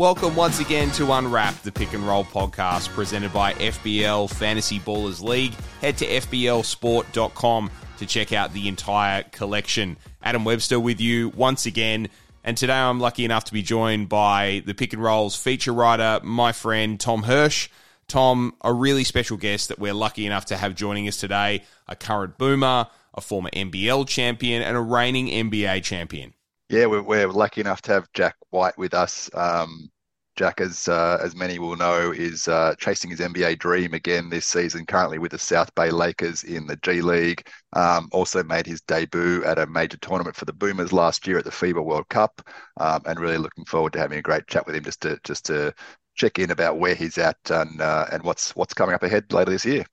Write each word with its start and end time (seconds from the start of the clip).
Welcome 0.00 0.34
once 0.34 0.60
again 0.60 0.90
to 0.92 1.12
Unwrapped, 1.12 1.62
the 1.62 1.70
pick 1.70 1.92
and 1.92 2.06
roll 2.06 2.24
podcast 2.24 2.88
presented 2.88 3.34
by 3.34 3.52
FBL 3.52 4.30
Fantasy 4.30 4.80
Ballers 4.80 5.22
League. 5.22 5.52
Head 5.82 5.98
to 5.98 6.06
FBLsport.com 6.06 7.70
to 7.98 8.06
check 8.06 8.32
out 8.32 8.54
the 8.54 8.66
entire 8.66 9.24
collection. 9.24 9.98
Adam 10.22 10.46
Webster 10.46 10.80
with 10.80 11.02
you 11.02 11.28
once 11.28 11.66
again. 11.66 12.08
And 12.44 12.56
today 12.56 12.72
I'm 12.72 12.98
lucky 12.98 13.26
enough 13.26 13.44
to 13.44 13.52
be 13.52 13.60
joined 13.60 14.08
by 14.08 14.62
the 14.64 14.72
pick 14.72 14.94
and 14.94 15.02
rolls 15.02 15.36
feature 15.36 15.74
writer, 15.74 16.20
my 16.22 16.52
friend 16.52 16.98
Tom 16.98 17.24
Hersz. 17.24 17.68
Tom, 18.08 18.54
a 18.62 18.72
really 18.72 19.04
special 19.04 19.36
guest 19.36 19.68
that 19.68 19.78
we're 19.78 19.92
lucky 19.92 20.24
enough 20.24 20.46
to 20.46 20.56
have 20.56 20.74
joining 20.74 21.08
us 21.08 21.18
today, 21.18 21.62
a 21.86 21.94
current 21.94 22.38
boomer, 22.38 22.86
a 23.12 23.20
former 23.20 23.50
NBL 23.50 24.08
champion, 24.08 24.62
and 24.62 24.78
a 24.78 24.80
reigning 24.80 25.26
NBA 25.26 25.82
champion. 25.82 26.32
Yeah, 26.70 26.86
we're, 26.86 27.02
we're 27.02 27.26
lucky 27.26 27.60
enough 27.60 27.82
to 27.82 27.92
have 27.92 28.12
Jack 28.14 28.36
White 28.50 28.78
with 28.78 28.94
us. 28.94 29.28
Um, 29.34 29.90
Jack, 30.36 30.60
as 30.60 30.86
uh, 30.86 31.18
as 31.20 31.34
many 31.34 31.58
will 31.58 31.74
know, 31.74 32.12
is 32.12 32.46
uh, 32.46 32.76
chasing 32.78 33.10
his 33.10 33.18
NBA 33.18 33.58
dream 33.58 33.92
again 33.92 34.30
this 34.30 34.46
season. 34.46 34.86
Currently 34.86 35.18
with 35.18 35.32
the 35.32 35.38
South 35.38 35.74
Bay 35.74 35.90
Lakers 35.90 36.44
in 36.44 36.68
the 36.68 36.76
G 36.76 37.02
League. 37.02 37.44
Um, 37.72 38.08
also 38.12 38.44
made 38.44 38.66
his 38.66 38.80
debut 38.82 39.44
at 39.44 39.58
a 39.58 39.66
major 39.66 39.96
tournament 39.96 40.36
for 40.36 40.44
the 40.44 40.52
Boomers 40.52 40.92
last 40.92 41.26
year 41.26 41.38
at 41.38 41.44
the 41.44 41.50
FIBA 41.50 41.84
World 41.84 42.08
Cup, 42.08 42.40
um, 42.78 43.02
and 43.04 43.18
really 43.18 43.36
looking 43.36 43.64
forward 43.64 43.92
to 43.94 43.98
having 43.98 44.18
a 44.18 44.22
great 44.22 44.46
chat 44.46 44.64
with 44.64 44.76
him 44.76 44.84
just 44.84 45.00
to 45.02 45.18
just 45.24 45.46
to 45.46 45.74
check 46.14 46.38
in 46.38 46.52
about 46.52 46.78
where 46.78 46.94
he's 46.94 47.18
at 47.18 47.36
and 47.50 47.80
uh, 47.80 48.06
and 48.12 48.22
what's 48.22 48.54
what's 48.54 48.74
coming 48.74 48.94
up 48.94 49.02
ahead 49.02 49.32
later 49.32 49.50
this 49.50 49.64
year. 49.64 49.84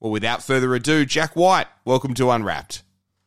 Well, 0.00 0.10
without 0.10 0.42
further 0.42 0.74
ado, 0.74 1.04
Jack 1.04 1.36
White, 1.36 1.68
welcome 1.84 2.14
to 2.14 2.30
Unwrapped. 2.30 2.82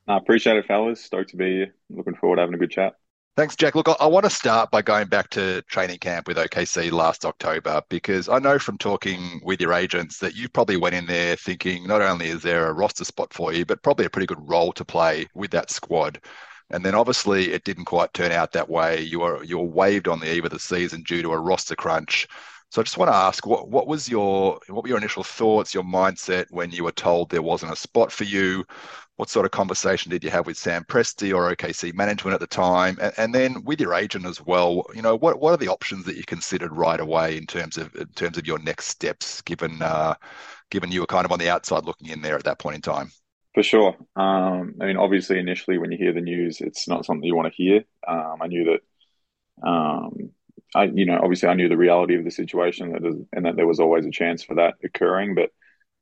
I 0.08 0.18
appreciate 0.18 0.58
it, 0.58 0.66
fellas. 0.66 1.04
Stoked 1.04 1.30
to 1.30 1.38
be 1.38 1.52
here. 1.52 1.76
Looking 1.90 2.16
forward 2.16 2.38
to 2.38 2.42
having 2.42 2.56
a 2.56 2.58
good 2.58 2.72
chat. 2.72 2.94
Thanks, 3.36 3.56
Jack. 3.56 3.74
Look, 3.74 3.90
I, 3.90 3.96
I 4.00 4.06
want 4.06 4.26
to 4.26 4.30
start 4.30 4.70
by 4.70 4.84
going 4.84 5.08
back 5.08 5.30
to 5.32 5.64
training 5.64 5.98
camp 5.98 6.28
with 6.28 6.38
OKC 6.38 6.92
last 6.92 7.26
October 7.26 7.82
because 7.90 8.30
I 8.30 8.38
know 8.38 8.60
from 8.60 8.78
talking 8.78 9.42
with 9.44 9.60
your 9.60 9.74
agents 9.74 10.20
that 10.20 10.36
you 10.36 10.50
probably 10.50 10.78
went 10.78 10.94
in 10.94 11.08
there 11.08 11.36
thinking 11.36 11.88
not 11.88 12.02
only 12.02 12.28
is 12.28 12.44
there 12.44 12.68
a 12.68 12.74
roster 12.74 13.06
spot 13.06 13.34
for 13.34 13.52
you, 13.52 13.66
but 13.66 13.82
probably 13.82 14.06
a 14.06 14.10
pretty 14.10 14.28
good 14.28 14.48
role 14.48 14.72
to 14.74 14.86
play 14.86 15.26
with 15.34 15.50
that 15.52 15.72
squad. 15.72 16.20
And 16.70 16.86
then 16.86 16.94
obviously 16.94 17.52
it 17.52 17.64
didn't 17.64 17.86
quite 17.86 18.14
turn 18.14 18.32
out 18.32 18.52
that 18.52 18.70
way. 18.70 19.02
You 19.02 19.22
were 19.22 19.44
you 19.44 19.58
were 19.58 19.64
waived 19.64 20.08
on 20.08 20.20
the 20.20 20.32
eve 20.32 20.46
of 20.46 20.52
the 20.52 20.60
season 20.60 21.02
due 21.02 21.24
to 21.24 21.32
a 21.32 21.40
roster 21.40 21.76
crunch. 21.76 22.28
So 22.74 22.82
I 22.82 22.86
just 22.86 22.98
want 22.98 23.12
to 23.12 23.16
ask, 23.16 23.46
what 23.46 23.70
what 23.70 23.86
was 23.86 24.10
your 24.10 24.60
what 24.68 24.82
were 24.82 24.90
your 24.90 24.98
initial 24.98 25.24
thoughts, 25.24 25.76
your 25.76 25.84
mindset 25.84 26.48
when 26.50 26.72
you 26.72 26.84
were 26.84 26.92
told 26.92 27.30
there 27.30 27.44
wasn't 27.44 27.72
a 27.72 27.76
spot 27.76 28.12
for 28.12 28.24
you? 28.24 28.66
what 29.18 29.30
sort 29.30 29.46
of 29.46 29.52
conversation 29.52 30.10
did 30.10 30.24
you 30.24 30.32
have 30.32 30.48
with 30.48 30.58
Sam 30.58 30.84
Presti 30.86 31.36
or 31.36 31.56
OKC 31.56 31.94
management 31.94 32.34
at 32.34 32.40
the 32.40 32.48
time, 32.48 32.98
and, 33.00 33.14
and, 33.18 33.36
then 33.36 33.64
with 33.64 33.80
your 33.80 33.94
agent 33.94 34.26
as 34.26 34.42
well? 34.42 34.88
You 34.96 35.04
know, 35.04 35.16
what 35.16 35.40
what 35.40 35.54
are 35.54 35.58
the 35.58 35.68
options 35.68 36.06
that 36.06 36.18
you 36.18 36.24
considered 36.24 36.72
right 36.72 37.00
away 37.00 37.38
in 37.38 37.46
terms 37.46 37.78
of 37.78 37.96
in 37.96 38.08
terms 38.16 38.40
of 38.40 38.48
your 38.48 38.58
next 38.58 38.88
steps, 38.88 39.44
given 39.44 39.80
uh, 39.84 40.16
given 40.72 40.92
you 40.92 41.02
were 41.02 41.06
kind 41.06 41.26
of 41.26 41.32
on 41.32 41.38
the 41.38 41.50
outside 41.50 41.86
looking 41.86 42.10
in 42.10 42.24
there 42.24 42.36
at 42.36 42.46
that 42.46 42.58
point 42.58 42.76
in 42.76 42.82
time? 42.82 43.12
For 43.54 43.62
sure. 43.62 43.96
Um, 44.16 44.74
I 44.82 44.88
mean, 44.88 44.98
obviously, 44.98 45.38
initially 45.38 45.78
when 45.78 45.92
you 45.92 46.00
hear 46.00 46.14
the 46.14 46.22
news, 46.22 46.60
it's 46.60 46.88
not 46.88 47.06
something 47.06 47.24
you 47.24 47.36
want 47.36 47.54
to 47.54 47.64
hear. 47.64 47.84
Um, 48.08 48.38
I 48.42 48.48
knew 48.48 48.64
that. 48.66 49.68
Um, 49.68 50.32
I, 50.76 50.86
you 50.86 51.06
know, 51.06 51.20
obviously, 51.22 51.50
I 51.50 51.54
knew 51.54 51.70
the 51.70 51.78
reality 51.78 52.16
of 52.16 52.24
the 52.24 52.32
situation 52.32 52.94
that 52.94 53.06
is, 53.06 53.16
and 53.32 53.46
that 53.46 53.56
there 53.56 53.68
was 53.68 53.80
always 53.80 54.06
a 54.06 54.12
chance 54.12 54.44
for 54.44 54.56
that 54.56 54.76
occurring. 54.84 55.36
But 55.36 55.52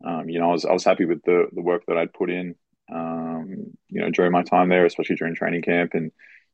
um, 0.06 0.30
you 0.30 0.40
know, 0.40 0.50
I 0.50 0.52
was 0.52 0.66
I 0.66 0.74
was 0.74 0.84
happy 0.84 1.06
with 1.06 1.24
the 1.24 1.48
the 1.52 1.62
work 1.62 1.84
that 1.88 1.98
I'd 1.98 2.14
put 2.14 2.30
in 2.30 2.56
um, 2.92 3.78
you 3.88 4.02
know, 4.02 4.10
during 4.10 4.32
my 4.32 4.44
time 4.44 4.70
there, 4.70 4.86
especially 4.86 5.16
during 5.16 5.36
training 5.36 5.62
camp 5.62 5.94
and 5.94 6.12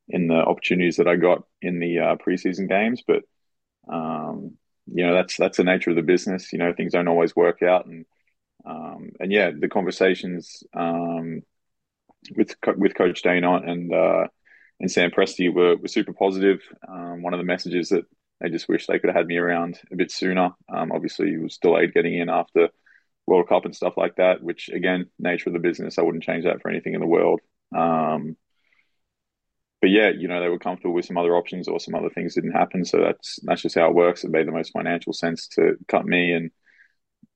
in 0.08 0.28
the 0.28 0.36
opportunities 0.36 0.98
that 0.98 1.08
I 1.08 1.16
got 1.16 1.44
in 1.62 1.80
the 1.80 2.00
uh, 2.00 2.16
preseason 2.16 2.70
games. 2.70 3.04
But 3.06 3.24
um, 3.92 4.58
you 4.86 5.06
know, 5.06 5.14
that's 5.14 5.36
that's 5.38 5.58
the 5.58 5.64
nature 5.64 5.90
of 5.90 5.96
the 5.96 6.02
business. 6.02 6.54
You 6.54 6.60
know, 6.60 6.74
things 6.74 6.94
don't 6.94 7.08
always 7.08 7.36
work 7.36 7.62
out, 7.64 7.86
and 7.86 8.06
um, 8.66 9.12
and 9.20 9.32
yeah, 9.32 9.52
the 9.58 9.68
conversations 9.68 10.64
um, 10.74 11.42
with 12.36 12.56
with 12.78 12.96
Coach 12.96 13.24
Daigneault 13.24 13.68
and 13.68 13.94
uh, 13.94 14.28
and 14.80 14.92
Sam 14.92 15.12
Presti 15.12 15.54
were 15.54 15.76
were 15.78 15.88
super 15.88 16.14
positive. 16.14 16.62
Um, 16.88 17.22
one 17.22 17.34
of 17.34 17.40
the 17.40 17.46
messages 17.46 17.90
that 17.90 18.06
they 18.40 18.50
just 18.50 18.70
wish 18.70 18.86
they 18.86 19.00
could 19.00 19.10
have 19.10 19.16
had 19.16 19.28
me 19.28 19.38
around 19.38 19.80
a 19.92 19.96
bit 19.96 20.12
sooner. 20.12 20.52
Um, 20.74 20.92
obviously, 20.92 21.38
was 21.38 21.58
delayed 21.58 21.94
getting 21.94 22.18
in 22.18 22.30
after 22.30 22.70
World 23.26 23.50
Cup 23.50 23.66
and 23.66 23.76
stuff 23.76 23.98
like 23.98 24.16
that, 24.16 24.42
which 24.42 24.70
again, 24.70 25.08
nature 25.20 25.50
of 25.50 25.54
the 25.54 25.60
business, 25.60 25.98
I 25.98 26.04
wouldn't 26.04 26.24
change 26.24 26.46
that 26.46 26.62
for 26.62 26.70
anything 26.70 26.94
in 26.94 27.02
the 27.02 27.08
world. 27.08 27.42
Um, 27.76 28.38
but 29.82 29.90
yeah, 29.92 30.10
you 30.10 30.28
know, 30.28 30.42
they 30.42 30.50
were 30.50 30.60
comfortable 30.60 30.96
with 30.96 31.06
some 31.06 31.18
other 31.18 31.36
options 31.36 31.68
or 31.68 31.80
some 31.80 31.94
other 31.94 32.10
things 32.10 32.34
didn't 32.34 32.54
happen. 32.54 32.86
So 32.86 33.00
that's 33.00 33.40
that's 33.44 33.62
just 33.62 33.76
how 33.76 33.90
it 33.90 33.96
works. 33.96 34.24
It 34.24 34.32
made 34.32 34.48
the 34.48 34.52
most 34.52 34.72
financial 34.72 35.14
sense 35.14 35.48
to 35.50 35.76
cut 35.88 36.06
me, 36.06 36.34
and 36.34 36.52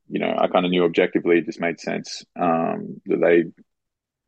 you 0.08 0.20
know, 0.20 0.36
I 0.38 0.48
kind 0.48 0.66
of 0.66 0.72
knew 0.72 0.86
objectively 0.86 1.40
it 1.40 1.46
just 1.46 1.60
made 1.60 1.80
sense 1.80 2.24
um, 2.40 3.02
that 3.06 3.22
they 3.22 3.44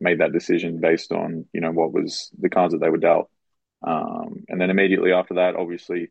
made 0.04 0.20
that 0.20 0.34
decision 0.34 0.80
based 0.80 1.12
on 1.12 1.46
you 1.54 1.62
know 1.62 1.72
what 1.72 1.94
was 1.94 2.30
the 2.38 2.50
cards 2.50 2.74
that 2.74 2.80
they 2.80 2.90
were 2.90 2.98
dealt. 2.98 3.30
Um, 3.86 4.46
and 4.48 4.62
then 4.62 4.70
immediately 4.70 5.12
after 5.12 5.36
that, 5.36 5.56
obviously, 5.56 6.10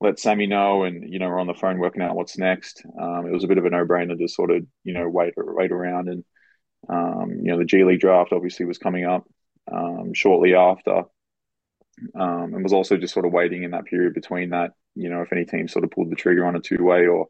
let 0.00 0.18
Sammy 0.18 0.46
know, 0.46 0.84
and 0.84 1.12
you 1.12 1.18
know 1.18 1.28
we're 1.28 1.40
on 1.40 1.46
the 1.46 1.54
phone 1.54 1.78
working 1.78 2.02
out 2.02 2.16
what's 2.16 2.38
next. 2.38 2.82
Um, 3.00 3.26
it 3.26 3.32
was 3.32 3.44
a 3.44 3.48
bit 3.48 3.58
of 3.58 3.66
a 3.66 3.70
no-brainer 3.70 4.18
to 4.18 4.28
sort 4.28 4.50
of 4.50 4.66
you 4.82 4.94
know 4.94 5.08
wait 5.08 5.34
wait 5.36 5.72
around, 5.72 6.08
and 6.08 6.24
um, 6.88 7.30
you 7.42 7.50
know 7.50 7.58
the 7.58 7.64
G 7.64 7.84
League 7.84 8.00
draft 8.00 8.32
obviously 8.32 8.66
was 8.66 8.78
coming 8.78 9.04
up 9.04 9.26
um, 9.70 10.12
shortly 10.14 10.54
after, 10.54 11.04
um, 12.14 12.54
and 12.54 12.62
was 12.62 12.72
also 12.72 12.96
just 12.96 13.14
sort 13.14 13.26
of 13.26 13.32
waiting 13.32 13.62
in 13.62 13.72
that 13.72 13.84
period 13.84 14.14
between 14.14 14.50
that. 14.50 14.72
You 14.94 15.10
know 15.10 15.22
if 15.22 15.32
any 15.32 15.44
team 15.44 15.68
sort 15.68 15.84
of 15.84 15.90
pulled 15.90 16.10
the 16.10 16.16
trigger 16.16 16.46
on 16.46 16.56
a 16.56 16.60
two-way 16.60 17.06
or 17.06 17.28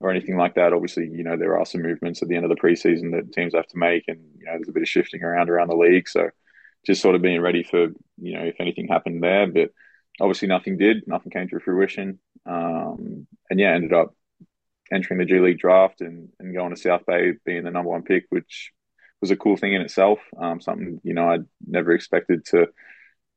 or 0.00 0.10
anything 0.10 0.36
like 0.36 0.54
that. 0.54 0.72
Obviously, 0.72 1.08
you 1.08 1.24
know 1.24 1.36
there 1.36 1.58
are 1.58 1.66
some 1.66 1.82
movements 1.82 2.22
at 2.22 2.28
the 2.28 2.36
end 2.36 2.44
of 2.44 2.50
the 2.50 2.60
preseason 2.60 3.12
that 3.12 3.32
teams 3.32 3.54
have 3.54 3.66
to 3.68 3.78
make, 3.78 4.04
and 4.08 4.20
you 4.38 4.44
know 4.44 4.52
there's 4.52 4.68
a 4.68 4.72
bit 4.72 4.82
of 4.82 4.88
shifting 4.88 5.22
around 5.22 5.50
around 5.50 5.68
the 5.68 5.76
league. 5.76 6.08
So 6.08 6.30
just 6.86 7.02
sort 7.02 7.16
of 7.16 7.22
being 7.22 7.40
ready 7.40 7.62
for 7.62 7.88
you 8.18 8.34
know 8.38 8.44
if 8.44 8.56
anything 8.60 8.88
happened 8.88 9.22
there, 9.22 9.46
but 9.46 9.70
obviously 10.20 10.48
nothing 10.48 10.78
did, 10.78 11.06
nothing 11.06 11.30
came 11.30 11.48
to 11.48 11.60
fruition. 11.60 12.18
Um, 12.46 13.26
and 13.50 13.60
yeah, 13.60 13.72
ended 13.72 13.92
up 13.92 14.14
entering 14.92 15.18
the 15.18 15.24
G 15.24 15.40
League 15.40 15.58
draft 15.58 16.00
and, 16.00 16.28
and 16.38 16.54
going 16.54 16.74
to 16.74 16.80
South 16.80 17.04
Bay 17.06 17.32
being 17.44 17.64
the 17.64 17.70
number 17.70 17.90
one 17.90 18.02
pick, 18.02 18.24
which 18.30 18.72
was 19.20 19.30
a 19.30 19.36
cool 19.36 19.56
thing 19.56 19.74
in 19.74 19.82
itself. 19.82 20.20
Um, 20.38 20.60
something, 20.60 21.00
you 21.02 21.14
know, 21.14 21.28
I'd 21.28 21.46
never 21.66 21.92
expected 21.92 22.44
to 22.46 22.68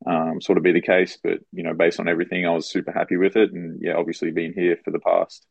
um, 0.05 0.41
sort 0.41 0.57
of 0.57 0.63
be 0.63 0.71
the 0.71 0.81
case, 0.81 1.17
but, 1.21 1.39
you 1.51 1.63
know, 1.63 1.73
based 1.73 1.99
on 1.99 2.07
everything, 2.07 2.45
I 2.45 2.51
was 2.51 2.69
super 2.69 2.91
happy 2.91 3.17
with 3.17 3.35
it. 3.35 3.51
And 3.51 3.81
yeah, 3.81 3.95
obviously 3.95 4.31
being 4.31 4.53
here 4.53 4.77
for 4.83 4.91
the 4.91 4.99
past, 4.99 5.45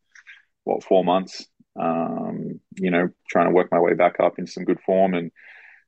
what, 0.69 0.85
four 0.85 1.05
months, 1.05 1.47
um, 1.81 2.61
you 2.77 2.91
know, 2.91 3.09
trying 3.29 3.47
to 3.47 3.55
work 3.55 3.69
my 3.73 3.81
way 3.81 3.95
back 3.95 4.21
up 4.21 4.39
in 4.39 4.47
some 4.47 4.65
good 4.65 4.81
form 4.81 5.15
and, 5.15 5.33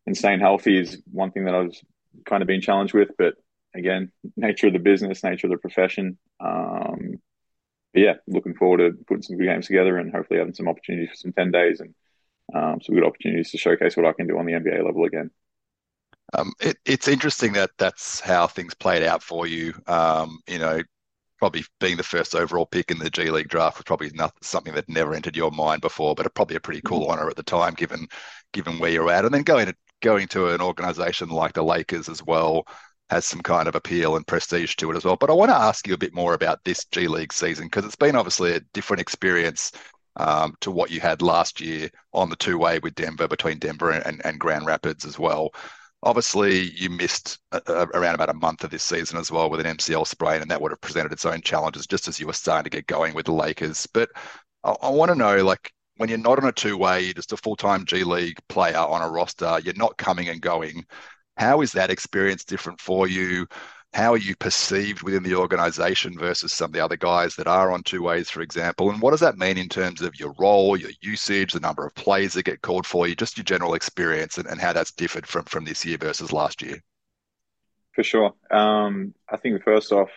and 0.07 0.17
staying 0.17 0.41
healthy 0.41 0.79
is 0.79 1.01
one 1.13 1.31
thing 1.31 1.45
that 1.45 1.55
I 1.55 1.61
was 1.61 1.83
kind 2.27 2.43
of 2.43 2.49
being 2.49 2.61
challenged 2.61 2.95
with, 2.95 3.11
but 3.19 3.35
again, 3.75 4.11
nature 4.37 4.69
of 4.69 4.73
the 4.73 4.79
business, 4.79 5.23
nature 5.23 5.47
of 5.47 5.53
the 5.53 5.59
profession. 5.59 6.19
Um, 6.41 7.21
but 7.93 8.01
yeah, 8.01 8.15
looking 8.27 8.55
forward 8.55 8.79
to 8.79 9.05
putting 9.07 9.23
some 9.23 9.37
good 9.37 9.47
games 9.47 9.67
together 9.67 9.99
and 9.99 10.13
hopefully 10.13 10.39
having 10.39 10.55
some 10.55 10.69
opportunities 10.69 11.11
for 11.11 11.17
some 11.17 11.33
10 11.33 11.51
days 11.51 11.81
and 11.81 11.95
um, 12.55 12.81
some 12.81 12.95
good 12.95 13.05
opportunities 13.05 13.51
to 13.51 13.59
showcase 13.59 13.97
what 13.97 14.07
I 14.07 14.13
can 14.13 14.27
do 14.27 14.39
on 14.39 14.47
the 14.47 14.53
NBA 14.53 14.85
level 14.85 15.05
again. 15.05 15.31
Um, 16.33 16.53
it, 16.61 16.79
it's 16.85 17.09
interesting 17.09 17.55
that 17.55 17.71
that's 17.77 18.21
how 18.21 18.47
things 18.47 18.75
played 18.75 19.03
out 19.03 19.23
for 19.23 19.47
you. 19.47 19.75
Um, 19.87 20.39
you 20.47 20.59
know, 20.59 20.81
probably 21.41 21.65
being 21.81 21.97
the 21.97 22.03
first 22.03 22.35
overall 22.35 22.67
pick 22.67 22.91
in 22.91 22.99
the 22.99 23.11
G 23.11 23.31
League 23.31 23.49
draft 23.49 23.79
was 23.79 23.85
probably 23.85 24.11
not 24.11 24.33
something 24.43 24.75
that 24.75 24.89
never 24.89 25.15
entered 25.15 25.37
your 25.37 25.51
mind 25.51 25.81
before, 25.81 26.15
but 26.15 26.33
probably 26.35 26.57
a 26.57 26.61
pretty 26.61 26.83
cool 26.83 27.03
mm-hmm. 27.03 27.13
honor 27.13 27.29
at 27.29 27.37
the 27.37 27.43
time, 27.43 27.75
given 27.75 28.07
given 28.53 28.79
where 28.79 28.91
you're 28.91 29.11
at, 29.11 29.25
and 29.25 29.35
then 29.35 29.43
going 29.43 29.67
to 29.67 29.75
going 30.03 30.29
to 30.29 30.51
an 30.51 30.61
organization 30.61 31.29
like 31.29 31.55
the 31.55 31.63
Lakers 31.63 32.09
as 32.09 32.23
well 32.23 32.65
has 33.09 33.27
some 33.27 33.41
kind 33.41 33.69
of 33.69 33.75
appeal 33.75 34.17
and 34.17 34.27
prestige 34.27 34.77
to 34.77 34.91
it 34.91 34.97
as 34.97 35.05
well. 35.05 35.17
But 35.17 35.31
I 35.31 35.35
want 35.35 35.51
to 35.51 35.57
ask 35.57 35.87
you 35.89 35.95
a 35.95 35.99
bit 35.99 36.15
more 36.15 36.35
about 36.35 36.63
this 36.65 36.85
G 36.85 37.09
League 37.09 37.33
season 37.33 37.67
because 37.67 37.85
it's 37.85 37.97
been 37.97 38.17
obviously 38.17 38.53
a 38.53 38.61
different 38.73 39.01
experience 39.01 39.73
um, 40.17 40.55
to 40.61 40.71
what 40.71 40.91
you 40.91 41.01
had 41.01 41.23
last 41.23 41.61
year 41.61 41.91
on 42.13 42.31
the 42.31 42.37
two 42.37 42.59
way 42.59 42.79
with 42.79 42.95
Denver 42.95 43.29
between 43.29 43.59
Denver 43.59 43.91
and, 43.91 44.25
and 44.25 44.39
Grand 44.39 44.67
Rapids 44.67 45.05
as 45.05 45.19
well. 45.19 45.51
Obviously, 46.03 46.71
you 46.71 46.89
missed 46.89 47.39
around 47.69 48.15
about 48.15 48.31
a 48.31 48.35
month 48.35 48.65
of 48.65 48.71
this 48.71 48.83
season 48.83 49.19
as 49.19 49.31
well 49.31 49.51
with 49.51 49.61
an 49.61 49.67
MCL 49.67 50.07
sprain, 50.07 50.41
and 50.41 50.51
that 50.51 50.61
would 50.61 50.73
have 50.73 50.81
presented 50.81 51.13
its 51.13 51.27
own 51.27 51.43
challenges 51.43 51.87
just 51.87 52.09
as 52.09 52.19
you 52.19 52.27
were 52.27 52.33
starting 52.33 52.65
to 52.65 52.75
get 52.75 52.87
going 52.87 53.15
with 53.15 53.27
the 53.27 53.33
Lakers. 53.33 53.87
But 53.87 54.11
I, 54.65 54.75
I 54.83 54.89
want 54.89 55.11
to 55.11 55.15
know, 55.15 55.45
like, 55.45 55.73
when 55.97 56.09
you're 56.09 56.17
not 56.17 56.39
on 56.39 56.49
a 56.49 56.53
two 56.53 56.79
way, 56.79 57.03
you're 57.03 57.13
just 57.13 57.33
a 57.33 57.37
full 57.37 57.57
time 57.57 57.85
G 57.85 58.05
League 58.05 58.39
player 58.49 58.79
on 58.79 59.03
a 59.03 59.11
roster, 59.11 59.61
you're 59.63 59.75
not 59.75 59.99
coming 59.99 60.31
and 60.31 60.41
going. 60.41 60.87
How 61.37 61.61
is 61.61 61.73
that 61.73 61.91
experience 61.91 62.45
different 62.45 62.81
for 62.81 63.07
you? 63.07 63.47
How 63.93 64.13
are 64.13 64.19
you 64.19 64.37
perceived 64.37 65.03
within 65.03 65.25
the 65.25 65.35
organization 65.35 66.17
versus 66.17 66.53
some 66.53 66.71
of 66.71 66.73
the 66.73 66.85
other 66.85 66.97
guys 66.97 67.35
that 67.37 67.49
are 67.49 67.73
on 67.73 67.83
two 67.83 68.03
ways, 68.03 68.31
for 68.31 68.41
example? 68.41 68.91
And 68.91 69.03
what 69.03 69.11
does 69.11 69.21
that 69.21 69.37
mean 69.37 69.59
in 69.59 69.69
terms 69.69 70.01
of 70.01 70.19
your 70.19 70.33
role, 70.39 70.77
your 70.77 70.93
usage, 71.01 71.53
the 71.53 71.61
number 71.61 71.85
of 71.85 71.95
plays 71.97 72.35
that 72.35 72.45
get 72.45 72.63
called 72.63 72.87
for 72.87 73.09
you, 73.09 73.17
just 73.17 73.37
your 73.37 73.45
general 73.45 73.75
experience 73.75 74.39
and, 74.39 74.47
and 74.47 74.61
how 74.61 74.73
that's 74.73 74.93
differed 74.93 75.27
from, 75.27 75.45
from 75.45 75.65
this 75.65 75.85
year 75.85 75.99
versus 75.99 76.33
last 76.33 76.63
year? 76.63 76.81
For 77.93 78.05
sure. 78.05 78.33
Um, 78.51 79.13
I 79.29 79.37
think 79.37 79.63
first 79.65 79.91
off, 79.91 80.11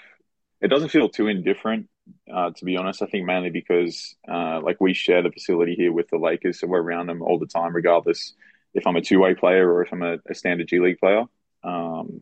it 0.61 0.67
doesn't 0.67 0.89
feel 0.89 1.09
too 1.09 1.27
indifferent 1.27 1.87
uh, 2.33 2.51
to 2.51 2.65
be 2.65 2.77
honest. 2.77 3.01
I 3.01 3.05
think 3.05 3.25
mainly 3.25 3.49
because 3.49 4.15
uh, 4.27 4.61
like 4.61 4.79
we 4.79 4.93
share 4.93 5.21
the 5.21 5.31
facility 5.31 5.75
here 5.75 5.91
with 5.91 6.09
the 6.09 6.17
Lakers, 6.17 6.59
so 6.59 6.67
we're 6.67 6.81
around 6.81 7.07
them 7.07 7.21
all 7.21 7.39
the 7.39 7.47
time, 7.47 7.75
regardless 7.75 8.33
if 8.73 8.87
I'm 8.87 8.95
a 8.95 9.01
two 9.01 9.19
way 9.19 9.35
player 9.35 9.71
or 9.71 9.83
if 9.83 9.91
I'm 9.91 10.03
a, 10.03 10.17
a, 10.27 10.33
standard 10.33 10.67
G 10.67 10.79
League 10.79 10.99
player. 10.99 11.25
Um, 11.63 12.21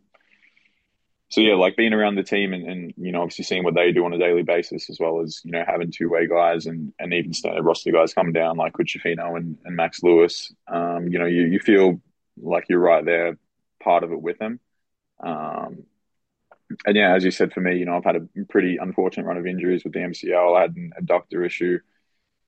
so 1.31 1.41
yeah, 1.41 1.55
like 1.55 1.77
being 1.77 1.93
around 1.93 2.15
the 2.15 2.23
team 2.23 2.53
and, 2.53 2.67
and, 2.69 2.93
you 2.97 3.11
know 3.11 3.21
obviously 3.21 3.45
seeing 3.45 3.63
what 3.63 3.73
they 3.73 3.91
do 3.91 4.05
on 4.05 4.13
a 4.13 4.17
daily 4.17 4.43
basis, 4.43 4.89
as 4.89 4.99
well 4.99 5.21
as 5.21 5.41
you 5.43 5.51
know 5.51 5.63
having 5.65 5.91
two 5.91 6.09
way 6.09 6.27
guys 6.27 6.65
and 6.65 6.93
and 6.99 7.13
even 7.13 7.33
standard 7.33 7.63
roster 7.63 7.91
guys 7.91 8.13
come 8.13 8.33
down 8.33 8.57
like 8.57 8.75
Hood-Schifino 8.75 9.37
and, 9.37 9.57
and 9.65 9.75
Max 9.75 10.03
Lewis. 10.03 10.53
Um, 10.67 11.07
you 11.07 11.19
know 11.19 11.25
you 11.25 11.43
you 11.45 11.59
feel 11.59 12.01
like 12.37 12.65
you're 12.69 12.79
right 12.79 13.03
there, 13.03 13.37
part 13.81 14.03
of 14.03 14.11
it 14.11 14.21
with 14.21 14.37
them. 14.39 14.59
Um, 15.21 15.83
and 16.85 16.95
yeah, 16.95 17.15
as 17.15 17.23
you 17.23 17.31
said, 17.31 17.53
for 17.53 17.61
me, 17.61 17.77
you 17.77 17.85
know, 17.85 17.97
I've 17.97 18.03
had 18.03 18.15
a 18.15 18.45
pretty 18.49 18.77
unfortunate 18.77 19.25
run 19.25 19.37
of 19.37 19.45
injuries 19.45 19.83
with 19.83 19.93
the 19.93 19.99
MCL. 19.99 20.57
I 20.57 20.61
had 20.61 20.75
an 20.75 20.93
adductor 21.01 21.45
issue. 21.45 21.79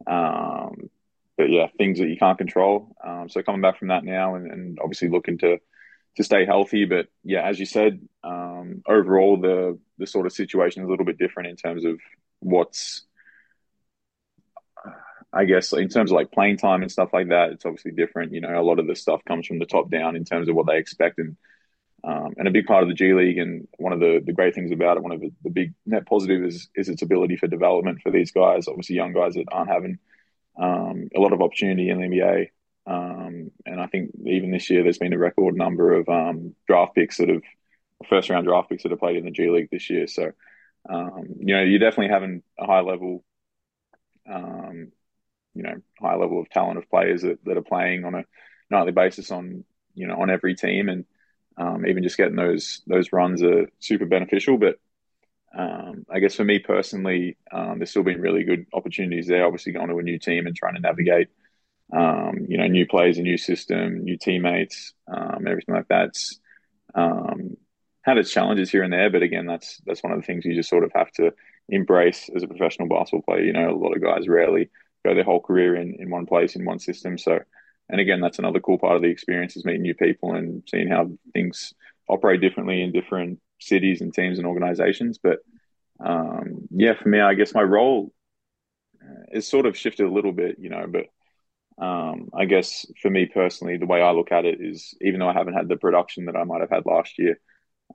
Um, 0.08 0.90
but 1.38 1.50
yeah, 1.50 1.68
things 1.78 2.00
that 2.00 2.08
you 2.08 2.18
can't 2.18 2.38
control. 2.38 2.96
Um, 3.04 3.28
so 3.30 3.42
coming 3.42 3.62
back 3.62 3.80
from 3.80 3.90
that 3.90 4.04
now 4.04 4.36
and, 4.36 4.52
and, 4.52 4.80
obviously 4.80 5.10
looking 5.10 5.38
to 5.40 5.60
to 6.18 6.24
stay 6.24 6.46
healthy. 6.46 6.86
But 6.86 7.08
yeah, 7.24 7.48
as 7.48 7.60
you 7.60 7.66
said, 7.66 8.02
um, 8.24 8.84
overall 8.88 9.38
the 9.38 9.80
the 9.98 10.08
sort 10.08 10.26
of 10.26 10.34
situation 10.34 10.84
is 10.84 10.88
a 10.88 10.92
little 10.92 11.06
bit 11.06 11.18
different 11.18 11.50
in 11.50 11.56
terms 11.56 11.86
of 11.86 12.00
what's 12.40 13.06
I 15.34 15.46
guess 15.46 15.74
in 15.74 15.90
terms 15.90 16.12
of 16.12 16.16
like 16.16 16.32
playing 16.32 16.58
time 16.58 16.84
and 16.84 16.92
stuff 16.92 17.10
like 17.12 17.30
that, 17.30 17.52
it's 17.52 17.66
obviously 17.66 17.92
different. 17.92 18.34
You 18.34 18.42
know, 18.42 18.60
a 18.60 18.62
lot 18.62 18.80
of 18.80 18.86
the 18.86 18.96
stuff 18.96 19.26
comes 19.26 19.48
from 19.48 19.58
the 19.60 19.66
top 19.66 19.90
down 19.90 20.16
in 20.16 20.26
terms 20.26 20.48
of 20.48 20.56
what 20.56 20.68
they 20.68 20.78
expect 20.78 21.18
and 21.18 21.36
um, 22.06 22.34
and 22.38 22.48
a 22.48 22.52
big 22.52 22.66
part 22.66 22.84
of 22.84 22.90
the 22.90 22.96
G 22.96 23.14
League, 23.14 23.38
and 23.38 23.68
one 23.78 23.94
of 23.94 24.02
the, 24.02 24.22
the 24.24 24.34
great 24.34 24.54
things 24.54 24.72
about 24.72 24.98
it, 24.98 25.04
one 25.04 25.14
of 25.14 25.22
the, 25.22 25.32
the 25.42 25.50
big 25.50 25.74
net 25.86 26.06
positive 26.06 26.44
is 26.44 26.70
is 26.76 26.90
its 26.90 27.02
ability 27.02 27.38
for 27.38 27.48
development 27.48 28.02
for 28.04 28.12
these 28.12 28.32
guys. 28.32 28.68
Obviously, 28.68 28.96
young 28.96 29.14
guys 29.14 29.36
that 29.36 29.46
aren't 29.52 29.72
having 29.72 30.00
um, 30.62 31.10
a 31.16 31.20
lot 31.20 31.34
of 31.34 31.42
opportunity 31.42 31.90
in 31.90 32.00
the 32.00 32.08
NBA. 32.08 32.50
Um, 32.86 33.52
and 33.66 33.80
I 33.80 33.88
think 33.88 34.12
even 34.26 34.52
this 34.52 34.70
year, 34.70 34.84
there's 34.84 34.98
been 34.98 35.14
a 35.14 35.18
record 35.18 35.56
number 35.56 35.94
of 35.94 36.10
um, 36.10 36.56
draft 36.68 36.96
picks 36.96 37.18
that 37.18 37.30
have 37.30 37.42
first 38.10 38.30
round 38.30 38.46
draft 38.46 38.70
picks 38.70 38.84
that 38.84 38.92
have 38.92 39.00
played 39.00 39.16
in 39.16 39.26
the 39.26 39.32
G 39.32 39.50
League 39.50 39.70
this 39.72 39.90
year. 39.90 40.08
So, 40.08 40.32
um, 40.90 41.24
you 41.40 41.56
know, 41.56 41.64
you're 41.64 41.80
definitely 41.80 42.14
having 42.14 42.44
a 42.60 42.66
high 42.66 42.82
level, 42.82 43.24
um, 44.30 44.92
you 45.54 45.64
know, 45.64 45.76
high 46.02 46.16
level 46.16 46.42
of 46.42 46.50
talent 46.50 46.78
of 46.78 46.90
players 46.90 47.22
that, 47.22 47.40
that 47.46 47.58
are 47.58 47.62
playing 47.62 48.04
on 48.04 48.16
a 48.16 48.26
nightly 48.70 48.92
basis 48.92 49.32
on, 49.32 49.64
you 49.94 50.08
know, 50.08 50.20
on 50.20 50.30
every 50.30 50.56
team. 50.56 50.90
And, 50.90 51.06
um, 51.56 51.86
even 51.86 52.04
just 52.04 52.18
getting 52.18 52.36
those 52.36 52.82
those 52.88 53.14
runs 53.14 53.44
are 53.44 53.70
super 53.80 54.06
beneficial. 54.06 54.58
But 54.58 54.80
um, 55.58 56.06
I 56.10 56.20
guess 56.20 56.36
for 56.36 56.44
me 56.44 56.60
personally, 56.60 57.38
there's 57.52 57.92
still 57.92 58.04
been 58.04 58.20
really 58.20 58.44
good 58.44 58.66
opportunities 58.74 59.28
there. 59.28 59.46
Obviously, 59.46 59.72
going 59.72 59.90
to 59.90 60.00
a 60.00 60.04
new 60.04 60.18
team 60.18 60.48
and 60.48 60.56
trying 60.56 60.74
to 60.74 60.82
navigate, 60.82 61.28
um, 61.92 62.46
you 62.48 62.58
know, 62.58 62.68
new 62.68 62.88
players, 62.88 63.18
a 63.18 63.22
new 63.22 63.38
system, 63.38 64.04
new 64.04 64.18
teammates, 64.18 64.94
um, 65.12 65.46
everything 65.48 65.76
like 65.76 65.88
that. 65.90 66.16
Um, 66.96 67.58
had 68.04 68.18
its 68.18 68.32
challenges 68.32 68.70
here 68.70 68.84
and 68.84 68.92
there, 68.92 69.10
but 69.10 69.24
again, 69.24 69.46
that's 69.46 69.82
that's 69.86 70.04
one 70.04 70.12
of 70.12 70.20
the 70.20 70.26
things 70.26 70.46
you 70.46 70.56
just 70.56 70.70
sort 70.70 70.84
of 70.84 70.92
have 70.94 71.12
to 71.14 71.32
embrace 71.70 72.30
as 72.36 72.44
a 72.44 72.48
professional 72.48 72.90
basketball 72.90 73.22
player. 73.22 73.46
You 73.46 73.54
know, 73.54 73.70
a 73.70 73.78
lot 73.78 73.96
of 73.96 74.04
guys 74.04 74.28
rarely 74.28 74.70
go 75.06 75.16
their 75.16 75.24
whole 75.24 75.42
career 75.42 75.76
in 75.76 75.96
in 76.00 76.10
one 76.10 76.26
place 76.26 76.56
in 76.56 76.66
one 76.66 76.80
system, 76.80 77.18
so 77.18 77.40
and 77.90 78.00
again, 78.00 78.22
that's 78.22 78.40
another 78.40 78.60
cool 78.60 78.78
part 78.78 78.96
of 78.96 79.02
the 79.02 79.10
experience 79.10 79.56
is 79.56 79.66
meeting 79.66 79.82
new 79.82 79.96
people 79.96 80.34
and 80.34 80.64
seeing 80.70 80.88
how 80.90 81.12
things 81.34 81.74
operate 82.10 82.42
differently 82.42 82.82
in 82.82 82.92
different 82.92 83.40
cities 83.60 84.02
and 84.02 84.14
teams 84.14 84.38
and 84.38 84.48
organizations. 84.48 85.20
But 85.22 85.40
um, 86.04 86.68
yeah, 86.72 86.94
for 87.02 87.10
me, 87.10 87.20
I 87.20 87.34
guess 87.34 87.54
my 87.54 87.62
role 87.62 88.12
is 89.32 89.48
sort 89.48 89.66
of 89.66 89.78
shifted 89.78 90.06
a 90.06 90.12
little 90.12 90.32
bit, 90.32 90.58
you 90.60 90.70
know, 90.70 90.86
but 90.88 91.06
um, 91.78 92.30
I 92.34 92.46
guess 92.46 92.86
for 93.02 93.10
me 93.10 93.26
personally, 93.26 93.78
the 93.78 93.86
way 93.86 94.02
I 94.02 94.12
look 94.12 94.32
at 94.32 94.46
it 94.46 94.60
is 94.62 94.94
even 95.02 95.20
though 95.20 95.30
I 95.30 95.34
haven't 95.34 95.56
had 95.56 95.68
the 95.68 95.78
production 95.78 96.26
that 96.26 96.36
I 96.36 96.44
might 96.44 96.62
have 96.62 96.70
had 96.70 96.86
last 96.86 97.18
year, 97.18 97.40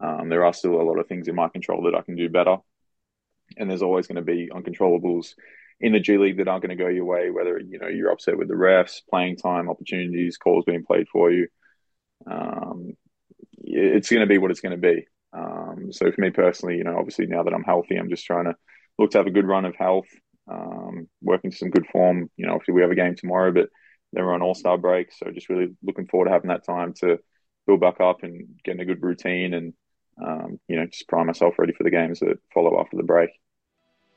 um, 0.00 0.28
there 0.28 0.44
are 0.44 0.52
still 0.52 0.80
a 0.80 0.82
lot 0.82 0.98
of 0.98 1.06
things 1.06 1.28
in 1.28 1.34
my 1.34 1.48
control 1.48 1.82
that 1.84 1.94
I 1.94 2.02
can 2.02 2.16
do 2.16 2.28
better. 2.28 2.56
And 3.56 3.70
there's 3.70 3.82
always 3.82 4.06
going 4.06 4.16
to 4.16 4.22
be 4.22 4.50
uncontrollables 4.52 5.34
in 5.80 5.92
the 5.92 6.00
G 6.00 6.18
League 6.18 6.38
that 6.38 6.48
aren't 6.48 6.62
going 6.62 6.76
to 6.76 6.82
go 6.82 6.88
your 6.88 7.04
way, 7.04 7.30
whether 7.30 7.58
you 7.58 7.78
know 7.78 7.88
you're 7.88 8.10
upset 8.10 8.36
with 8.36 8.48
the 8.48 8.54
refs, 8.54 9.00
playing 9.08 9.36
time, 9.36 9.70
opportunities, 9.70 10.36
calls 10.36 10.64
being 10.64 10.84
played 10.84 11.08
for 11.08 11.30
you. 11.30 11.48
Um, 12.30 12.94
it's 13.58 14.10
going 14.10 14.20
to 14.20 14.26
be 14.26 14.38
what 14.38 14.50
it's 14.50 14.60
going 14.60 14.78
to 14.80 14.94
be. 14.94 15.06
Um, 15.32 15.92
so 15.92 16.10
for 16.10 16.20
me 16.20 16.30
personally, 16.30 16.76
you 16.76 16.84
know, 16.84 16.96
obviously 16.98 17.26
now 17.26 17.42
that 17.42 17.54
I'm 17.54 17.64
healthy, 17.64 17.96
I'm 17.96 18.10
just 18.10 18.24
trying 18.24 18.46
to 18.46 18.54
look 18.98 19.12
to 19.12 19.18
have 19.18 19.26
a 19.26 19.32
good 19.32 19.46
run 19.46 19.64
of 19.64 19.76
health, 19.76 20.08
um, 20.50 21.08
work 21.22 21.40
into 21.44 21.56
some 21.56 21.70
good 21.70 21.86
form. 21.92 22.30
You 22.36 22.46
know, 22.46 22.54
obviously 22.54 22.74
we 22.74 22.82
have 22.82 22.90
a 22.90 22.96
game 22.96 23.14
tomorrow, 23.16 23.52
but 23.52 23.68
then 24.12 24.24
we're 24.24 24.34
on 24.34 24.42
All 24.42 24.54
Star 24.54 24.78
break, 24.78 25.12
so 25.12 25.30
just 25.30 25.48
really 25.48 25.74
looking 25.82 26.06
forward 26.06 26.26
to 26.26 26.32
having 26.32 26.48
that 26.48 26.64
time 26.64 26.94
to 27.00 27.18
build 27.66 27.80
back 27.80 28.00
up 28.00 28.22
and 28.22 28.46
getting 28.64 28.80
a 28.80 28.84
good 28.86 29.02
routine 29.02 29.52
and 29.52 29.74
um, 30.24 30.58
you 30.68 30.76
know 30.76 30.86
just 30.86 31.06
prime 31.06 31.26
myself 31.26 31.54
ready 31.58 31.72
for 31.72 31.84
the 31.84 31.90
games 31.90 32.20
that 32.20 32.38
follow 32.52 32.80
after 32.80 32.96
the 32.96 33.02
break. 33.02 33.30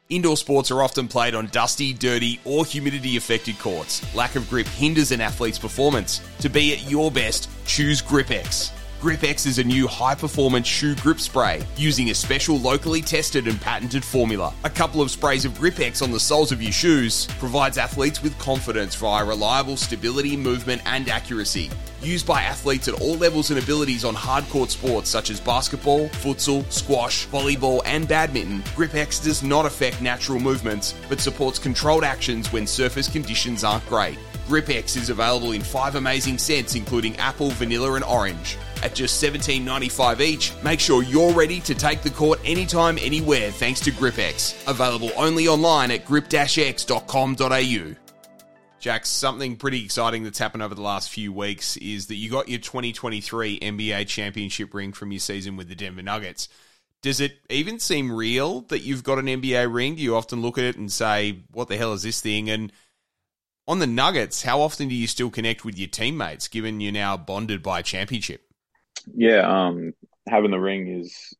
Indoor 0.10 0.36
sports 0.36 0.72
are 0.72 0.84
often 0.84 1.08
played 1.08 1.36
on 1.36 1.48
dusty, 1.48 1.94
dirty, 1.94 2.40
or 2.44 2.66
humidity 2.66 3.16
affected 3.16 3.58
courts. 3.60 4.04
Lack 4.14 4.36
of 4.36 4.50
grip 4.50 4.68
hinders 4.68 5.12
an 5.12 5.22
athlete's 5.22 5.60
performance. 5.60 6.20
To 6.40 6.50
be 6.50 6.74
at 6.74 6.90
your 6.90 7.10
best, 7.12 7.50
choose 7.66 8.02
GripX. 8.02 8.72
GripX 9.02 9.48
is 9.48 9.58
a 9.58 9.64
new 9.64 9.88
high 9.88 10.14
performance 10.14 10.68
shoe 10.68 10.94
grip 10.98 11.20
spray 11.20 11.64
using 11.76 12.12
a 12.12 12.14
special 12.14 12.60
locally 12.60 13.02
tested 13.02 13.48
and 13.48 13.60
patented 13.60 14.06
formula. 14.06 14.54
A 14.64 14.70
couple 14.70 15.02
of 15.02 15.10
sprays 15.10 15.44
of 15.44 15.54
GripX 15.54 16.04
on 16.04 16.12
the 16.12 16.20
soles 16.20 16.52
of 16.52 16.62
your 16.62 16.72
shoes 16.72 17.26
provides 17.40 17.80
athletes 17.80 18.22
with 18.22 18.38
confidence 18.38 18.94
via 18.94 19.26
reliable 19.26 19.76
stability, 19.76 20.38
movement, 20.38 20.84
and 20.86 21.10
accuracy. 21.10 21.72
Used 22.04 22.28
by 22.28 22.44
athletes 22.44 22.88
at 22.88 23.02
all 23.02 23.16
levels 23.16 23.50
and 23.50 23.58
abilities 23.58 24.06
on 24.06 24.14
hardcourt 24.14 24.70
sports 24.70 25.10
such 25.10 25.32
as 25.32 25.40
basketball, 25.40 26.08
futsal, 26.10 26.72
squash, 26.72 27.28
volleyball, 27.30 27.82
and 27.86 28.08
badminton, 28.08 28.62
GripX 28.76 29.24
does 29.24 29.42
not 29.42 29.66
affect 29.66 30.00
natural 30.04 30.40
movements 30.40 30.94
but 31.10 31.20
supports 31.20 31.58
controlled 31.58 32.04
actions 32.04 32.54
when 32.54 32.68
surface 32.68 33.08
conditions 33.08 33.64
aren't 33.64 33.86
great. 33.88 34.20
GripX 34.52 34.98
is 34.98 35.10
available 35.10 35.54
in 35.54 35.62
five 35.62 35.96
amazing 35.96 36.38
scents, 36.38 36.76
including 36.76 37.16
apple, 37.16 37.52
vanilla, 37.52 37.94
and 37.94 38.04
orange 38.04 38.58
at 38.84 38.94
just 38.94 39.24
$17.95 39.24 40.20
each. 40.20 40.52
Make 40.62 40.82
sure 40.82 41.04
you're 41.04 41.32
ready 41.32 41.62
to 41.62 41.74
take 41.74 42.02
the 42.02 42.10
court 42.10 42.38
anytime, 42.44 42.98
anywhere 42.98 43.50
thanks 43.50 43.80
to 43.80 43.92
GripX. 43.92 44.68
Available 44.68 45.10
only 45.16 45.48
online 45.48 45.90
at 45.90 46.04
grip-x.com.au. 46.04 47.96
Jack, 48.82 49.06
something 49.06 49.56
pretty 49.56 49.86
exciting 49.86 50.26
that's 50.26 50.40
happened 50.40 50.64
over 50.64 50.76
the 50.76 50.82
last 50.82 51.12
few 51.12 51.32
weeks 51.32 51.78
is 51.78 52.08
that 52.08 52.16
you 52.16 52.30
got 52.30 52.50
your 52.50 52.60
2023 52.60 53.58
NBA 53.58 54.06
championship 54.08 54.74
ring 54.74 54.92
from 54.92 55.14
your 55.14 55.20
season 55.20 55.56
with 55.56 55.70
the 55.70 55.76
Denver 55.76 56.02
Nuggets. 56.02 56.50
Does 57.02 57.22
it 57.22 57.40
even 57.50 57.80
seem 57.80 58.12
real 58.12 58.62
that 58.64 58.82
you've 58.82 59.04
got 59.04 59.18
an 59.18 59.28
NBA 59.28 59.74
ring? 59.74 59.96
Do 59.96 60.02
you 60.02 60.18
often 60.18 60.42
look 60.42 60.58
at 60.58 60.66
it 60.66 60.76
and 60.76 60.92
say, 60.92 61.40
what 61.54 61.70
the 61.70 61.78
hell 61.78 61.94
is 61.94 62.04
this 62.04 62.20
thing? 62.20 62.50
And 62.50 62.74
on 63.68 63.80
the 63.80 63.88
Nuggets, 63.88 64.44
how 64.44 64.62
often 64.62 64.88
do 64.88 64.96
you 64.96 65.08
still 65.08 65.30
connect 65.30 65.64
with 65.64 65.78
your 65.78 65.88
teammates 65.88 66.48
given 66.48 66.82
you're 66.82 66.92
now 66.92 67.18
bonded 67.18 67.62
by 67.64 67.80
a 67.80 67.84
championship? 67.84 68.42
Yeah, 69.14 69.68
um, 69.68 69.94
having 70.28 70.52
the 70.52 70.60
ring 70.60 71.00
is 71.00 71.34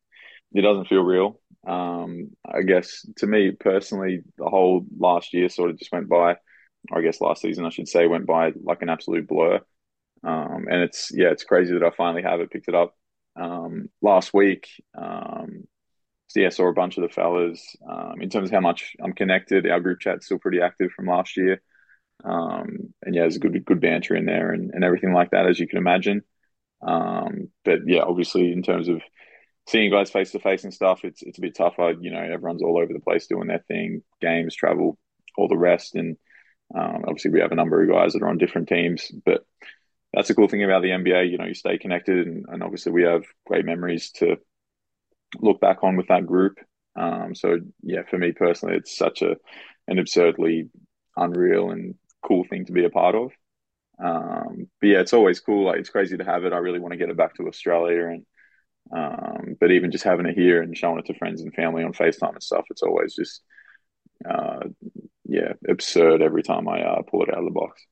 it 0.52 0.62
doesn't 0.62 0.88
feel 0.88 1.02
real. 1.02 1.40
Um, 1.66 2.30
I 2.44 2.62
guess 2.62 3.06
to 3.18 3.26
me 3.26 3.52
personally, 3.52 4.22
the 4.36 4.48
whole 4.48 4.84
last 4.98 5.32
year 5.32 5.48
sort 5.48 5.70
of 5.70 5.78
just 5.78 5.92
went 5.92 6.08
by. 6.08 6.36
I 6.92 7.00
guess 7.00 7.20
last 7.20 7.42
season 7.42 7.64
I 7.64 7.70
should 7.70 7.88
say 7.88 8.06
went 8.08 8.26
by 8.26 8.52
like 8.62 8.82
an 8.82 8.88
absolute 8.88 9.28
blur. 9.28 9.60
Um, 10.24 10.66
and 10.70 10.82
it's 10.82 11.10
yeah, 11.14 11.28
it's 11.28 11.44
crazy 11.44 11.72
that 11.74 11.84
I 11.84 11.90
finally 11.96 12.22
have 12.22 12.40
it 12.40 12.50
picked 12.50 12.68
it 12.68 12.74
up 12.74 12.94
um, 13.36 13.88
last 14.00 14.34
week. 14.34 14.68
Um, 14.96 15.64
so 16.28 16.40
yeah, 16.40 16.48
saw 16.48 16.68
a 16.68 16.72
bunch 16.72 16.96
of 16.96 17.02
the 17.02 17.08
fellas. 17.08 17.76
Um, 17.88 18.20
in 18.20 18.30
terms 18.30 18.48
of 18.48 18.54
how 18.54 18.60
much 18.60 18.94
I'm 19.02 19.12
connected, 19.12 19.68
our 19.68 19.80
group 19.80 20.00
chat's 20.00 20.26
still 20.26 20.38
pretty 20.38 20.60
active 20.60 20.90
from 20.92 21.06
last 21.06 21.36
year. 21.36 21.60
Um, 22.24 22.94
and 23.02 23.14
yeah, 23.14 23.22
there's 23.22 23.36
a 23.36 23.40
good 23.40 23.64
good 23.64 23.80
banter 23.80 24.14
in 24.14 24.26
there 24.26 24.52
and, 24.52 24.70
and 24.72 24.84
everything 24.84 25.12
like 25.12 25.30
that, 25.30 25.46
as 25.46 25.58
you 25.58 25.66
can 25.66 25.78
imagine. 25.78 26.22
Um, 26.80 27.48
but 27.64 27.80
yeah, 27.86 28.02
obviously 28.02 28.52
in 28.52 28.62
terms 28.62 28.88
of 28.88 29.02
seeing 29.68 29.90
guys 29.90 30.10
face 30.10 30.32
to 30.32 30.40
face 30.40 30.64
and 30.64 30.74
stuff, 30.74 31.04
it's 31.04 31.22
it's 31.22 31.38
a 31.38 31.40
bit 31.40 31.56
tougher. 31.56 31.94
You 32.00 32.10
know, 32.10 32.20
everyone's 32.20 32.62
all 32.62 32.78
over 32.78 32.92
the 32.92 33.00
place 33.00 33.26
doing 33.26 33.48
their 33.48 33.64
thing, 33.68 34.02
games, 34.20 34.54
travel, 34.54 34.98
all 35.36 35.48
the 35.48 35.56
rest, 35.56 35.94
and 35.94 36.16
um, 36.74 37.04
obviously 37.06 37.30
we 37.30 37.40
have 37.40 37.52
a 37.52 37.56
number 37.56 37.82
of 37.82 37.90
guys 37.90 38.12
that 38.12 38.22
are 38.22 38.28
on 38.28 38.38
different 38.38 38.68
teams. 38.68 39.10
But 39.24 39.44
that's 40.12 40.28
the 40.28 40.34
cool 40.34 40.48
thing 40.48 40.64
about 40.64 40.82
the 40.82 40.90
NBA. 40.90 41.30
You 41.30 41.38
know, 41.38 41.46
you 41.46 41.54
stay 41.54 41.78
connected, 41.78 42.26
and, 42.26 42.44
and 42.48 42.62
obviously 42.62 42.92
we 42.92 43.02
have 43.02 43.24
great 43.46 43.64
memories 43.64 44.10
to 44.16 44.36
look 45.40 45.60
back 45.60 45.82
on 45.82 45.96
with 45.96 46.08
that 46.08 46.26
group. 46.26 46.58
Um, 46.94 47.34
so 47.34 47.58
yeah, 47.82 48.02
for 48.08 48.18
me 48.18 48.32
personally, 48.32 48.76
it's 48.76 48.96
such 48.96 49.22
a 49.22 49.36
an 49.88 49.98
absurdly 49.98 50.68
unreal 51.16 51.70
and 51.70 51.94
cool 52.22 52.44
thing 52.44 52.66
to 52.66 52.72
be 52.72 52.84
a 52.84 52.90
part 52.90 53.14
of. 53.14 53.32
Um, 54.02 54.68
but 54.80 54.86
yeah, 54.86 55.00
it's 55.00 55.12
always 55.12 55.40
cool. 55.40 55.66
Like 55.66 55.78
it's 55.78 55.90
crazy 55.90 56.16
to 56.16 56.24
have 56.24 56.44
it. 56.44 56.52
I 56.52 56.58
really 56.58 56.80
want 56.80 56.92
to 56.92 56.98
get 56.98 57.10
it 57.10 57.16
back 57.16 57.34
to 57.36 57.48
Australia, 57.48 58.06
and 58.08 58.26
um, 58.94 59.56
but 59.60 59.70
even 59.70 59.90
just 59.90 60.04
having 60.04 60.26
it 60.26 60.36
here 60.36 60.62
and 60.62 60.76
showing 60.76 60.98
it 60.98 61.06
to 61.06 61.18
friends 61.18 61.40
and 61.40 61.54
family 61.54 61.84
on 61.84 61.92
Facetime 61.92 62.32
and 62.32 62.42
stuff, 62.42 62.64
it's 62.70 62.82
always 62.82 63.14
just 63.14 63.42
uh, 64.28 64.60
yeah, 65.24 65.52
absurd 65.68 66.22
every 66.22 66.42
time 66.42 66.68
I 66.68 66.82
uh, 66.82 67.02
pull 67.02 67.22
it 67.22 67.30
out 67.30 67.38
of 67.38 67.44
the 67.44 67.50
box. 67.50 67.86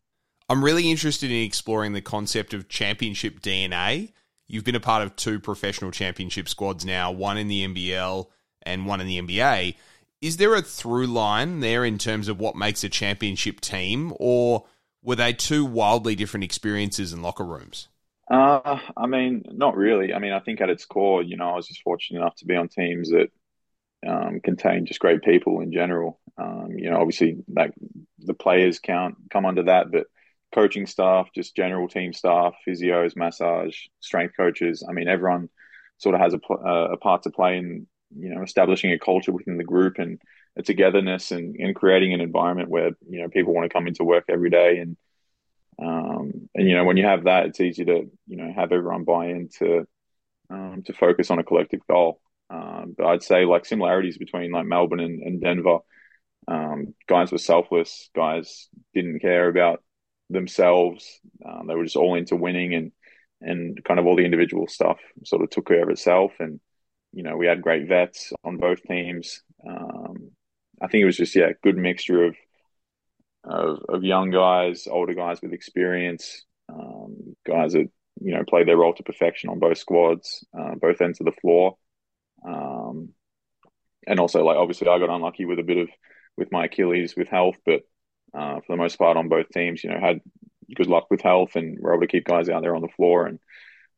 I'm 0.49 0.65
really 0.65 0.91
interested 0.91 1.31
in 1.31 1.45
exploring 1.45 1.93
the 1.93 2.01
concept 2.01 2.55
of 2.55 2.69
championship 2.69 3.41
DNA. 3.41 4.13
You've 4.49 4.65
been 4.65 4.75
a 4.75 4.81
part 4.81 5.03
of 5.05 5.15
two 5.15 5.39
professional 5.39 5.93
championship 5.93 6.49
squads 6.49 6.85
now, 6.85 7.13
one 7.13 7.39
in 7.39 7.47
the 7.47 7.67
NBL 7.67 8.27
and 8.63 8.85
one 8.85 9.01
in 9.01 9.07
the 9.07 9.21
NBA. 9.21 9.77
Is 10.21 10.37
there 10.37 10.55
a 10.55 10.63
through 10.63 11.07
line 11.07 11.61
there 11.61 11.85
in 11.85 11.97
terms 11.97 12.29
of 12.29 12.39
what 12.39 12.55
makes 12.55 12.85
a 12.85 12.91
championship 12.91 13.61
team, 13.61 14.13
or 14.21 14.67
were 15.03 15.17
they 15.17 15.33
two 15.33 15.65
wildly 15.65 16.15
different 16.15 16.45
experiences 16.45 17.13
in 17.13 17.23
locker 17.23 17.45
rooms? 17.45 17.89
Uh, 18.31 18.79
I 18.97 19.07
mean, 19.07 19.45
not 19.51 19.77
really. 19.77 20.13
I 20.13 20.19
mean, 20.19 20.33
I 20.33 20.41
think 20.41 20.61
at 20.61 20.71
its 20.71 20.85
core, 20.85 21.23
you 21.23 21.37
know, 21.37 21.51
I 21.51 21.57
was 21.57 21.67
just 21.67 21.83
fortunate 21.83 22.21
enough 22.21 22.37
to 22.37 22.45
be 22.45 22.55
on 22.55 22.69
teams 22.69 23.11
that 23.11 23.31
um, 24.07 24.41
contain 24.41 24.87
just 24.87 25.01
great 25.01 25.23
people 25.23 25.61
in 25.61 25.73
general. 25.73 26.21
Um, 26.39 26.73
you 26.77 26.91
know, 26.91 27.01
obviously, 27.01 27.39
like 27.49 27.73
the 28.19 28.35
players 28.35 28.79
count 28.79 29.17
come 29.31 29.47
under 29.47 29.65
that, 29.65 29.91
but 29.91 30.07
coaching 30.55 30.87
staff, 30.87 31.29
just 31.35 31.57
general 31.57 31.89
team 31.89 32.13
staff, 32.13 32.55
physios, 32.67 33.17
massage, 33.17 33.77
strength 34.01 34.37
coaches. 34.37 34.85
I 34.89 34.93
mean, 34.93 35.09
everyone 35.09 35.49
sort 35.99 36.15
of 36.15 36.21
has 36.21 36.35
a, 36.35 36.55
a 36.65 36.97
part 36.99 37.25
to 37.25 37.31
play 37.31 37.59
in, 37.59 37.87
you 38.17 38.35
know, 38.35 38.43
establishing 38.43 38.93
a 38.93 38.99
culture 38.99 39.33
within 39.33 39.57
the 39.57 39.65
group 39.65 39.99
and 39.99 40.21
a 40.57 40.63
togetherness 40.63 41.31
and, 41.31 41.57
and 41.57 41.77
creating 41.77 42.13
an 42.13 42.21
environment 42.21 42.69
where, 42.69 42.91
you 43.09 43.23
know, 43.23 43.29
people 43.29 43.55
want 43.55 43.65
to 43.65 43.73
come 43.73 43.87
into 43.87 44.05
work 44.05 44.25
every 44.29 44.51
day. 44.51 44.79
And, 44.79 44.97
um, 45.81 46.49
and, 46.55 46.69
you 46.69 46.75
know, 46.75 46.85
when 46.85 46.97
you 46.97 47.05
have 47.05 47.25
that, 47.25 47.47
it's 47.47 47.61
easy 47.61 47.85
to, 47.85 48.11
you 48.27 48.37
know, 48.37 48.53
have 48.55 48.73
everyone 48.73 49.05
buy 49.05 49.27
into, 49.27 49.87
um, 50.51 50.83
to 50.87 50.93
focus 50.93 51.31
on 51.31 51.39
a 51.39 51.45
collective 51.45 51.81
goal. 51.89 52.21
Um, 52.51 52.95
but 52.97 53.07
I'd 53.07 53.23
say 53.23 53.45
like 53.45 53.65
similarities 53.65 54.19
between 54.19 54.51
like 54.51 54.67
Melbourne 54.67 55.01
and, 55.01 55.23
and 55.23 55.41
Denver, 55.41 55.79
um, 56.49 56.95
guys 57.07 57.31
were 57.31 57.39
selfless. 57.39 58.11
Guys 58.15 58.69
didn't 58.93 59.21
care 59.21 59.49
about 59.49 59.83
themselves. 60.31 61.21
Um, 61.45 61.67
they 61.67 61.75
were 61.75 61.85
just 61.85 61.97
all 61.97 62.17
into 62.17 62.37
winning 62.37 62.75
and 62.75 62.93
and 63.43 63.83
kind 63.85 63.99
of 63.99 64.07
all 64.07 64.17
the 64.17 64.25
individual 64.25 64.69
stuff 64.69 64.99
sort 65.25 65.43
of 65.43 65.51
took 65.51 65.67
care 65.67 65.83
of 65.83 65.89
itself. 65.89 66.33
And 66.41 66.61
you 67.13 67.23
know, 67.23 67.37
we 67.37 67.47
had 67.47 67.63
great 67.63 67.89
vets 67.89 68.33
on 68.45 68.57
both 68.57 68.83
teams. 68.83 69.43
Um, 69.67 70.31
I 70.81 70.89
think 70.89 71.03
it 71.03 71.07
was 71.07 71.17
just 71.17 71.35
yeah, 71.35 71.53
good 71.63 71.77
mixture 71.77 72.25
of 72.25 72.37
of, 73.43 73.79
of 73.89 74.05
young 74.05 74.31
guys, 74.31 74.87
older 74.87 75.15
guys 75.15 75.41
with 75.43 75.53
experience, 75.53 76.45
um, 76.69 77.37
guys 77.47 77.73
that 77.73 77.89
you 78.21 78.35
know 78.35 78.45
played 78.49 78.69
their 78.69 78.77
role 78.77 78.95
to 78.95 79.03
perfection 79.03 79.51
on 79.51 79.59
both 79.59 79.79
squads, 79.79 80.45
uh, 80.59 80.75
both 80.81 81.01
ends 81.01 81.21
of 81.21 81.27
the 81.27 81.41
floor. 81.41 81.77
Um, 82.47 83.11
and 84.07 84.21
also, 84.21 84.45
like 84.45 84.57
obviously, 84.57 84.89
I 84.89 84.99
got 84.99 85.11
unlucky 85.11 85.45
with 85.45 85.59
a 85.59 85.65
bit 85.65 85.79
of 85.79 85.89
with 86.37 86.53
my 86.53 86.67
Achilles 86.67 87.15
with 87.17 87.29
health, 87.29 87.57
but 87.67 87.83
uh, 88.35 88.61
for 88.61 88.73
the 88.75 88.77
most 88.77 88.99
part 88.99 89.17
on 89.17 89.29
both 89.29 89.49
teams. 89.49 89.83
You 89.83 89.91
know, 89.91 90.01
had 90.01 90.21
good 90.75 90.87
luck 90.87 91.07
with 91.11 91.21
health 91.21 91.57
and 91.57 91.79
were 91.81 91.95
able 91.95 92.03
to 92.03 92.07
keep 92.07 92.25
guys 92.25 92.49
out 92.49 92.63
there 92.63 92.77
on 92.77 92.83
the 92.83 92.89
floor. 92.89 93.27
And 93.27 93.39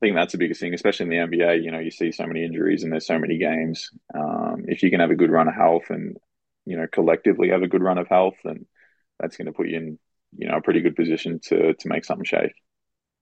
I 0.03 0.07
think 0.07 0.17
that's 0.17 0.33
the 0.33 0.39
biggest 0.39 0.61
thing, 0.61 0.75
especially 0.75 1.05
in 1.05 1.31
the 1.31 1.37
NBA. 1.37 1.63
You 1.63 1.71
know, 1.71 1.79
you 1.79 1.93
see 1.93 2.11
so 2.11 2.27
many 2.27 2.45
injuries 2.45 2.83
and 2.83 2.91
there's 2.91 3.07
so 3.07 3.21
many 3.21 3.39
games. 3.39 3.89
Um, 4.13 4.65
if 4.67 4.83
you 4.83 4.91
can 4.91 4.99
have 4.99 5.13
a 5.13 5.15
good 5.15 5.31
run 5.31 5.47
of 5.47 5.55
health 5.55 5.91
and 5.91 6.17
you 6.67 6.77
know 6.77 6.89
collectively 6.91 7.51
have 7.51 7.63
a 7.63 7.69
good 7.69 7.85
run 7.85 7.99
of 7.99 8.09
health, 8.09 8.35
then 8.43 8.67
that's 9.21 9.37
going 9.37 9.47
to 9.47 9.53
put 9.53 9.69
you 9.69 9.77
in 9.77 9.99
you 10.37 10.49
know 10.49 10.57
a 10.57 10.61
pretty 10.61 10.81
good 10.81 10.97
position 10.97 11.39
to 11.45 11.75
to 11.75 11.89
make 11.89 12.05
something 12.05 12.25
shake. 12.25 12.51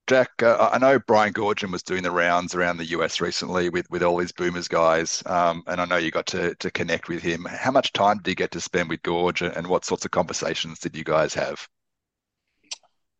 Jack, 0.06 0.42
uh, 0.42 0.70
I 0.72 0.78
know 0.78 0.98
Brian 0.98 1.34
Goorjian 1.34 1.70
was 1.70 1.82
doing 1.82 2.02
the 2.02 2.10
rounds 2.10 2.54
around 2.54 2.78
the 2.78 2.86
US 2.86 3.20
recently 3.20 3.68
with, 3.68 3.88
with 3.90 4.02
all 4.02 4.18
his 4.18 4.32
Boomers 4.32 4.66
guys, 4.66 5.22
um, 5.26 5.62
and 5.66 5.82
I 5.82 5.84
know 5.84 5.98
you 5.98 6.10
got 6.10 6.26
to, 6.28 6.54
to 6.54 6.70
connect 6.70 7.08
with 7.08 7.22
him. 7.22 7.44
How 7.44 7.70
much 7.72 7.92
time 7.92 8.16
did 8.16 8.30
you 8.30 8.34
get 8.36 8.52
to 8.52 8.60
spend 8.60 8.88
with 8.88 9.02
Goorj, 9.02 9.54
and 9.54 9.66
what 9.66 9.84
sorts 9.84 10.06
of 10.06 10.12
conversations 10.12 10.78
did 10.78 10.96
you 10.96 11.04
guys 11.04 11.34
have? 11.34 11.68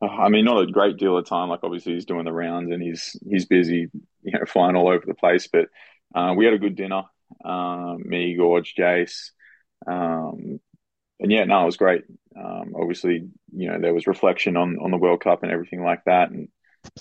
I 0.02 0.28
mean, 0.30 0.45
not 0.47 0.62
a 0.62 0.71
great 0.71 0.97
deal 0.97 1.16
of 1.16 1.26
time. 1.26 1.49
Like 1.49 1.61
obviously 1.62 1.95
he's 1.95 2.07
doing 2.07 2.25
the 2.25 2.33
rounds 2.33 2.71
and 2.71 2.83
he's 2.83 3.16
he's 3.28 3.45
busy, 3.47 3.88
you 4.23 4.33
know, 4.33 4.45
flying 4.47 4.76
all 4.76 4.88
over 4.88 5.04
the 5.07 5.14
place. 5.14 5.47
But 5.47 5.66
uh, 6.14 6.35
we 6.37 6.45
had 6.47 6.54
a 6.54 6.59
good 6.59 6.76
dinner. 6.76 7.02
Um, 7.45 8.02
me, 8.07 8.37
Goorj, 8.37 8.75
Jace, 8.76 9.30
um, 9.87 10.59
and 11.21 11.30
yeah, 11.30 11.45
no, 11.45 11.62
it 11.62 11.66
was 11.66 11.76
great. 11.76 12.04
Um, 12.37 12.75
obviously, 12.80 13.28
you 13.54 13.71
know, 13.71 13.78
there 13.78 13.95
was 13.95 14.07
reflection 14.07 14.57
on 14.57 14.78
on 14.80 14.90
the 14.90 14.97
World 14.97 15.21
Cup 15.23 15.42
and 15.42 15.52
everything 15.52 15.85
like 15.85 16.04
that, 16.07 16.30
and 16.30 16.49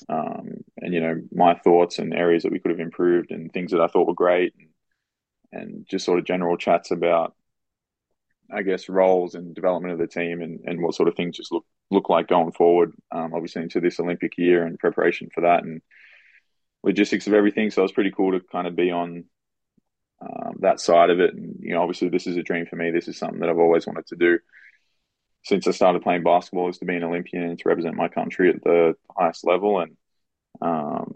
um, 0.10 0.50
and 0.78 0.94
you 0.94 1.02
know 1.02 1.22
my 1.32 1.56
thoughts 1.56 2.00
and 2.00 2.14
areas 2.14 2.44
that 2.44 2.52
we 2.52 2.60
could 2.60 2.72
have 2.72 2.80
improved 2.80 3.32
and 3.32 3.52
things 3.52 3.72
that 3.72 3.82
I 3.82 3.88
thought 3.88 4.08
were 4.08 4.14
great 4.14 4.54
and, 4.60 5.64
and 5.64 5.88
just 5.90 6.06
sort 6.06 6.20
of 6.20 6.26
general 6.26 6.58
chats 6.58 6.92
about 6.92 7.36
I 8.52 8.64
guess 8.64 8.90
roles 8.90 9.36
and 9.36 9.56
development 9.56 9.94
of 9.94 10.00
the 10.00 10.08
team 10.08 10.42
and, 10.42 10.60
and 10.66 10.82
what 10.82 10.96
sort 10.96 11.08
of 11.10 11.16
things 11.16 11.38
just 11.38 11.52
look 11.52 11.66
look 11.92 12.10
like 12.10 12.28
going 12.28 12.52
forward 12.52 12.94
um, 13.12 13.34
obviously 13.34 13.64
into 13.64 13.80
this 13.80 14.00
Olympic 14.00 14.38
year 14.38 14.66
and 14.66 14.80
preparation 14.80 15.30
for 15.34 15.42
that 15.42 15.64
and 15.64 15.82
logistics 16.84 17.28
of 17.28 17.34
everything. 17.34 17.72
So 17.72 17.82
it 17.82 17.84
was 17.84 17.92
pretty 17.92 18.12
cool 18.12 18.32
to 18.32 18.46
kind 18.52 18.68
of 18.68 18.76
be 18.76 18.92
on 18.92 19.26
um, 20.22 20.58
that 20.60 20.80
side 20.80 21.10
of 21.10 21.20
it. 21.20 21.34
And 21.34 21.58
you 21.62 21.74
know 21.74 21.82
obviously 21.82 22.10
this 22.10 22.28
is 22.28 22.38
a 22.38 22.44
dream 22.44 22.66
for 22.66 22.76
me. 22.76 22.92
This 22.92 23.08
is 23.08 23.18
something 23.18 23.40
that 23.40 23.50
I've 23.50 23.58
always 23.58 23.88
wanted 23.88 24.08
to 24.08 24.16
do. 24.16 24.40
Since 25.46 25.68
I 25.68 25.72
started 25.72 26.04
playing 26.04 26.24
basketball 26.24 26.70
is 26.70 26.78
to 26.80 26.86
be 26.86 26.96
an 26.96 27.04
Olympian 27.04 27.44
and 27.44 27.58
to 27.58 27.70
represent 27.70 27.96
my 27.96 28.10
country 28.10 28.50
at 28.50 28.62
the 28.64 28.96
highest 29.18 29.46
level. 29.46 29.80
And 29.80 29.96
um, 30.62 31.14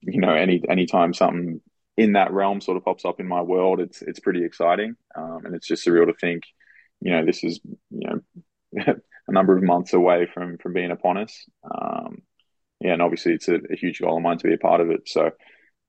you 0.00 0.20
know, 0.20 0.34
any 0.34 0.62
anytime 0.68 1.14
something 1.14 1.60
in 1.96 2.12
that 2.12 2.32
realm 2.32 2.60
sort 2.60 2.76
of 2.76 2.84
pops 2.84 3.04
up 3.04 3.20
in 3.20 3.28
my 3.28 3.42
world, 3.42 3.80
it's 3.80 4.02
it's 4.02 4.20
pretty 4.20 4.44
exciting, 4.44 4.96
um, 5.16 5.42
and 5.44 5.54
it's 5.54 5.66
just 5.66 5.86
surreal 5.86 6.06
to 6.06 6.14
think, 6.14 6.42
you 7.00 7.12
know, 7.12 7.24
this 7.24 7.44
is 7.44 7.60
you 7.90 8.22
know 8.74 8.94
a 9.28 9.32
number 9.32 9.56
of 9.56 9.62
months 9.62 9.92
away 9.92 10.26
from 10.32 10.58
from 10.58 10.72
being 10.72 10.90
upon 10.90 11.18
us. 11.18 11.44
Um, 11.64 12.22
yeah, 12.80 12.92
and 12.92 13.02
obviously 13.02 13.32
it's 13.32 13.48
a, 13.48 13.54
a, 13.54 13.76
huge 13.76 14.00
goal 14.00 14.16
of 14.16 14.22
mine 14.22 14.38
to 14.38 14.48
be 14.48 14.54
a 14.54 14.58
part 14.58 14.80
of 14.80 14.90
it. 14.90 15.08
So. 15.08 15.30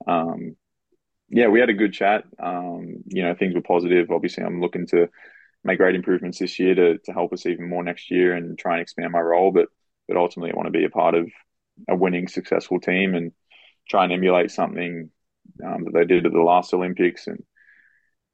Um, 0.07 0.55
yeah, 1.29 1.47
we 1.47 1.59
had 1.59 1.69
a 1.69 1.73
good 1.73 1.93
chat. 1.93 2.23
Um, 2.41 3.03
you 3.07 3.23
know, 3.23 3.33
things 3.33 3.55
were 3.55 3.61
positive. 3.61 4.11
Obviously, 4.11 4.43
I'm 4.43 4.61
looking 4.61 4.85
to 4.87 5.09
make 5.63 5.79
great 5.79 5.95
improvements 5.95 6.39
this 6.39 6.59
year 6.59 6.75
to 6.75 6.97
to 6.99 7.11
help 7.11 7.33
us 7.33 7.45
even 7.45 7.69
more 7.69 7.83
next 7.83 8.11
year 8.11 8.35
and 8.35 8.57
try 8.57 8.73
and 8.73 8.81
expand 8.81 9.11
my 9.11 9.19
role. 9.19 9.51
But 9.51 9.67
but 10.07 10.17
ultimately, 10.17 10.51
I 10.51 10.55
want 10.55 10.67
to 10.67 10.77
be 10.77 10.85
a 10.85 10.89
part 10.89 11.15
of 11.15 11.29
a 11.89 11.95
winning, 11.95 12.27
successful 12.27 12.79
team 12.79 13.15
and 13.15 13.31
try 13.89 14.03
and 14.03 14.13
emulate 14.13 14.51
something 14.51 15.09
um, 15.65 15.83
that 15.85 15.93
they 15.93 16.05
did 16.05 16.25
at 16.25 16.31
the 16.31 16.39
last 16.39 16.73
Olympics 16.73 17.27
and 17.27 17.43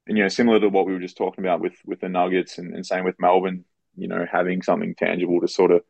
and 0.08 0.18
you 0.18 0.24
know 0.24 0.30
similar 0.30 0.60
to 0.60 0.70
what 0.70 0.86
we 0.86 0.94
were 0.94 1.00
just 1.00 1.18
talking 1.18 1.44
about 1.44 1.62
with 1.62 1.76
with 1.86 2.02
the 2.02 2.10
Nuggets 2.10 2.58
and, 2.58 2.74
and 2.76 2.86
same 2.86 3.06
with 3.06 3.16
Melbourne. 3.20 3.64
You 3.96 4.08
know, 4.08 4.26
having 4.32 4.62
something 4.62 4.96
tangible 4.96 5.42
to 5.42 5.48
sort 5.48 5.72
of 5.72 5.84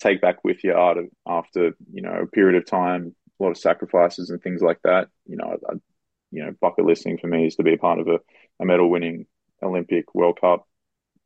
take 0.00 0.20
back 0.20 0.44
with 0.44 0.64
you 0.64 0.74
after 0.74 1.06
after 1.26 1.76
you 1.92 2.02
know 2.02 2.12
a 2.22 2.26
period 2.26 2.56
of 2.56 2.66
time, 2.66 3.14
a 3.40 3.42
lot 3.42 3.50
of 3.50 3.58
sacrifices 3.58 4.30
and 4.30 4.42
things 4.42 4.62
like 4.62 4.80
that. 4.84 5.08
You 5.26 5.36
know, 5.36 5.58
I, 5.68 5.74
you 6.30 6.44
know, 6.44 6.54
bucket 6.60 6.84
listing 6.84 7.18
for 7.18 7.28
me 7.28 7.46
is 7.46 7.56
to 7.56 7.62
be 7.62 7.74
a 7.74 7.78
part 7.78 8.00
of 8.00 8.08
a, 8.08 8.18
a 8.60 8.64
medal 8.64 8.90
winning 8.90 9.26
Olympic 9.62 10.14
World 10.14 10.38
Cup 10.40 10.66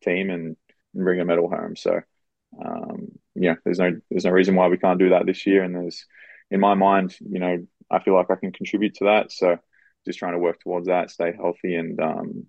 team 0.02 0.30
and, 0.30 0.56
and 0.94 1.04
bring 1.04 1.20
a 1.20 1.24
medal 1.24 1.50
home. 1.50 1.76
So, 1.76 2.00
um, 2.64 3.08
yeah, 3.34 3.54
there's 3.64 3.78
no 3.78 3.92
there's 4.10 4.24
no 4.24 4.30
reason 4.30 4.54
why 4.56 4.68
we 4.68 4.78
can't 4.78 4.98
do 4.98 5.10
that 5.10 5.26
this 5.26 5.46
year. 5.46 5.62
And 5.62 5.74
there's, 5.74 6.06
in 6.50 6.60
my 6.60 6.74
mind, 6.74 7.16
you 7.20 7.40
know, 7.40 7.66
I 7.90 8.00
feel 8.00 8.14
like 8.14 8.30
I 8.30 8.36
can 8.36 8.52
contribute 8.52 8.94
to 8.96 9.04
that. 9.06 9.32
So, 9.32 9.58
just 10.06 10.18
trying 10.18 10.32
to 10.32 10.38
work 10.38 10.60
towards 10.60 10.86
that, 10.86 11.10
stay 11.10 11.32
healthy, 11.36 11.74
and 11.74 12.00
um, 12.00 12.46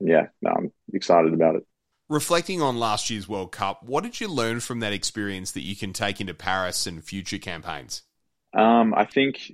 yeah, 0.00 0.28
no, 0.42 0.50
I'm 0.50 0.72
excited 0.92 1.34
about 1.34 1.56
it. 1.56 1.66
Reflecting 2.10 2.60
on 2.60 2.76
last 2.76 3.08
year's 3.08 3.28
World 3.28 3.52
Cup, 3.52 3.84
what 3.84 4.02
did 4.02 4.20
you 4.20 4.26
learn 4.26 4.58
from 4.58 4.80
that 4.80 4.92
experience 4.92 5.52
that 5.52 5.60
you 5.60 5.76
can 5.76 5.92
take 5.92 6.20
into 6.20 6.34
Paris 6.34 6.88
and 6.88 7.04
future 7.04 7.38
campaigns? 7.38 8.02
Um, 8.52 8.92
I 8.96 9.04
think 9.04 9.52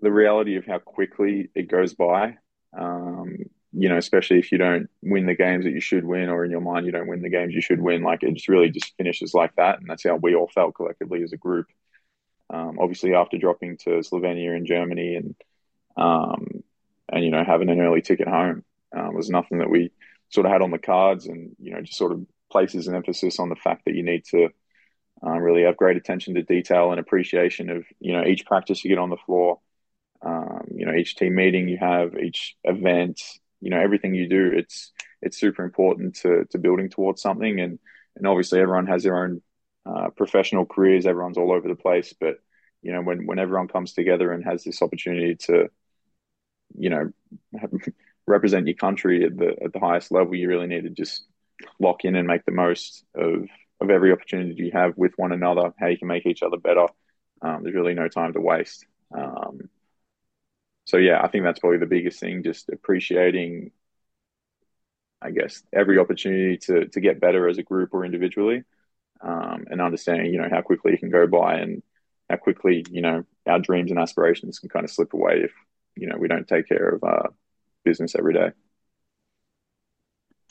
the 0.00 0.10
reality 0.10 0.56
of 0.56 0.66
how 0.66 0.80
quickly 0.80 1.50
it 1.54 1.68
goes 1.68 1.94
by. 1.94 2.38
Um, 2.76 3.36
you 3.72 3.88
know, 3.88 3.98
especially 3.98 4.40
if 4.40 4.50
you 4.50 4.58
don't 4.58 4.90
win 5.00 5.26
the 5.26 5.36
games 5.36 5.64
that 5.64 5.70
you 5.70 5.80
should 5.80 6.04
win, 6.04 6.28
or 6.28 6.44
in 6.44 6.50
your 6.50 6.60
mind 6.60 6.86
you 6.86 6.90
don't 6.90 7.06
win 7.06 7.22
the 7.22 7.30
games 7.30 7.54
you 7.54 7.60
should 7.60 7.80
win, 7.80 8.02
like 8.02 8.24
it 8.24 8.34
just 8.34 8.48
really 8.48 8.70
just 8.70 8.96
finishes 8.96 9.32
like 9.32 9.54
that, 9.54 9.78
and 9.78 9.88
that's 9.88 10.02
how 10.02 10.16
we 10.16 10.34
all 10.34 10.50
felt 10.52 10.74
collectively 10.74 11.22
as 11.22 11.32
a 11.32 11.36
group. 11.36 11.68
Um, 12.50 12.80
obviously, 12.80 13.14
after 13.14 13.38
dropping 13.38 13.76
to 13.84 13.90
Slovenia 14.00 14.56
and 14.56 14.66
Germany, 14.66 15.14
and 15.14 15.36
um, 15.96 16.64
and 17.12 17.24
you 17.24 17.30
know 17.30 17.44
having 17.44 17.68
an 17.68 17.80
early 17.80 18.02
ticket 18.02 18.26
home 18.26 18.64
uh, 18.92 19.08
was 19.12 19.30
nothing 19.30 19.58
that 19.58 19.70
we 19.70 19.92
sort 20.32 20.46
of 20.46 20.52
had 20.52 20.62
on 20.62 20.70
the 20.70 20.78
cards, 20.78 21.26
and 21.26 21.54
you 21.58 21.72
know 21.72 21.82
just 21.82 21.98
sort 21.98 22.12
of 22.12 22.24
places 22.50 22.86
an 22.88 22.94
emphasis 22.94 23.38
on 23.38 23.48
the 23.48 23.56
fact 23.56 23.84
that 23.86 23.94
you 23.94 24.02
need 24.02 24.24
to 24.26 24.48
uh, 25.24 25.38
really 25.38 25.62
have 25.62 25.76
great 25.76 25.96
attention 25.96 26.34
to 26.34 26.42
detail 26.42 26.90
and 26.90 27.00
appreciation 27.00 27.70
of 27.70 27.84
you 28.00 28.12
know 28.12 28.24
each 28.24 28.46
practice 28.46 28.84
you 28.84 28.90
get 28.90 28.98
on 28.98 29.10
the 29.10 29.16
floor, 29.16 29.60
um, 30.22 30.66
you 30.74 30.86
know 30.86 30.94
each 30.94 31.16
team 31.16 31.34
meeting 31.34 31.68
you 31.68 31.78
have, 31.78 32.16
each 32.16 32.56
event, 32.64 33.20
you 33.60 33.70
know 33.70 33.80
everything 33.80 34.14
you 34.14 34.28
do 34.28 34.52
it's 34.54 34.92
it's 35.22 35.38
super 35.38 35.64
important 35.64 36.16
to 36.16 36.44
to 36.50 36.58
building 36.58 36.90
towards 36.90 37.22
something. 37.22 37.60
And 37.60 37.78
and 38.16 38.26
obviously 38.26 38.60
everyone 38.60 38.88
has 38.88 39.04
their 39.04 39.24
own 39.24 39.40
uh, 39.86 40.10
professional 40.10 40.66
careers. 40.66 41.06
Everyone's 41.06 41.38
all 41.38 41.52
over 41.52 41.68
the 41.68 41.76
place. 41.76 42.12
But 42.18 42.36
you 42.82 42.92
know 42.92 43.00
when 43.00 43.26
when 43.26 43.38
everyone 43.38 43.68
comes 43.68 43.94
together 43.94 44.32
and 44.32 44.44
has 44.44 44.64
this 44.64 44.82
opportunity 44.82 45.36
to 45.46 45.70
you 46.76 46.90
know 46.90 47.12
represent 48.26 48.66
your 48.66 48.76
country 48.76 49.24
at 49.24 49.36
the 49.36 49.56
at 49.64 49.72
the 49.72 49.80
highest 49.80 50.12
level 50.12 50.34
you 50.34 50.48
really 50.48 50.66
need 50.66 50.84
to 50.84 50.90
just 50.90 51.24
lock 51.80 52.04
in 52.04 52.16
and 52.16 52.26
make 52.26 52.44
the 52.44 52.52
most 52.52 53.04
of 53.14 53.46
of 53.80 53.90
every 53.90 54.12
opportunity 54.12 54.54
you 54.62 54.70
have 54.72 54.96
with 54.96 55.12
one 55.16 55.32
another, 55.32 55.72
how 55.78 55.88
you 55.88 55.98
can 55.98 56.08
make 56.08 56.24
each 56.24 56.42
other 56.42 56.56
better. 56.56 56.86
Um, 57.40 57.62
there's 57.62 57.74
really 57.74 57.94
no 57.94 58.08
time 58.08 58.32
to 58.32 58.40
waste. 58.40 58.86
Um, 59.12 59.68
so 60.84 60.96
yeah, 60.96 61.20
I 61.20 61.28
think 61.28 61.44
that's 61.44 61.58
probably 61.58 61.78
the 61.78 61.86
biggest 61.86 62.20
thing, 62.20 62.42
just 62.44 62.68
appreciating, 62.68 63.72
I 65.20 65.30
guess, 65.30 65.62
every 65.72 65.98
opportunity 65.98 66.58
to 66.58 66.86
to 66.86 67.00
get 67.00 67.20
better 67.20 67.48
as 67.48 67.58
a 67.58 67.62
group 67.62 67.90
or 67.92 68.04
individually, 68.04 68.62
um, 69.20 69.66
and 69.70 69.80
understanding, 69.80 70.32
you 70.32 70.40
know, 70.40 70.48
how 70.50 70.62
quickly 70.62 70.92
it 70.92 71.00
can 71.00 71.10
go 71.10 71.26
by 71.26 71.58
and 71.58 71.82
how 72.30 72.36
quickly, 72.36 72.84
you 72.90 73.02
know, 73.02 73.24
our 73.46 73.58
dreams 73.58 73.90
and 73.90 74.00
aspirations 74.00 74.58
can 74.58 74.68
kind 74.68 74.84
of 74.84 74.90
slip 74.90 75.12
away 75.12 75.42
if, 75.44 75.52
you 75.96 76.06
know, 76.06 76.16
we 76.16 76.28
don't 76.28 76.48
take 76.48 76.68
care 76.68 76.88
of 76.88 77.02
our 77.04 77.32
business 77.84 78.14
every 78.16 78.34
day. 78.34 78.50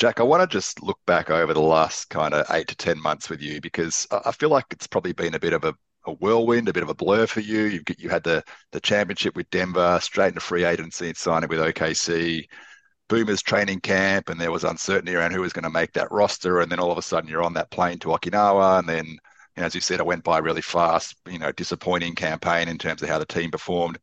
Jack, 0.01 0.19
I 0.19 0.23
want 0.23 0.41
to 0.41 0.51
just 0.51 0.81
look 0.81 0.97
back 1.05 1.29
over 1.29 1.53
the 1.53 1.61
last 1.61 2.09
kind 2.09 2.33
of 2.33 2.47
eight 2.55 2.67
to 2.69 2.75
10 2.75 2.99
months 2.99 3.29
with 3.29 3.39
you 3.39 3.61
because 3.61 4.07
I 4.11 4.31
feel 4.31 4.49
like 4.49 4.65
it's 4.71 4.87
probably 4.87 5.13
been 5.13 5.35
a 5.35 5.39
bit 5.39 5.53
of 5.53 5.63
a, 5.63 5.75
a 6.05 6.13
whirlwind, 6.13 6.67
a 6.67 6.73
bit 6.73 6.81
of 6.81 6.89
a 6.89 6.95
blur 6.95 7.27
for 7.27 7.41
you. 7.41 7.65
You've, 7.65 7.83
you 7.99 8.09
had 8.09 8.23
the, 8.23 8.43
the 8.71 8.79
championship 8.79 9.35
with 9.35 9.49
Denver, 9.51 9.99
straight 10.01 10.29
into 10.29 10.39
free 10.39 10.63
agency 10.63 11.09
and 11.09 11.17
signing 11.17 11.49
with 11.49 11.59
OKC, 11.59 12.45
Boomers 13.09 13.43
training 13.43 13.81
camp, 13.81 14.29
and 14.29 14.41
there 14.41 14.51
was 14.51 14.63
uncertainty 14.63 15.13
around 15.13 15.33
who 15.33 15.41
was 15.41 15.53
going 15.53 15.65
to 15.65 15.69
make 15.69 15.93
that 15.93 16.11
roster. 16.11 16.61
And 16.61 16.71
then 16.71 16.79
all 16.79 16.91
of 16.91 16.97
a 16.97 17.03
sudden 17.03 17.29
you're 17.29 17.43
on 17.43 17.53
that 17.53 17.69
plane 17.69 17.99
to 17.99 18.07
Okinawa. 18.07 18.79
And 18.79 18.89
then, 18.89 19.05
you 19.05 19.17
know, 19.57 19.65
as 19.65 19.75
you 19.75 19.81
said, 19.81 19.99
it 19.99 20.05
went 20.07 20.23
by 20.23 20.39
really 20.39 20.61
fast, 20.63 21.15
you 21.29 21.37
know, 21.37 21.51
disappointing 21.51 22.15
campaign 22.15 22.69
in 22.69 22.79
terms 22.79 23.03
of 23.03 23.09
how 23.09 23.19
the 23.19 23.25
team 23.27 23.51
performed. 23.51 23.99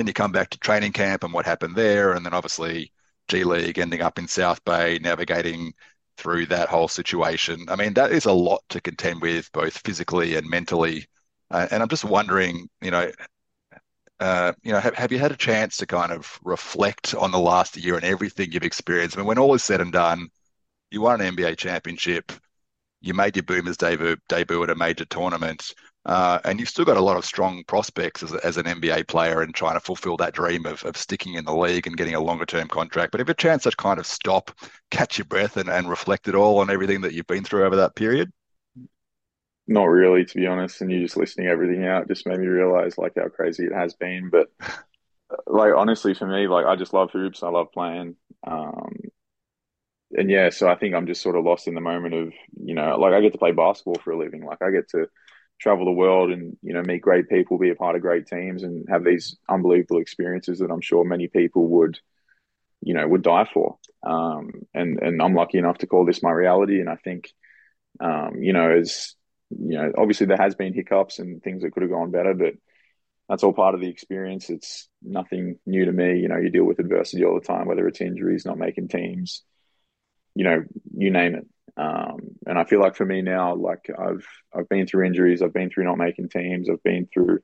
Then 0.00 0.06
you 0.06 0.14
come 0.14 0.32
back 0.32 0.48
to 0.48 0.58
training 0.58 0.92
camp 0.92 1.24
and 1.24 1.32
what 1.34 1.44
happened 1.44 1.76
there. 1.76 2.14
And 2.14 2.24
then 2.24 2.32
obviously, 2.32 2.90
G 3.28 3.44
League, 3.44 3.78
ending 3.78 4.00
up 4.00 4.18
in 4.18 4.26
South 4.26 4.64
Bay, 4.64 4.98
navigating 4.98 5.74
through 6.16 6.46
that 6.46 6.70
whole 6.70 6.88
situation. 6.88 7.66
I 7.68 7.76
mean, 7.76 7.92
that 7.92 8.10
is 8.10 8.24
a 8.24 8.32
lot 8.32 8.64
to 8.70 8.80
contend 8.80 9.20
with, 9.20 9.52
both 9.52 9.76
physically 9.76 10.36
and 10.36 10.48
mentally. 10.48 11.06
Uh, 11.50 11.66
and 11.70 11.82
I'm 11.82 11.90
just 11.90 12.06
wondering, 12.06 12.70
you 12.80 12.90
know, 12.90 13.12
uh, 14.20 14.54
you 14.62 14.72
know, 14.72 14.80
have, 14.80 14.94
have 14.94 15.12
you 15.12 15.18
had 15.18 15.32
a 15.32 15.36
chance 15.36 15.76
to 15.76 15.86
kind 15.86 16.12
of 16.12 16.40
reflect 16.42 17.14
on 17.14 17.30
the 17.30 17.38
last 17.38 17.76
year 17.76 17.96
and 17.96 18.04
everything 18.04 18.52
you've 18.52 18.62
experienced? 18.62 19.18
I 19.18 19.20
mean, 19.20 19.26
when 19.26 19.38
all 19.38 19.52
is 19.52 19.62
said 19.62 19.82
and 19.82 19.92
done, 19.92 20.30
you 20.90 21.02
won 21.02 21.20
an 21.20 21.36
NBA 21.36 21.58
championship, 21.58 22.32
you 23.02 23.12
made 23.12 23.36
your 23.36 23.42
Boomers 23.42 23.76
debut, 23.76 24.16
debut 24.30 24.62
at 24.62 24.70
a 24.70 24.74
major 24.74 25.04
tournament. 25.04 25.74
Uh, 26.06 26.38
and 26.44 26.58
you've 26.58 26.68
still 26.68 26.84
got 26.84 26.96
a 26.96 27.02
lot 27.02 27.18
of 27.18 27.26
strong 27.26 27.62
prospects 27.64 28.22
as, 28.22 28.56
an 28.56 28.64
NBA 28.64 29.06
player 29.06 29.42
and 29.42 29.54
trying 29.54 29.74
to 29.74 29.80
fulfill 29.80 30.16
that 30.16 30.32
dream 30.32 30.64
of, 30.64 30.82
sticking 30.96 31.34
in 31.34 31.44
the 31.44 31.54
league 31.54 31.86
and 31.86 31.96
getting 31.96 32.14
a 32.14 32.20
longer 32.20 32.46
term 32.46 32.68
contract. 32.68 33.12
But 33.12 33.20
if 33.20 33.28
a 33.28 33.34
chance 33.34 33.64
to 33.64 33.70
kind 33.72 34.00
of 34.00 34.06
stop, 34.06 34.50
catch 34.90 35.18
your 35.18 35.26
breath, 35.26 35.56
and, 35.56 35.90
reflect 35.90 36.28
it 36.28 36.34
all 36.34 36.58
on 36.58 36.70
everything 36.70 37.02
that 37.02 37.12
you've 37.12 37.26
been 37.26 37.44
through 37.44 37.64
over 37.64 37.76
that 37.76 37.96
period? 37.96 38.32
Not 39.66 39.84
really, 39.84 40.24
to 40.24 40.34
be 40.34 40.46
honest. 40.46 40.80
And 40.80 40.90
you 40.90 41.02
just 41.02 41.16
listening 41.16 41.48
everything 41.48 41.84
out 41.84 42.08
just 42.08 42.26
made 42.26 42.38
me 42.38 42.46
realize 42.46 42.96
like 42.96 43.12
how 43.16 43.28
crazy 43.28 43.66
it 43.66 43.74
has 43.74 43.94
been. 43.94 44.30
But 44.30 44.48
like 45.46 45.74
honestly, 45.76 46.14
for 46.14 46.26
me, 46.26 46.48
like 46.48 46.64
I 46.64 46.76
just 46.76 46.94
love 46.94 47.10
hoops. 47.12 47.42
I 47.42 47.48
love 47.48 47.72
playing. 47.72 48.16
Um, 48.46 48.96
and 50.12 50.30
yeah, 50.30 50.50
so 50.50 50.68
I 50.68 50.76
think 50.76 50.94
I'm 50.94 51.06
just 51.06 51.22
sort 51.22 51.36
of 51.36 51.44
lost 51.44 51.68
in 51.68 51.74
the 51.74 51.80
moment 51.80 52.14
of 52.14 52.32
you 52.62 52.74
know, 52.74 52.96
like 52.98 53.12
I 53.12 53.20
get 53.20 53.32
to 53.32 53.38
play 53.38 53.52
basketball 53.52 54.00
for 54.02 54.12
a 54.12 54.18
living. 54.18 54.44
Like 54.44 54.62
I 54.62 54.70
get 54.70 54.88
to 54.90 55.08
travel 55.60 55.84
the 55.84 55.92
world 55.92 56.30
and 56.30 56.56
you 56.62 56.72
know 56.72 56.82
meet 56.82 57.02
great 57.02 57.28
people, 57.28 57.58
be 57.58 57.70
a 57.70 57.74
part 57.74 57.96
of 57.96 58.02
great 58.02 58.26
teams, 58.26 58.62
and 58.62 58.88
have 58.88 59.04
these 59.04 59.36
unbelievable 59.48 60.00
experiences 60.00 60.58
that 60.58 60.70
I'm 60.70 60.80
sure 60.80 61.04
many 61.04 61.28
people 61.28 61.66
would, 61.68 61.98
you 62.80 62.94
know, 62.94 63.06
would 63.06 63.22
die 63.22 63.48
for. 63.52 63.76
Um, 64.02 64.50
and 64.74 65.00
and 65.00 65.22
I'm 65.22 65.34
lucky 65.34 65.58
enough 65.58 65.78
to 65.78 65.86
call 65.86 66.04
this 66.04 66.22
my 66.22 66.30
reality. 66.30 66.80
And 66.80 66.88
I 66.88 66.96
think, 66.96 67.30
um, 68.00 68.42
you 68.42 68.52
know, 68.52 68.70
as 68.70 69.14
you 69.50 69.76
know, 69.76 69.92
obviously 69.96 70.26
there 70.26 70.36
has 70.36 70.54
been 70.54 70.74
hiccups 70.74 71.18
and 71.18 71.42
things 71.42 71.62
that 71.62 71.72
could 71.72 71.82
have 71.82 71.92
gone 71.92 72.10
better, 72.10 72.34
but 72.34 72.54
that's 73.28 73.44
all 73.44 73.52
part 73.52 73.74
of 73.74 73.80
the 73.80 73.88
experience. 73.88 74.50
It's 74.50 74.88
nothing 75.02 75.58
new 75.66 75.84
to 75.84 75.92
me. 75.92 76.18
You 76.18 76.28
know, 76.28 76.36
you 76.36 76.50
deal 76.50 76.64
with 76.64 76.80
adversity 76.80 77.24
all 77.24 77.38
the 77.38 77.46
time, 77.46 77.66
whether 77.66 77.86
it's 77.86 78.00
injuries, 78.00 78.44
not 78.44 78.58
making 78.58 78.88
teams, 78.88 79.44
you 80.34 80.44
know, 80.44 80.64
you 80.96 81.10
name 81.10 81.34
it. 81.34 81.46
Um, 81.76 82.18
and 82.46 82.58
I 82.58 82.64
feel 82.64 82.80
like 82.80 82.96
for 82.96 83.06
me 83.06 83.22
now, 83.22 83.54
like 83.54 83.88
I've 83.96 84.26
I've 84.54 84.68
been 84.68 84.86
through 84.86 85.06
injuries, 85.06 85.42
I've 85.42 85.54
been 85.54 85.70
through 85.70 85.84
not 85.84 85.98
making 85.98 86.28
teams, 86.28 86.68
I've 86.68 86.82
been 86.82 87.08
through 87.12 87.40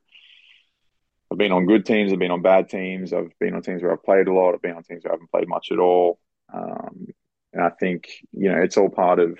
I've 1.30 1.38
been 1.38 1.52
on 1.52 1.66
good 1.66 1.84
teams, 1.84 2.12
I've 2.12 2.18
been 2.20 2.30
on 2.30 2.42
bad 2.42 2.68
teams, 2.68 3.12
I've 3.12 3.32
been 3.40 3.54
on 3.54 3.62
teams 3.62 3.82
where 3.82 3.92
I've 3.92 4.04
played 4.04 4.28
a 4.28 4.32
lot, 4.32 4.54
I've 4.54 4.62
been 4.62 4.76
on 4.76 4.84
teams 4.84 5.04
where 5.04 5.12
I 5.12 5.16
haven't 5.16 5.30
played 5.30 5.48
much 5.48 5.68
at 5.72 5.78
all. 5.78 6.20
Um, 6.52 7.06
and 7.52 7.62
I 7.64 7.70
think 7.70 8.08
you 8.32 8.50
know 8.50 8.60
it's 8.62 8.76
all 8.76 8.88
part 8.90 9.18
of 9.18 9.38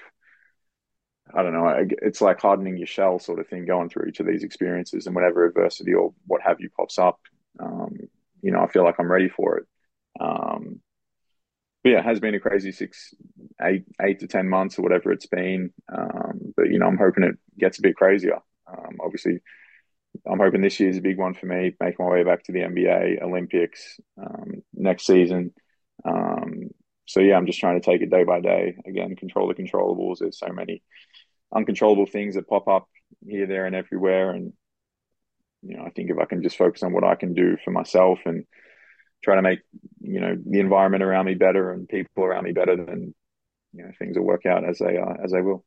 I 1.35 1.42
don't 1.42 1.53
know, 1.53 1.87
it's 2.03 2.20
like 2.20 2.40
hardening 2.40 2.77
your 2.77 2.87
shell 2.87 3.18
sort 3.18 3.40
of 3.40 3.49
thing, 3.49 3.66
going 3.66 3.88
through 3.88 4.07
each 4.09 4.20
of 4.20 4.27
these 4.27 4.44
experiences, 4.44 5.07
and 5.07 5.16
whenever 5.16 5.44
adversity 5.44 5.92
or 5.92 6.14
what 6.27 6.40
have 6.42 6.61
you 6.61 6.70
pops 6.70 6.99
up, 6.99 7.18
um, 7.59 7.96
you 8.42 8.53
know, 8.53 8.61
I 8.61 8.68
feel 8.68 8.85
like 8.85 8.94
I'm 9.01 9.11
ready 9.11 9.29
for 9.29 9.59
it. 9.59 9.66
Um, 10.20 10.81
but 11.87 11.92
yeah, 11.92 11.99
it 12.01 12.05
has 12.05 12.18
been 12.18 12.35
a 12.35 12.40
crazy 12.40 12.72
six, 12.72 13.14
eight, 13.62 13.85
eight 14.03 14.18
to 14.18 14.27
ten 14.27 14.49
months 14.49 14.77
or 14.77 14.83
whatever 14.83 15.12
it's 15.12 15.27
been. 15.27 15.72
Um, 15.96 16.53
but 16.57 16.68
you 16.68 16.81
know, 16.81 16.87
I'm 16.88 16.99
hoping 16.99 17.22
it 17.22 17.37
gets 17.57 17.79
a 17.79 17.83
bit 17.83 17.94
crazier. 17.94 18.40
Um, 18.66 18.96
obviously, 19.01 19.38
I'm 20.29 20.40
hoping 20.40 20.62
this 20.62 20.81
year 20.81 20.88
is 20.88 20.96
a 20.96 21.01
big 21.01 21.16
one 21.16 21.35
for 21.35 21.46
me. 21.46 21.77
Make 21.79 22.01
my 22.01 22.07
way 22.07 22.25
back 22.25 22.42
to 22.42 22.53
the 22.53 22.59
NBA, 22.59 23.22
Olympics 23.22 24.01
um, 24.20 24.64
next 24.75 25.07
season. 25.07 25.55
Um, 26.05 26.70
so 27.07 27.20
yeah, 27.20 27.37
I'm 27.37 27.46
just 27.46 27.61
trying 27.61 27.81
to 27.81 27.87
take 27.87 28.03
it 28.03 28.11
day 28.11 28.25
by 28.25 28.40
day. 28.40 28.75
Again, 28.85 29.14
control 29.14 29.46
the 29.46 29.55
controllables. 29.55 30.16
There's 30.18 30.40
so 30.40 30.49
many 30.53 30.83
uncontrollable 31.55 32.07
things 32.07 32.35
that 32.35 32.49
pop 32.49 32.66
up 32.66 32.88
here, 33.25 33.46
there, 33.46 33.64
and 33.64 33.77
everywhere. 33.77 34.33
And 34.33 34.53
you 35.62 35.77
know, 35.77 35.85
I 35.85 35.90
think 35.90 36.11
if 36.11 36.18
I 36.18 36.25
can 36.25 36.42
just 36.42 36.59
focus 36.59 36.83
on 36.83 36.92
what 36.92 37.05
I 37.05 37.14
can 37.14 37.33
do 37.33 37.57
for 37.64 37.70
myself 37.70 38.18
and 38.25 38.44
try 39.22 39.37
to 39.37 39.42
make 39.42 39.61
you 40.00 40.20
know 40.20 40.37
the 40.44 40.61
environment 40.61 41.02
around 41.02 41.26
me 41.26 41.35
better 41.35 41.72
and 41.72 41.88
people 41.88 42.24
around 42.24 42.44
me 42.44 42.52
better, 42.52 42.76
then 42.76 43.14
you 43.72 43.83
know 43.83 43.90
things 43.98 44.16
will 44.16 44.24
work 44.24 44.46
out 44.46 44.68
as 44.68 44.79
they 44.79 44.96
are 44.96 45.18
as 45.22 45.33
they 45.33 45.40
will. 45.40 45.64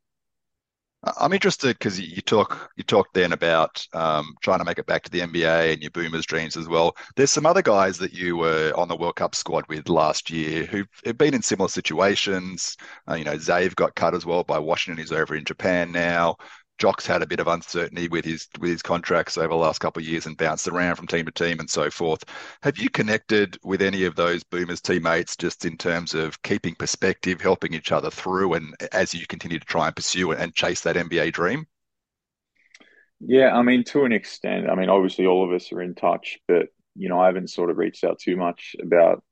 I'm 1.18 1.32
interested 1.32 1.78
because 1.80 1.98
you 1.98 2.22
talk 2.22 2.72
you 2.76 2.84
talked 2.84 3.14
then 3.14 3.32
about 3.32 3.86
um, 3.94 4.36
trying 4.42 4.60
to 4.60 4.66
make 4.66 4.80
it 4.80 4.86
back 4.86 5.04
to 5.04 5.10
the 5.10 5.22
NBA 5.22 5.74
and 5.74 5.82
your 5.82 5.92
Boomers 5.92 6.26
dreams 6.26 6.58
as 6.58 6.68
well. 6.68 6.98
There's 7.16 7.32
some 7.32 7.46
other 7.46 7.62
guys 7.62 7.98
that 8.00 8.12
you 8.12 8.36
were 8.36 8.74
on 8.76 8.90
the 8.90 8.98
World 8.98 9.16
Cup 9.16 9.34
squad 9.34 9.64
with 9.70 9.88
last 9.88 10.30
year 10.30 10.66
who've 10.66 11.18
been 11.18 11.34
in 11.34 11.42
similar 11.42 11.70
situations. 11.70 12.76
Uh, 13.10 13.14
you 13.14 13.24
know, 13.24 13.38
Zave 13.38 13.76
got 13.76 13.96
cut 13.96 14.14
as 14.14 14.26
well 14.26 14.44
by 14.44 14.60
Washington. 14.60 15.02
He's 15.02 15.14
over 15.14 15.36
in 15.36 15.46
Japan 15.46 15.94
now. 15.94 16.36
Jock's 16.80 17.06
had 17.06 17.22
a 17.22 17.28
bit 17.28 17.42
of 17.42 17.48
uncertainty 17.48 18.08
with 18.08 18.26
his 18.26 18.48
with 18.60 18.72
his 18.72 18.82
contracts 18.82 19.38
over 19.38 19.50
the 19.50 19.56
last 19.56 19.80
couple 19.80 20.02
of 20.02 20.08
years 20.08 20.26
and 20.26 20.38
bounced 20.38 20.68
around 20.68 20.96
from 20.96 21.08
team 21.08 21.26
to 21.26 21.32
team 21.32 21.60
and 21.60 21.70
so 21.70 21.92
forth. 21.92 22.24
Have 22.64 22.78
you 22.78 22.90
connected 22.90 23.58
with 23.64 23.82
any 23.82 24.06
of 24.06 24.16
those 24.16 24.44
Boomers 24.44 24.82
teammates 24.82 25.36
just 25.36 25.66
in 25.66 25.78
terms 25.78 26.14
of 26.14 26.42
keeping 26.42 26.76
perspective, 26.76 27.42
helping 27.42 27.74
each 27.74 27.92
other 27.92 28.10
through, 28.10 28.54
and 28.54 28.76
as 28.94 29.14
you 29.14 29.28
continue 29.28 29.60
to 29.60 29.66
try 29.66 29.88
and 29.88 29.96
pursue 29.96 30.32
and 30.32 30.56
chase 30.56 30.82
that 30.82 30.96
NBA 30.96 31.34
dream? 31.34 31.68
Yeah, 33.20 33.54
I 33.54 33.62
mean, 33.62 33.84
to 33.86 34.06
an 34.06 34.14
extent. 34.14 34.70
I 34.70 34.76
mean, 34.76 34.90
obviously, 34.90 35.26
all 35.26 35.44
of 35.44 35.54
us 35.54 35.72
are 35.74 35.82
in 35.82 35.96
touch, 35.96 36.40
but 36.48 36.68
you 36.96 37.10
know, 37.10 37.20
I 37.20 37.26
haven't 37.28 37.50
sort 37.50 37.70
of 37.70 37.78
reached 37.78 38.04
out 38.06 38.20
too 38.20 38.38
much 38.38 38.76
about 38.82 39.24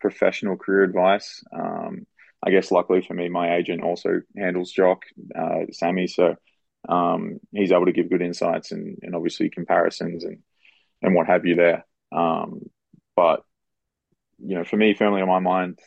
professional 0.00 0.56
career 0.56 0.84
advice. 0.84 1.42
Um, 1.52 2.06
I 2.44 2.50
guess 2.50 2.70
luckily 2.70 3.02
for 3.02 3.14
me, 3.14 3.28
my 3.28 3.56
agent 3.56 3.82
also 3.82 4.20
handles 4.36 4.72
Jock, 4.72 5.02
uh, 5.36 5.66
Sammy, 5.72 6.06
so 6.06 6.36
um, 6.88 7.38
he's 7.52 7.72
able 7.72 7.86
to 7.86 7.92
give 7.92 8.10
good 8.10 8.22
insights 8.22 8.72
and, 8.72 8.98
and 9.02 9.14
obviously 9.14 9.50
comparisons 9.50 10.24
and 10.24 10.38
and 11.00 11.14
what 11.14 11.26
have 11.26 11.44
you 11.46 11.56
there. 11.56 11.84
Um, 12.12 12.70
but 13.16 13.42
you 14.38 14.56
know, 14.56 14.64
for 14.64 14.76
me, 14.76 14.94
firmly 14.94 15.22
on 15.22 15.28
my 15.28 15.40
mind 15.40 15.78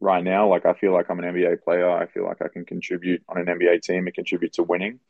right 0.00 0.22
now, 0.22 0.48
like 0.48 0.66
I 0.66 0.74
feel 0.74 0.92
like 0.92 1.10
I'm 1.10 1.18
an 1.18 1.34
NBA 1.34 1.62
player. 1.62 1.90
I 1.90 2.06
feel 2.06 2.24
like 2.24 2.42
I 2.42 2.48
can 2.48 2.64
contribute 2.64 3.22
on 3.28 3.38
an 3.38 3.46
NBA 3.46 3.82
team 3.82 4.06
and 4.06 4.14
contribute 4.14 4.54
to 4.54 4.62
winning. 4.62 5.00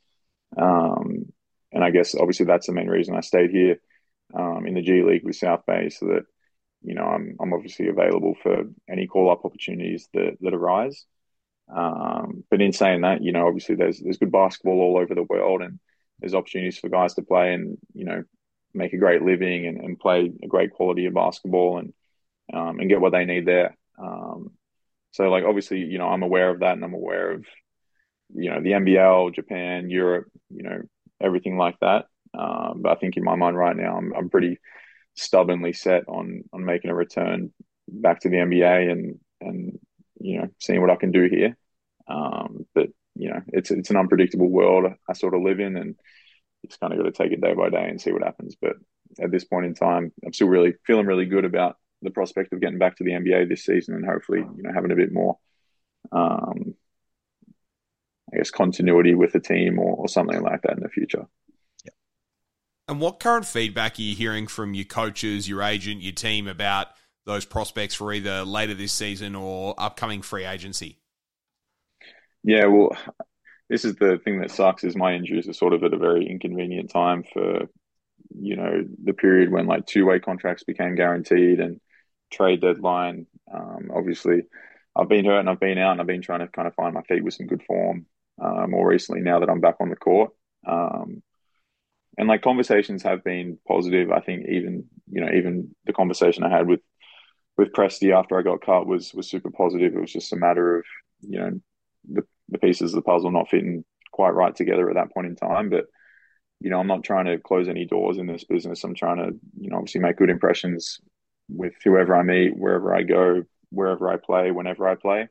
Um, 0.57 1.33
and 1.73 1.85
I 1.85 1.91
guess 1.91 2.15
obviously 2.15 2.47
that's 2.47 2.67
the 2.67 2.73
main 2.73 2.89
reason 2.89 3.15
I 3.17 3.21
stayed 3.21 3.51
here 3.51 3.79
um, 4.35 4.67
in 4.67 4.75
the 4.75 4.83
G 4.83 5.03
League 5.03 5.25
with 5.25 5.37
South 5.37 5.67
Bay, 5.67 5.91
so 5.91 6.07
that 6.07 6.23
you 6.83 6.95
know 6.95 7.05
I'm 7.05 7.37
I'm 7.41 7.53
obviously 7.53 7.89
available 7.89 8.35
for 8.43 8.65
any 8.89 9.07
call 9.07 9.31
up 9.31 9.45
opportunities 9.45 10.09
that 10.15 10.37
that 10.41 10.55
arise. 10.55 11.05
Um, 11.75 12.45
but 12.51 12.63
in 12.63 12.73
saying 12.73 13.03
that, 13.03 13.23
you 13.23 13.33
know, 13.33 13.47
obviously 13.47 13.75
there's 13.75 14.01
there's 14.01 14.19
good 14.19 14.33
basketball 14.33 14.81
all 14.81 14.99
over 14.99 15.15
the 15.15 15.25
world, 15.25 15.63
and 15.63 15.79
there's 16.21 16.35
opportunities 16.35 16.79
for 16.79 16.89
guys 16.89 17.15
to 17.15 17.23
play 17.23 17.53
and 17.53 17.79
you 17.95 18.05
know 18.05 18.23
make 18.75 18.93
a 18.93 18.99
great 18.99 19.23
living 19.23 19.67
and, 19.67 19.81
and 19.81 19.99
play 19.99 20.31
a 20.43 20.47
great 20.47 20.71
quality 20.71 21.07
of 21.07 21.15
basketball 21.15 21.79
and 21.79 21.93
um, 22.53 22.79
and 22.79 22.89
get 22.89 23.01
what 23.01 23.13
they 23.13 23.25
need 23.25 23.47
there. 23.47 23.77
Um, 23.99 24.53
so 25.13 25.29
like 25.29 25.45
obviously, 25.45 25.81
you 25.81 25.99
know, 25.99 26.09
I'm 26.09 26.23
aware 26.23 26.51
of 26.51 26.61
that, 26.61 26.73
and 26.73 26.85
I'm 26.85 26.95
aware 26.95 27.33
of 27.33 27.45
you 28.35 28.51
know 28.51 28.61
the 28.61 28.73
NBL, 28.73 29.35
Japan, 29.35 29.91
Europe, 29.91 30.29
you 30.51 30.63
know, 30.63 30.83
everything 31.21 31.57
like 31.57 31.79
that. 31.81 32.07
Um, 32.35 32.83
but 32.83 32.93
I 32.93 32.95
think 32.97 33.17
in 33.17 33.25
my 33.25 33.35
mind 33.35 33.57
right 33.57 33.77
now, 33.77 33.97
I'm 33.97 34.13
I'm 34.15 34.31
pretty 34.31 34.59
stubbornly 35.15 35.73
set 35.73 36.05
on 36.09 36.43
on 36.53 36.65
making 36.65 36.91
a 36.91 36.95
return 36.95 37.53
back 37.89 38.21
to 38.21 38.29
the 38.29 38.37
NBA 38.37 38.91
and 38.91 39.19
and 39.41 39.79
you 40.21 40.39
know, 40.39 40.49
seeing 40.59 40.81
what 40.81 40.91
I 40.91 40.97
can 40.97 41.13
do 41.13 41.29
here. 41.31 41.57
Um, 42.09 42.67
but 42.75 42.89
you 43.15 43.31
know, 43.31 43.41
it's 43.49 43.71
it's 43.71 43.91
an 43.91 43.97
unpredictable 43.97 44.49
world 44.49 44.93
I 45.09 45.13
sort 45.15 45.35
of 45.35 45.43
live 45.43 45.61
in, 45.61 45.77
and 45.77 45.97
just 46.67 46.81
kind 46.81 46.93
of 46.93 46.99
got 46.99 47.05
to 47.05 47.13
take 47.13 47.33
it 47.33 47.41
day 47.41 47.55
by 47.55 47.71
day 47.71 47.89
and 47.89 48.01
see 48.01 48.13
what 48.13 48.23
happens. 48.23 48.57
But 48.61 48.77
at 49.21 49.31
this 49.31 49.45
point 49.45 49.67
in 49.67 49.75
time, 49.75 50.13
I'm 50.25 50.33
still 50.33 50.49
really 50.49 50.75
feeling 50.85 51.07
really 51.07 51.27
good 51.27 51.45
about 51.45 51.77
the 52.03 52.11
prospect 52.11 52.53
of 52.53 52.61
getting 52.61 52.79
back 52.79 52.97
to 52.97 53.05
the 53.05 53.13
NBA 53.13 53.49
this 53.49 53.65
season 53.65 53.95
and 53.95 54.05
hopefully, 54.05 54.41
you 54.41 54.63
know, 54.63 54.73
having 54.75 54.93
a 54.93 54.97
bit 54.97 55.13
more, 55.13 55.39
um, 56.13 56.75
I 58.33 58.39
guess, 58.39 58.51
continuity 58.51 59.15
with 59.15 59.33
the 59.33 59.41
team 59.41 59.79
or, 59.79 59.97
or 59.97 60.09
something 60.09 60.41
like 60.43 60.63
that 60.63 60.77
in 60.77 60.83
the 60.83 60.89
future. 60.89 61.27
And 62.89 63.01
what 63.01 63.19
current 63.19 63.47
feedback 63.47 63.99
are 63.99 64.03
you 64.03 64.15
hearing 64.15 64.47
from 64.47 64.75
your 64.75 64.85
coaches, 64.85 65.49
your 65.49 65.63
agent, 65.63 66.03
your 66.03 66.13
team 66.13 66.47
about 66.47 66.89
those 67.27 67.45
prospects 67.45 67.95
for 67.95 68.13
either 68.13 68.45
later 68.45 68.73
this 68.73 68.93
season 68.93 69.35
or 69.35 69.75
upcoming 69.77 70.23
free 70.23 70.45
agency? 70.45 70.99
Yeah, 72.43 72.67
well, 72.67 72.97
this 73.69 73.85
is 73.85 73.97
the 73.97 74.19
thing 74.25 74.41
that 74.41 74.51
sucks 74.53 74.85
is 74.85 74.97
my 74.97 75.15
injuries 75.15 75.49
are 75.49 75.53
sort 75.53 75.75
of 75.75 75.83
at 75.83 75.93
a 75.93 75.99
very 75.99 76.29
inconvenient 76.29 76.91
time 76.91 77.25
for 77.33 77.69
you 78.39 78.57
know 78.57 78.85
the 79.05 79.13
period 79.13 79.51
when 79.51 79.67
like 79.67 79.87
two 79.87 80.07
way 80.07 80.21
contracts 80.21 80.65
became 80.65 80.95
guaranteed 80.95 81.61
and 81.61 81.81
trade 82.33 82.61
deadline. 82.61 83.27
Um, 83.53 83.91
obviously, 83.95 84.43
I've 84.95 85.09
been 85.09 85.25
hurt 85.25 85.41
and 85.41 85.51
I've 85.51 85.61
been 85.61 85.79
out 85.79 85.93
and 85.93 86.01
I've 86.01 86.07
been 86.07 86.23
trying 86.23 86.41
to 86.41 86.49
kind 86.49 86.69
of 86.69 86.75
find 86.75 86.95
my 86.95 87.03
feet 87.03 87.25
with 87.25 87.35
some 87.35 87.47
good 87.47 87.63
form 87.63 88.07
uh, 88.43 88.67
more 88.67 88.89
recently 88.89 89.21
now 89.21 89.41
that 89.41 89.51
I'm 89.51 89.61
back 89.61 89.77
on 89.81 89.89
the 89.89 89.97
court. 89.97 90.33
Um, 90.67 91.23
and 92.19 92.29
like 92.29 92.43
conversations 92.43 93.03
have 93.03 93.23
been 93.25 93.59
positive. 93.67 94.11
I 94.11 94.21
think 94.21 94.47
even 94.49 94.85
you 95.11 95.21
know 95.21 95.33
even 95.35 95.75
the 95.85 95.93
conversation 95.93 96.45
I 96.45 96.51
had 96.51 96.67
with 96.67 96.81
with 97.57 97.73
Presti 97.73 98.15
after 98.17 98.39
I 98.39 98.43
got 98.43 98.61
cut 98.61 98.87
was 98.87 99.15
was 99.15 99.29
super 99.31 99.51
positive. 99.51 99.95
It 99.95 100.01
was 100.01 100.13
just 100.13 100.33
a 100.33 100.37
matter 100.37 100.79
of 100.79 100.85
you 101.21 101.39
know 101.39 101.61
the 102.11 102.23
the 102.49 102.59
pieces 102.59 102.93
of 102.93 102.97
the 102.97 103.03
puzzle 103.03 103.31
not 103.31 103.49
fitting 103.49 103.85
quite 104.13 104.31
right 104.31 104.55
together 104.55 104.89
at 104.89 104.95
that 104.95 105.13
point 105.13 105.27
in 105.27 105.37
time. 105.37 105.71
But 105.71 105.87
you 106.61 106.71
know 106.71 106.81
I'm 106.81 106.87
not 106.87 107.05
trying 107.05 107.27
to 107.27 107.39
close 107.39 107.69
any 107.69 107.87
doors 107.87 108.19
in 108.19 108.27
this 108.27 108.45
business. 108.45 108.85
I'm 108.85 108.95
trying 108.95 109.19
to 109.19 109.39
you 109.59 109.71
know 109.71 109.77
obviously 109.77 110.01
make 110.01 110.17
good 110.17 110.31
impressions 110.31 111.01
with 111.49 111.75
whoever 111.85 112.17
I 112.17 112.23
meet, 112.23 112.57
wherever 112.57 112.95
I 112.95 113.03
go, 113.03 113.45
wherever 113.71 114.11
I 114.11 114.17
play, 114.17 114.51
whenever 114.51 114.89
I 114.89 114.97
play. 114.97 115.29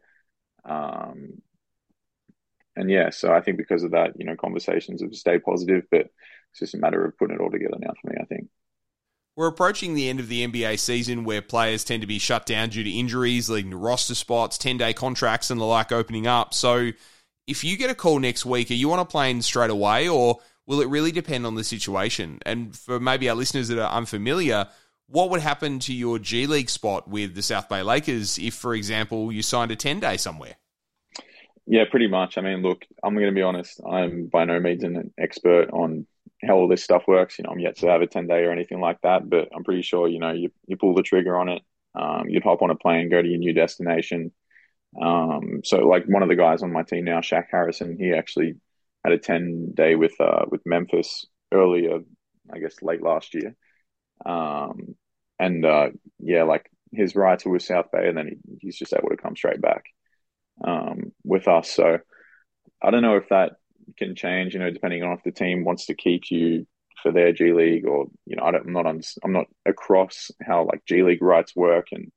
Um, 0.63 1.41
and 2.75 2.89
yeah, 2.89 3.09
so 3.09 3.33
I 3.33 3.41
think 3.41 3.57
because 3.57 3.83
of 3.83 3.91
that, 3.91 4.13
you 4.17 4.25
know, 4.25 4.35
conversations 4.35 5.01
have 5.01 5.13
stayed 5.15 5.43
positive, 5.43 5.83
but 5.91 6.01
it's 6.51 6.59
just 6.59 6.75
a 6.75 6.77
matter 6.77 7.05
of 7.05 7.17
putting 7.17 7.35
it 7.35 7.41
all 7.41 7.51
together 7.51 7.77
now 7.79 7.93
for 8.01 8.09
me, 8.09 8.17
I 8.19 8.25
think. 8.25 8.47
We're 9.35 9.47
approaching 9.47 9.93
the 9.93 10.07
end 10.07 10.21
of 10.21 10.29
the 10.29 10.47
NBA 10.47 10.79
season 10.79 11.25
where 11.25 11.41
players 11.41 11.83
tend 11.83 12.01
to 12.01 12.07
be 12.07 12.19
shut 12.19 12.45
down 12.45 12.69
due 12.69 12.83
to 12.83 12.89
injuries, 12.89 13.49
leading 13.49 13.71
to 13.71 13.77
roster 13.77 14.15
spots, 14.15 14.57
10 14.57 14.77
day 14.77 14.93
contracts, 14.93 15.49
and 15.49 15.59
the 15.59 15.65
like 15.65 15.91
opening 15.91 16.25
up. 16.25 16.53
So 16.53 16.91
if 17.45 17.63
you 17.63 17.77
get 17.77 17.89
a 17.89 17.95
call 17.95 18.19
next 18.19 18.45
week, 18.45 18.71
are 18.71 18.75
you 18.75 18.91
on 18.93 18.99
a 18.99 19.05
plane 19.05 19.41
straight 19.41 19.69
away 19.69 20.07
or 20.07 20.39
will 20.65 20.81
it 20.81 20.87
really 20.87 21.11
depend 21.11 21.45
on 21.45 21.55
the 21.55 21.63
situation? 21.63 22.39
And 22.45 22.75
for 22.75 22.99
maybe 22.99 23.29
our 23.29 23.35
listeners 23.35 23.67
that 23.67 23.79
are 23.79 23.91
unfamiliar, 23.91 24.67
what 25.07 25.29
would 25.29 25.41
happen 25.41 25.79
to 25.79 25.93
your 25.93 26.17
G 26.17 26.47
League 26.47 26.69
spot 26.69 27.07
with 27.07 27.35
the 27.35 27.41
South 27.41 27.69
Bay 27.69 27.83
Lakers 27.83 28.39
if, 28.39 28.53
for 28.53 28.73
example, 28.73 29.31
you 29.31 29.41
signed 29.41 29.71
a 29.71 29.75
10 29.75 29.99
day 29.99 30.17
somewhere? 30.17 30.55
Yeah, 31.67 31.83
pretty 31.89 32.07
much. 32.07 32.37
I 32.37 32.41
mean, 32.41 32.61
look, 32.61 32.85
I'm 33.03 33.15
going 33.15 33.27
to 33.27 33.31
be 33.33 33.41
honest. 33.41 33.81
I'm 33.85 34.27
by 34.27 34.45
no 34.45 34.59
means 34.59 34.83
an 34.83 35.11
expert 35.17 35.69
on 35.71 36.05
how 36.45 36.55
all 36.55 36.67
this 36.67 36.83
stuff 36.83 37.03
works. 37.07 37.37
You 37.37 37.43
know, 37.43 37.51
I'm 37.51 37.59
yet 37.59 37.77
to 37.77 37.87
have 37.87 38.01
a 38.01 38.07
10 38.07 38.27
day 38.27 38.43
or 38.43 38.51
anything 38.51 38.79
like 38.79 39.01
that, 39.01 39.29
but 39.29 39.49
I'm 39.55 39.63
pretty 39.63 39.81
sure, 39.81 40.07
you 40.07 40.19
know, 40.19 40.31
you, 40.31 40.51
you 40.67 40.77
pull 40.77 40.93
the 40.93 41.03
trigger 41.03 41.37
on 41.37 41.49
it. 41.49 41.61
Um, 41.93 42.27
you'd 42.27 42.43
hop 42.43 42.61
on 42.61 42.69
a 42.69 42.75
plane, 42.75 43.09
go 43.09 43.21
to 43.21 43.27
your 43.27 43.37
new 43.37 43.53
destination. 43.53 44.31
Um, 45.01 45.61
so 45.63 45.87
like 45.87 46.05
one 46.05 46.23
of 46.23 46.29
the 46.29 46.35
guys 46.35 46.63
on 46.63 46.71
my 46.71 46.83
team 46.83 47.05
now, 47.05 47.19
Shaq 47.19 47.45
Harrison, 47.51 47.97
he 47.99 48.13
actually 48.13 48.55
had 49.03 49.13
a 49.13 49.17
10 49.17 49.73
day 49.73 49.95
with, 49.95 50.19
uh, 50.19 50.45
with 50.49 50.61
Memphis 50.65 51.25
earlier, 51.51 51.99
I 52.53 52.59
guess 52.59 52.81
late 52.81 53.01
last 53.01 53.33
year. 53.33 53.55
Um, 54.25 54.95
and, 55.39 55.65
uh, 55.65 55.89
yeah, 56.19 56.43
like 56.43 56.69
his 56.91 57.15
ride 57.15 57.39
to 57.39 57.59
South 57.59 57.91
Bay 57.91 58.07
and 58.07 58.17
then 58.17 58.27
he, 58.27 58.57
he's 58.61 58.77
just 58.77 58.93
able 58.93 59.09
to 59.09 59.17
come 59.17 59.35
straight 59.35 59.61
back, 59.61 59.85
um, 60.63 61.11
with 61.23 61.47
us. 61.47 61.69
So 61.69 61.99
I 62.81 62.91
don't 62.91 63.01
know 63.01 63.17
if 63.17 63.29
that 63.29 63.53
can 63.97 64.15
change, 64.15 64.53
you 64.53 64.59
know, 64.59 64.71
depending 64.71 65.03
on 65.03 65.13
if 65.13 65.23
the 65.23 65.31
team 65.31 65.63
wants 65.63 65.87
to 65.87 65.95
keep 65.95 66.29
you 66.29 66.65
for 67.01 67.11
their 67.11 67.31
G 67.33 67.51
League 67.53 67.87
or, 67.87 68.07
you 68.25 68.35
know, 68.35 68.43
I 68.43 68.51
don't, 68.51 68.65
I'm 68.65 68.73
not, 68.73 68.87
I'm 69.23 69.33
not 69.33 69.47
across 69.65 70.31
how 70.41 70.65
like 70.65 70.85
G 70.87 71.03
League 71.03 71.21
rights 71.21 71.55
work. 71.55 71.87
And 71.91 72.11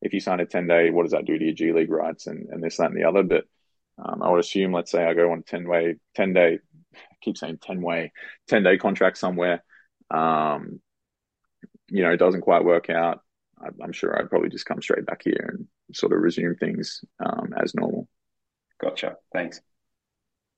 if 0.00 0.12
you 0.12 0.20
sign 0.20 0.40
a 0.40 0.46
10 0.46 0.66
day, 0.66 0.90
what 0.90 1.02
does 1.02 1.12
that 1.12 1.24
do 1.24 1.38
to 1.38 1.44
your 1.44 1.54
G 1.54 1.72
League 1.72 1.90
rights 1.90 2.26
and, 2.26 2.48
and 2.50 2.62
this, 2.62 2.76
that, 2.76 2.90
and 2.90 2.96
the 2.96 3.08
other? 3.08 3.22
But 3.22 3.44
um, 3.98 4.22
I 4.22 4.30
would 4.30 4.40
assume, 4.40 4.72
let's 4.72 4.90
say 4.90 5.04
I 5.04 5.14
go 5.14 5.32
on 5.32 5.42
10 5.42 5.66
way, 5.66 5.96
10 6.14 6.32
day, 6.32 6.58
I 6.94 6.98
keep 7.22 7.36
saying 7.36 7.58
10 7.62 7.82
way, 7.82 8.12
10 8.48 8.62
day 8.62 8.78
contract 8.78 9.18
somewhere. 9.18 9.64
Um, 10.10 10.80
you 11.88 12.02
know, 12.02 12.12
it 12.12 12.18
doesn't 12.18 12.42
quite 12.42 12.64
work 12.64 12.90
out. 12.90 13.20
I, 13.60 13.68
I'm 13.82 13.92
sure 13.92 14.16
I'd 14.16 14.30
probably 14.30 14.50
just 14.50 14.66
come 14.66 14.80
straight 14.82 15.06
back 15.06 15.22
here 15.24 15.54
and 15.56 15.66
sort 15.96 16.12
of 16.12 16.20
resume 16.20 16.54
things 16.54 17.02
um, 17.24 17.54
as 17.60 17.74
normal. 17.74 18.08
Gotcha. 18.80 19.16
Thanks. 19.32 19.60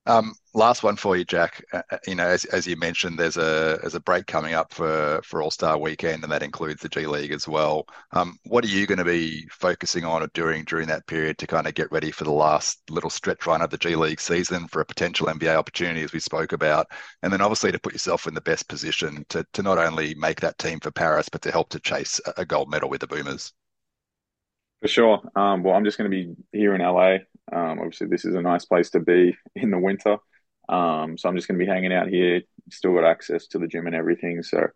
Um, 0.07 0.35
last 0.55 0.83
one 0.83 0.97
for 0.97 1.17
you, 1.17 1.25
Jack. 1.25 1.63
Uh, 1.73 1.83
uh, 1.91 1.99
you 2.07 2.15
know, 2.15 2.27
as, 2.27 2.45
as 2.47 2.67
you 2.67 2.77
mentioned, 2.77 3.19
there's 3.19 3.37
a 3.37 3.79
there's 3.81 3.95
a 3.95 4.01
break 4.01 4.27
coming 4.27 4.55
up 4.55 4.73
for 4.73 5.21
for 5.23 5.43
All 5.43 5.51
Star 5.51 5.79
Weekend, 5.79 6.23
and 6.23 6.33
that 6.33 6.43
includes 6.43 6.81
the 6.81 6.89
G 6.89 7.07
League 7.07 7.33
as 7.33 7.47
well. 7.47 7.87
Um, 8.13 8.39
what 8.45 8.65
are 8.65 8.69
you 8.69 8.87
going 8.87 8.99
to 8.99 9.05
be 9.05 9.47
focusing 9.51 10.05
on 10.05 10.23
or 10.23 10.29
doing 10.29 10.65
during 10.65 10.89
that 10.89 11.07
period 11.07 11.39
to 11.39 11.47
kind 11.47 11.67
of 11.67 11.75
get 11.75 11.93
ready 11.93 12.11
for 12.11 12.25
the 12.25 12.33
last 12.33 12.81
little 12.91 13.11
stretch 13.11 13.47
run 13.47 13.61
of 13.61 13.71
the 13.71 13.79
G 13.79 13.95
League 13.95 14.21
season 14.21 14.67
for 14.69 14.81
a 14.81 14.87
potential 14.87 15.27
NBA 15.27 15.55
opportunity, 15.55 16.03
as 16.03 16.13
we 16.13 16.21
spoke 16.21 16.53
about, 16.53 16.87
and 17.23 17.33
then 17.33 17.43
obviously 17.43 17.71
to 17.71 17.79
put 17.79 17.93
yourself 17.93 18.27
in 18.27 18.35
the 18.35 18.41
best 18.41 18.69
position 18.69 19.25
to 19.29 19.45
to 19.53 19.63
not 19.63 19.79
only 19.79 20.15
make 20.15 20.41
that 20.41 20.59
team 20.59 20.81
for 20.81 20.91
Paris, 20.91 21.29
but 21.29 21.43
to 21.43 21.53
help 21.53 21.69
to 21.71 21.81
chase 21.81 22.21
a 22.39 22.45
gold 22.45 22.71
medal 22.71 22.89
with 22.89 23.03
the 23.03 23.07
Boomers. 23.07 23.53
For 24.81 24.89
sure. 24.89 25.21
Um, 25.37 25.63
well, 25.63 25.75
I'm 25.75 25.85
just 25.85 25.99
going 25.99 26.11
to 26.11 26.17
be 26.17 26.35
here 26.53 26.75
in 26.75 26.81
LA. 26.81 27.19
Um, 27.53 27.79
obviously, 27.79 28.07
this 28.07 28.25
is 28.25 28.35
a 28.35 28.43
nice 28.43 28.65
place 28.65 28.91
to 28.91 29.01
be 29.01 29.37
in 29.55 29.71
the 29.71 29.79
winter. 29.79 30.19
Um, 30.69 31.19
so 31.19 31.29
I'm 31.29 31.37
just 31.37 31.49
going 31.49 31.59
to 31.59 31.65
be 31.65 31.71
hanging 31.71 31.93
out 31.93 32.09
here. 32.09 32.43
Still 32.71 32.95
got 32.95 33.05
access 33.05 33.47
to 33.49 33.59
the 33.59 33.67
gym 33.67 33.87
and 33.87 33.95
everything. 33.95 34.43
So 34.43 34.69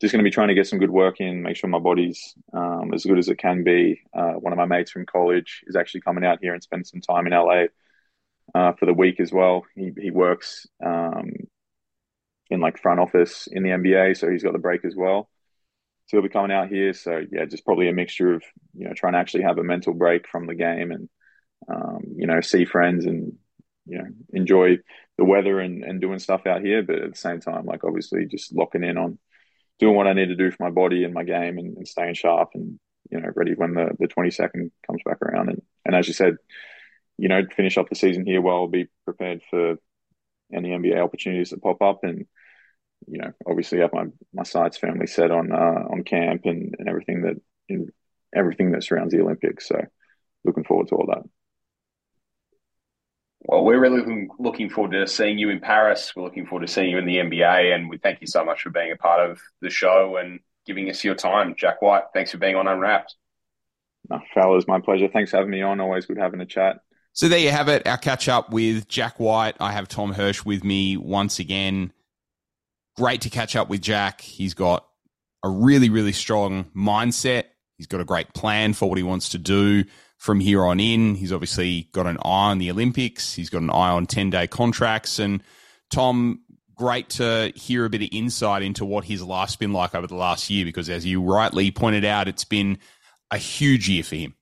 just 0.00 0.12
going 0.12 0.22
to 0.22 0.28
be 0.28 0.34
trying 0.34 0.48
to 0.48 0.54
get 0.54 0.66
some 0.66 0.78
good 0.78 0.90
work 0.90 1.20
in, 1.20 1.42
make 1.42 1.56
sure 1.56 1.70
my 1.70 1.78
body's 1.78 2.34
um, 2.52 2.92
as 2.92 3.04
good 3.04 3.18
as 3.18 3.28
it 3.28 3.38
can 3.38 3.64
be. 3.64 4.00
Uh, 4.12 4.32
one 4.32 4.52
of 4.52 4.58
my 4.58 4.66
mates 4.66 4.90
from 4.90 5.06
college 5.06 5.62
is 5.66 5.76
actually 5.76 6.02
coming 6.02 6.24
out 6.24 6.38
here 6.42 6.54
and 6.54 6.62
spending 6.62 6.84
some 6.84 7.00
time 7.00 7.26
in 7.26 7.32
LA 7.32 7.64
uh, 8.54 8.72
for 8.74 8.86
the 8.86 8.94
week 8.94 9.20
as 9.20 9.32
well. 9.32 9.64
He, 9.74 9.92
he 9.96 10.10
works 10.10 10.66
um, 10.84 11.30
in 12.50 12.60
like 12.60 12.82
front 12.82 13.00
office 13.00 13.48
in 13.50 13.62
the 13.62 13.70
NBA, 13.70 14.16
so 14.16 14.30
he's 14.30 14.42
got 14.42 14.52
the 14.52 14.58
break 14.58 14.84
as 14.84 14.94
well 14.96 15.30
so 16.06 16.16
he'll 16.16 16.22
be 16.22 16.28
coming 16.28 16.52
out 16.52 16.68
here. 16.68 16.92
So 16.92 17.22
yeah, 17.30 17.44
just 17.44 17.64
probably 17.64 17.88
a 17.88 17.94
mixture 17.94 18.34
of 18.34 18.42
you 18.74 18.86
know 18.86 18.92
trying 18.94 19.14
to 19.14 19.18
actually 19.18 19.44
have 19.44 19.58
a 19.58 19.64
mental 19.64 19.94
break 19.94 20.28
from 20.28 20.46
the 20.46 20.54
game 20.54 20.92
and 20.92 21.08
um, 21.68 22.00
you 22.16 22.26
know 22.26 22.40
see 22.40 22.64
friends 22.64 23.04
and 23.06 23.32
you 23.86 23.98
know 23.98 24.06
enjoy 24.32 24.78
the 25.18 25.24
weather 25.24 25.60
and, 25.60 25.84
and 25.84 26.00
doing 26.00 26.18
stuff 26.18 26.46
out 26.46 26.62
here, 26.62 26.82
but 26.82 26.96
at 26.96 27.12
the 27.12 27.18
same 27.18 27.40
time, 27.40 27.66
like 27.66 27.84
obviously 27.84 28.26
just 28.26 28.54
locking 28.54 28.84
in 28.84 28.96
on 28.96 29.18
doing 29.78 29.94
what 29.94 30.06
I 30.06 30.12
need 30.14 30.28
to 30.28 30.36
do 30.36 30.50
for 30.50 30.64
my 30.64 30.70
body 30.70 31.04
and 31.04 31.14
my 31.14 31.24
game 31.24 31.58
and, 31.58 31.76
and 31.76 31.88
staying 31.88 32.14
sharp 32.14 32.50
and 32.54 32.78
you 33.10 33.20
know 33.20 33.28
ready 33.34 33.54
when 33.54 33.74
the 33.74 33.90
the 33.98 34.08
twenty 34.08 34.30
second 34.30 34.70
comes 34.86 35.02
back 35.04 35.20
around 35.22 35.48
and 35.48 35.62
and 35.84 35.94
as 35.94 36.08
you 36.08 36.14
said, 36.14 36.36
you 37.18 37.28
know 37.28 37.42
finish 37.54 37.78
up 37.78 37.88
the 37.88 37.94
season 37.94 38.24
here 38.26 38.40
well, 38.40 38.66
be 38.66 38.88
prepared 39.04 39.42
for 39.50 39.76
any 40.54 40.70
NBA 40.70 41.02
opportunities 41.02 41.50
that 41.50 41.62
pop 41.62 41.80
up 41.82 42.04
and 42.04 42.26
you 43.06 43.18
know, 43.18 43.32
obviously 43.46 43.78
have 43.80 43.92
my 43.92 44.04
my 44.32 44.42
sights 44.42 44.78
firmly 44.78 45.06
set 45.06 45.30
on 45.30 45.52
uh, 45.52 45.86
on 45.90 46.04
camp 46.04 46.42
and, 46.44 46.74
and 46.78 46.88
everything 46.88 47.22
that 47.22 47.36
in, 47.68 47.88
everything 48.34 48.72
that 48.72 48.84
surrounds 48.84 49.12
the 49.12 49.20
Olympics. 49.20 49.68
So 49.68 49.80
looking 50.44 50.64
forward 50.64 50.88
to 50.88 50.96
all 50.96 51.06
that. 51.08 51.22
Well, 53.44 53.64
we're 53.64 53.80
really 53.80 54.28
looking 54.38 54.70
forward 54.70 54.92
to 54.92 55.06
seeing 55.06 55.38
you 55.38 55.50
in 55.50 55.58
Paris. 55.58 56.12
We're 56.14 56.22
looking 56.22 56.46
forward 56.46 56.66
to 56.66 56.72
seeing 56.72 56.90
you 56.90 56.98
in 56.98 57.06
the 57.06 57.16
NBA, 57.16 57.74
and 57.74 57.90
we 57.90 57.98
thank 57.98 58.20
you 58.20 58.26
so 58.28 58.44
much 58.44 58.62
for 58.62 58.70
being 58.70 58.92
a 58.92 58.96
part 58.96 59.28
of 59.28 59.40
the 59.60 59.70
show 59.70 60.16
and 60.16 60.38
giving 60.64 60.88
us 60.88 61.02
your 61.02 61.16
time, 61.16 61.54
Jack 61.58 61.82
White. 61.82 62.04
Thanks 62.14 62.30
for 62.30 62.38
being 62.38 62.54
on 62.54 62.68
Unwrapped. 62.68 63.16
No, 64.08 64.20
fellas, 64.32 64.66
my 64.68 64.80
pleasure. 64.80 65.08
Thanks 65.08 65.32
for 65.32 65.38
having 65.38 65.50
me 65.50 65.62
on. 65.62 65.80
Always 65.80 66.06
good 66.06 66.18
having 66.18 66.40
a 66.40 66.46
chat. 66.46 66.78
So 67.14 67.28
there 67.28 67.38
you 67.38 67.50
have 67.50 67.68
it. 67.68 67.86
Our 67.86 67.98
catch 67.98 68.28
up 68.28 68.52
with 68.52 68.86
Jack 68.88 69.18
White. 69.18 69.56
I 69.58 69.72
have 69.72 69.88
Tom 69.88 70.14
Hersz 70.14 70.44
with 70.44 70.62
me 70.62 70.96
once 70.96 71.38
again 71.38 71.92
great 72.96 73.22
to 73.22 73.30
catch 73.30 73.56
up 73.56 73.68
with 73.68 73.80
Jack. 73.80 74.20
He's 74.20 74.54
got 74.54 74.86
a 75.42 75.48
really, 75.48 75.88
really 75.88 76.12
strong 76.12 76.64
mindset. 76.76 77.44
He's 77.76 77.86
got 77.86 78.00
a 78.00 78.04
great 78.04 78.32
plan 78.34 78.74
for 78.74 78.88
what 78.88 78.98
he 78.98 79.04
wants 79.04 79.30
to 79.30 79.38
do 79.38 79.84
from 80.22 80.38
here 80.38 80.64
on 80.64 80.78
in. 80.78 81.16
He's 81.16 81.32
obviously 81.32 81.88
got 81.90 82.06
an 82.06 82.16
eye 82.18 82.52
on 82.52 82.58
the 82.58 82.70
Olympics. 82.70 83.34
He's 83.34 83.50
got 83.50 83.62
an 83.62 83.70
eye 83.70 83.90
on 83.90 84.06
10 84.06 84.30
day 84.30 84.46
contracts. 84.46 85.18
And 85.18 85.42
Tom, 85.90 86.42
great 86.76 87.08
to 87.10 87.50
hear 87.56 87.84
a 87.84 87.90
bit 87.90 88.02
of 88.02 88.08
insight 88.12 88.62
into 88.62 88.84
what 88.84 89.04
his 89.04 89.20
life's 89.20 89.56
been 89.56 89.72
like 89.72 89.96
over 89.96 90.06
the 90.06 90.14
last 90.14 90.48
year, 90.48 90.64
because 90.64 90.88
as 90.88 91.04
you 91.04 91.20
rightly 91.20 91.72
pointed 91.72 92.04
out, 92.04 92.28
it's 92.28 92.44
been 92.44 92.78
a 93.32 93.36
huge 93.36 93.88
year 93.88 94.04
for 94.04 94.14
him. 94.14 94.36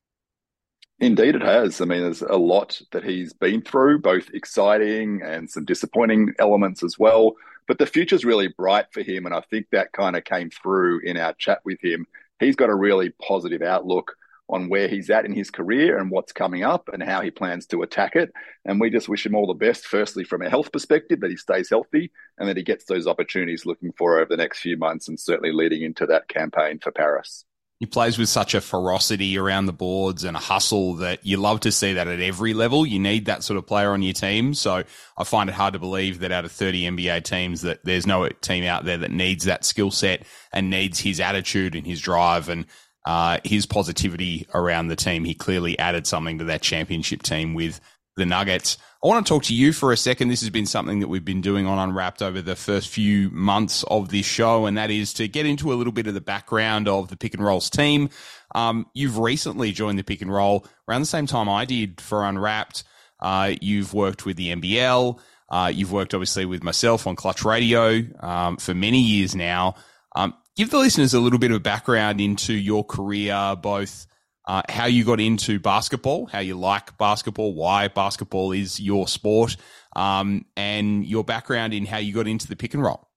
Indeed, 0.98 1.36
it 1.36 1.40
has. 1.40 1.80
I 1.80 1.86
mean, 1.86 2.02
there's 2.02 2.20
a 2.20 2.36
lot 2.36 2.78
that 2.92 3.02
he's 3.02 3.32
been 3.32 3.62
through, 3.62 4.00
both 4.00 4.28
exciting 4.34 5.22
and 5.24 5.48
some 5.48 5.64
disappointing 5.64 6.34
elements 6.38 6.82
as 6.82 6.98
well. 6.98 7.36
But 7.66 7.78
the 7.78 7.86
future's 7.86 8.26
really 8.26 8.48
bright 8.48 8.92
for 8.92 9.00
him. 9.00 9.24
And 9.24 9.34
I 9.34 9.40
think 9.40 9.68
that 9.72 9.92
kind 9.92 10.14
of 10.14 10.24
came 10.24 10.50
through 10.50 11.00
in 11.04 11.16
our 11.16 11.32
chat 11.38 11.60
with 11.64 11.82
him. 11.82 12.06
He's 12.38 12.56
got 12.56 12.68
a 12.68 12.74
really 12.74 13.14
positive 13.26 13.62
outlook 13.62 14.16
on 14.52 14.68
where 14.68 14.88
he's 14.88 15.10
at 15.10 15.24
in 15.24 15.34
his 15.34 15.50
career 15.50 15.98
and 15.98 16.10
what's 16.10 16.32
coming 16.32 16.62
up 16.62 16.88
and 16.92 17.02
how 17.02 17.20
he 17.20 17.30
plans 17.30 17.66
to 17.66 17.82
attack 17.82 18.16
it. 18.16 18.32
And 18.64 18.80
we 18.80 18.90
just 18.90 19.08
wish 19.08 19.24
him 19.24 19.34
all 19.34 19.46
the 19.46 19.54
best, 19.54 19.86
firstly, 19.86 20.24
from 20.24 20.42
a 20.42 20.50
health 20.50 20.72
perspective, 20.72 21.20
that 21.20 21.30
he 21.30 21.36
stays 21.36 21.70
healthy 21.70 22.10
and 22.38 22.48
that 22.48 22.56
he 22.56 22.62
gets 22.62 22.84
those 22.84 23.06
opportunities 23.06 23.66
looking 23.66 23.92
for 23.96 24.18
over 24.18 24.28
the 24.28 24.36
next 24.36 24.60
few 24.60 24.76
months 24.76 25.08
and 25.08 25.18
certainly 25.18 25.52
leading 25.52 25.82
into 25.82 26.06
that 26.06 26.28
campaign 26.28 26.78
for 26.78 26.92
Paris. 26.92 27.44
He 27.78 27.86
plays 27.86 28.18
with 28.18 28.28
such 28.28 28.52
a 28.52 28.60
ferocity 28.60 29.38
around 29.38 29.64
the 29.64 29.72
boards 29.72 30.24
and 30.24 30.36
a 30.36 30.40
hustle 30.40 30.96
that 30.96 31.24
you 31.24 31.38
love 31.38 31.60
to 31.60 31.72
see 31.72 31.94
that 31.94 32.08
at 32.08 32.20
every 32.20 32.52
level. 32.52 32.84
You 32.84 32.98
need 32.98 33.24
that 33.24 33.42
sort 33.42 33.56
of 33.56 33.66
player 33.66 33.92
on 33.92 34.02
your 34.02 34.12
team. 34.12 34.52
So 34.52 34.84
I 35.16 35.24
find 35.24 35.48
it 35.48 35.54
hard 35.54 35.72
to 35.72 35.78
believe 35.78 36.20
that 36.20 36.30
out 36.30 36.44
of 36.44 36.52
30 36.52 36.82
NBA 36.82 37.24
teams 37.24 37.62
that 37.62 37.82
there's 37.82 38.06
no 38.06 38.28
team 38.28 38.64
out 38.64 38.84
there 38.84 38.98
that 38.98 39.10
needs 39.10 39.46
that 39.46 39.64
skill 39.64 39.90
set 39.90 40.26
and 40.52 40.68
needs 40.68 41.00
his 41.00 41.20
attitude 41.20 41.74
and 41.74 41.86
his 41.86 42.02
drive 42.02 42.50
and 42.50 42.66
uh, 43.04 43.38
his 43.44 43.66
positivity 43.66 44.46
around 44.54 44.88
the 44.88 44.96
team. 44.96 45.24
He 45.24 45.34
clearly 45.34 45.78
added 45.78 46.06
something 46.06 46.38
to 46.38 46.44
that 46.44 46.62
championship 46.62 47.22
team 47.22 47.54
with 47.54 47.80
the 48.16 48.26
Nuggets. 48.26 48.76
I 49.02 49.06
want 49.06 49.26
to 49.26 49.32
talk 49.32 49.44
to 49.44 49.54
you 49.54 49.72
for 49.72 49.92
a 49.92 49.96
second. 49.96 50.28
This 50.28 50.40
has 50.40 50.50
been 50.50 50.66
something 50.66 51.00
that 51.00 51.08
we've 51.08 51.24
been 51.24 51.40
doing 51.40 51.66
on 51.66 51.78
Unwrapped 51.78 52.20
over 52.20 52.42
the 52.42 52.54
first 52.56 52.88
few 52.88 53.30
months 53.30 53.82
of 53.84 54.10
this 54.10 54.26
show, 54.26 54.66
and 54.66 54.76
that 54.76 54.90
is 54.90 55.14
to 55.14 55.26
get 55.26 55.46
into 55.46 55.72
a 55.72 55.74
little 55.74 55.92
bit 55.92 56.06
of 56.06 56.12
the 56.12 56.20
background 56.20 56.86
of 56.86 57.08
the 57.08 57.16
Pick 57.16 57.32
and 57.32 57.42
Rolls 57.42 57.70
team. 57.70 58.10
Um, 58.54 58.86
you've 58.92 59.16
recently 59.16 59.72
joined 59.72 59.98
the 59.98 60.04
Pick 60.04 60.20
and 60.20 60.32
Roll 60.32 60.66
around 60.86 61.00
the 61.00 61.06
same 61.06 61.26
time 61.26 61.48
I 61.48 61.64
did 61.64 62.00
for 62.00 62.24
Unwrapped. 62.24 62.84
Uh, 63.20 63.54
you've 63.60 63.94
worked 63.94 64.26
with 64.26 64.36
the 64.36 64.54
NBL. 64.54 65.18
Uh, 65.48 65.72
you've 65.74 65.92
worked 65.92 66.14
obviously 66.14 66.44
with 66.44 66.62
myself 66.62 67.06
on 67.06 67.16
Clutch 67.16 67.44
Radio 67.44 68.02
um, 68.20 68.58
for 68.58 68.74
many 68.74 69.00
years 69.00 69.34
now. 69.34 69.76
Um, 70.14 70.34
give 70.56 70.70
the 70.70 70.78
listeners 70.78 71.14
a 71.14 71.20
little 71.20 71.38
bit 71.38 71.50
of 71.50 71.62
background 71.62 72.20
into 72.20 72.52
your 72.52 72.84
career, 72.84 73.56
both 73.60 74.06
uh, 74.46 74.62
how 74.68 74.86
you 74.86 75.04
got 75.04 75.20
into 75.20 75.60
basketball, 75.60 76.26
how 76.26 76.40
you 76.40 76.58
like 76.58 76.96
basketball, 76.98 77.54
why 77.54 77.88
basketball 77.88 78.52
is 78.52 78.80
your 78.80 79.06
sport, 79.06 79.56
um, 79.94 80.44
and 80.56 81.06
your 81.06 81.24
background 81.24 81.74
in 81.74 81.86
how 81.86 81.98
you 81.98 82.12
got 82.12 82.26
into 82.26 82.48
the 82.48 82.56
pick 82.56 82.74
and 82.74 82.82
roll. 82.82 83.08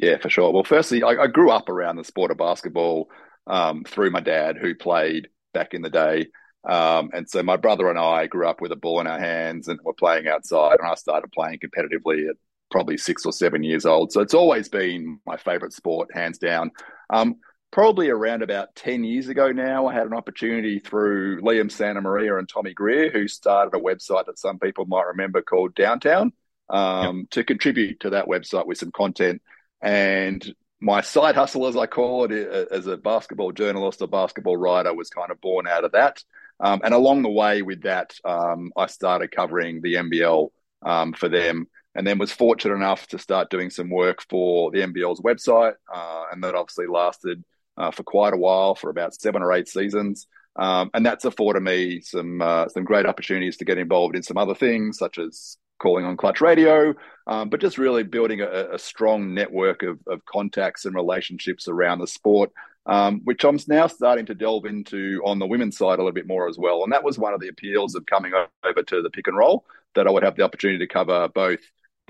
Yeah, 0.00 0.16
for 0.18 0.30
sure. 0.30 0.50
Well, 0.52 0.64
firstly, 0.64 1.02
I, 1.02 1.10
I 1.10 1.26
grew 1.26 1.50
up 1.50 1.68
around 1.68 1.96
the 1.96 2.04
sport 2.04 2.30
of 2.30 2.38
basketball 2.38 3.10
um, 3.46 3.84
through 3.84 4.10
my 4.10 4.20
dad, 4.20 4.56
who 4.56 4.74
played 4.74 5.28
back 5.52 5.74
in 5.74 5.82
the 5.82 5.90
day. 5.90 6.28
Um, 6.66 7.10
and 7.12 7.28
so 7.28 7.42
my 7.42 7.56
brother 7.56 7.90
and 7.90 7.98
I 7.98 8.26
grew 8.26 8.46
up 8.46 8.60
with 8.60 8.72
a 8.72 8.76
ball 8.76 9.00
in 9.00 9.06
our 9.06 9.18
hands 9.18 9.68
and 9.68 9.80
were 9.82 9.94
playing 9.94 10.28
outside. 10.28 10.78
And 10.78 10.88
I 10.88 10.94
started 10.94 11.32
playing 11.32 11.58
competitively 11.58 12.28
at 12.28 12.36
probably 12.70 12.96
six 12.96 13.26
or 13.26 13.32
seven 13.32 13.62
years 13.62 13.86
old. 13.86 14.12
So 14.12 14.20
it's 14.20 14.34
always 14.34 14.68
been 14.68 15.20
my 15.26 15.36
favorite 15.36 15.72
sport, 15.72 16.10
hands 16.14 16.38
down. 16.38 16.70
Um, 17.10 17.36
probably 17.70 18.08
around 18.08 18.42
about 18.42 18.74
10 18.74 19.04
years 19.04 19.28
ago 19.28 19.52
now, 19.52 19.86
I 19.86 19.94
had 19.94 20.06
an 20.06 20.14
opportunity 20.14 20.78
through 20.78 21.40
Liam 21.42 21.70
Santamaria 21.70 22.38
and 22.38 22.48
Tommy 22.48 22.74
Greer, 22.74 23.10
who 23.10 23.28
started 23.28 23.76
a 23.76 23.80
website 23.80 24.26
that 24.26 24.38
some 24.38 24.58
people 24.58 24.86
might 24.86 25.06
remember 25.06 25.42
called 25.42 25.74
Downtown, 25.74 26.32
um, 26.68 27.18
yep. 27.18 27.30
to 27.30 27.44
contribute 27.44 28.00
to 28.00 28.10
that 28.10 28.26
website 28.26 28.66
with 28.66 28.78
some 28.78 28.92
content. 28.92 29.42
And 29.80 30.54
my 30.80 31.00
side 31.00 31.34
hustle, 31.34 31.66
as 31.66 31.76
I 31.76 31.86
call 31.86 32.24
it, 32.24 32.32
as 32.32 32.86
a 32.86 32.96
basketball 32.96 33.52
journalist, 33.52 34.00
a 34.00 34.06
basketball 34.06 34.56
writer, 34.56 34.94
was 34.94 35.10
kind 35.10 35.30
of 35.30 35.40
born 35.40 35.68
out 35.68 35.84
of 35.84 35.92
that. 35.92 36.22
Um, 36.58 36.80
and 36.84 36.92
along 36.92 37.22
the 37.22 37.30
way 37.30 37.62
with 37.62 37.82
that, 37.82 38.14
um, 38.24 38.72
I 38.76 38.86
started 38.86 39.30
covering 39.30 39.80
the 39.80 39.94
NBL 39.94 40.50
um, 40.82 41.12
for 41.12 41.28
them 41.28 41.68
and 41.94 42.06
then 42.06 42.18
was 42.18 42.32
fortunate 42.32 42.74
enough 42.74 43.06
to 43.08 43.18
start 43.18 43.50
doing 43.50 43.70
some 43.70 43.90
work 43.90 44.24
for 44.28 44.70
the 44.70 44.80
NBL's 44.80 45.20
website. 45.20 45.74
Uh, 45.92 46.24
and 46.32 46.42
that 46.44 46.54
obviously 46.54 46.86
lasted 46.86 47.42
uh, 47.76 47.90
for 47.90 48.02
quite 48.02 48.32
a 48.32 48.36
while, 48.36 48.74
for 48.74 48.90
about 48.90 49.14
seven 49.14 49.42
or 49.42 49.52
eight 49.52 49.68
seasons. 49.68 50.26
Um, 50.56 50.90
and 50.94 51.04
that's 51.04 51.24
afforded 51.24 51.62
me 51.62 52.00
some 52.00 52.42
uh, 52.42 52.68
some 52.68 52.84
great 52.84 53.06
opportunities 53.06 53.56
to 53.58 53.64
get 53.64 53.78
involved 53.78 54.16
in 54.16 54.22
some 54.22 54.36
other 54.36 54.54
things, 54.54 54.98
such 54.98 55.18
as 55.18 55.56
calling 55.80 56.04
on 56.04 56.16
Clutch 56.16 56.40
Radio, 56.40 56.94
um, 57.26 57.48
but 57.48 57.60
just 57.60 57.78
really 57.78 58.02
building 58.02 58.40
a, 58.40 58.68
a 58.72 58.78
strong 58.78 59.34
network 59.34 59.82
of, 59.82 59.98
of, 60.06 60.24
contacts 60.26 60.84
and 60.84 60.94
relationships 60.94 61.68
around 61.68 62.00
the 62.00 62.06
sport, 62.06 62.52
um, 62.84 63.22
which 63.24 63.44
I'm 63.44 63.58
now 63.66 63.86
starting 63.86 64.26
to 64.26 64.34
delve 64.34 64.66
into 64.66 65.22
on 65.24 65.38
the 65.38 65.46
women's 65.46 65.78
side 65.78 65.98
a 65.98 66.02
little 66.02 66.12
bit 66.12 66.26
more 66.26 66.48
as 66.48 66.58
well. 66.58 66.84
And 66.84 66.92
that 66.92 67.02
was 67.02 67.18
one 67.18 67.32
of 67.32 67.40
the 67.40 67.48
appeals 67.48 67.94
of 67.94 68.04
coming 68.04 68.32
over 68.62 68.82
to 68.82 69.02
the 69.02 69.10
pick 69.10 69.26
and 69.26 69.36
roll, 69.36 69.64
that 69.94 70.06
I 70.06 70.10
would 70.10 70.22
have 70.22 70.36
the 70.36 70.44
opportunity 70.44 70.78
to 70.86 70.92
cover 70.92 71.28
both 71.28 71.60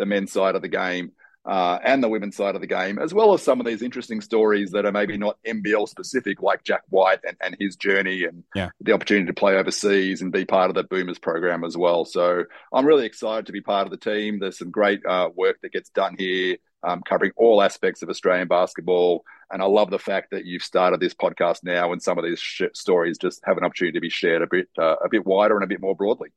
the 0.01 0.07
men's 0.07 0.33
side 0.33 0.57
of 0.57 0.63
the 0.63 0.69
game 0.69 1.13
uh, 1.47 1.79
and 1.83 2.03
the 2.03 2.09
women's 2.09 2.37
side 2.37 2.55
of 2.55 2.61
the 2.61 2.67
game, 2.67 2.99
as 2.99 3.15
well 3.15 3.33
as 3.33 3.43
some 3.43 3.61
of 3.61 3.67
these 3.67 3.83
interesting 3.83 4.21
stories 4.21 4.73
that 4.73 4.85
are 4.85 4.93
maybe 4.93 5.17
not 5.17 5.39
NBL 5.47 5.89
specific, 5.89 6.43
like 6.43 6.65
Jack 6.65 6.83
White 6.91 7.21
and, 7.27 7.37
and 7.43 7.57
his 7.59 7.77
journey 7.77 8.25
and 8.25 8.45
yeah. 8.55 8.71
the 8.81 8.93
opportunity 8.93 9.27
to 9.27 9.33
play 9.33 9.57
overseas 9.57 10.21
and 10.21 10.33
be 10.33 10.45
part 10.45 10.69
of 10.69 10.77
the 10.77 10.85
Boomers 10.85 11.19
program 11.19 11.65
as 11.65 11.77
well. 11.77 12.05
So 12.05 12.45
I'm 12.73 12.85
really 12.85 13.07
excited 13.07 13.47
to 13.47 13.53
be 13.53 13.63
part 13.63 13.87
of 13.87 13.91
the 13.91 13.97
team. 13.97 14.39
There's 14.39 14.59
some 14.59 14.71
great 14.71 15.05
uh, 15.07 15.31
work 15.35 15.59
that 15.63 15.73
gets 15.73 15.89
done 15.91 16.15
here, 16.19 16.59
um, 16.83 17.03
covering 17.07 17.33
all 17.37 17.63
aspects 17.63 18.03
of 18.03 18.11
Australian 18.11 18.49
basketball. 18.49 19.25
And 19.51 19.63
I 19.63 19.67
love 19.67 19.91
the 19.91 19.99
fact 19.99 20.33
that 20.33 20.45
you've 20.45 20.63
started 20.63 21.01
this 21.01 21.15
podcast 21.15 21.61
now, 21.65 21.93
and 21.93 22.03
some 22.03 22.19
of 22.19 22.25
these 22.25 22.39
sh- 22.39 22.63
stories 22.75 23.19
just 23.19 23.41
have 23.45 23.57
an 23.57 23.65
opportunity 23.65 23.97
to 23.97 24.01
be 24.01 24.11
shared 24.11 24.43
a 24.43 24.47
bit, 24.47 24.69
uh, 24.79 24.97
a 25.03 25.09
bit 25.09 25.27
wider 25.27 25.57
and 25.57 25.65
a 25.65 25.67
bit 25.67 25.81
more 25.81 25.97
broadly. 25.97 26.29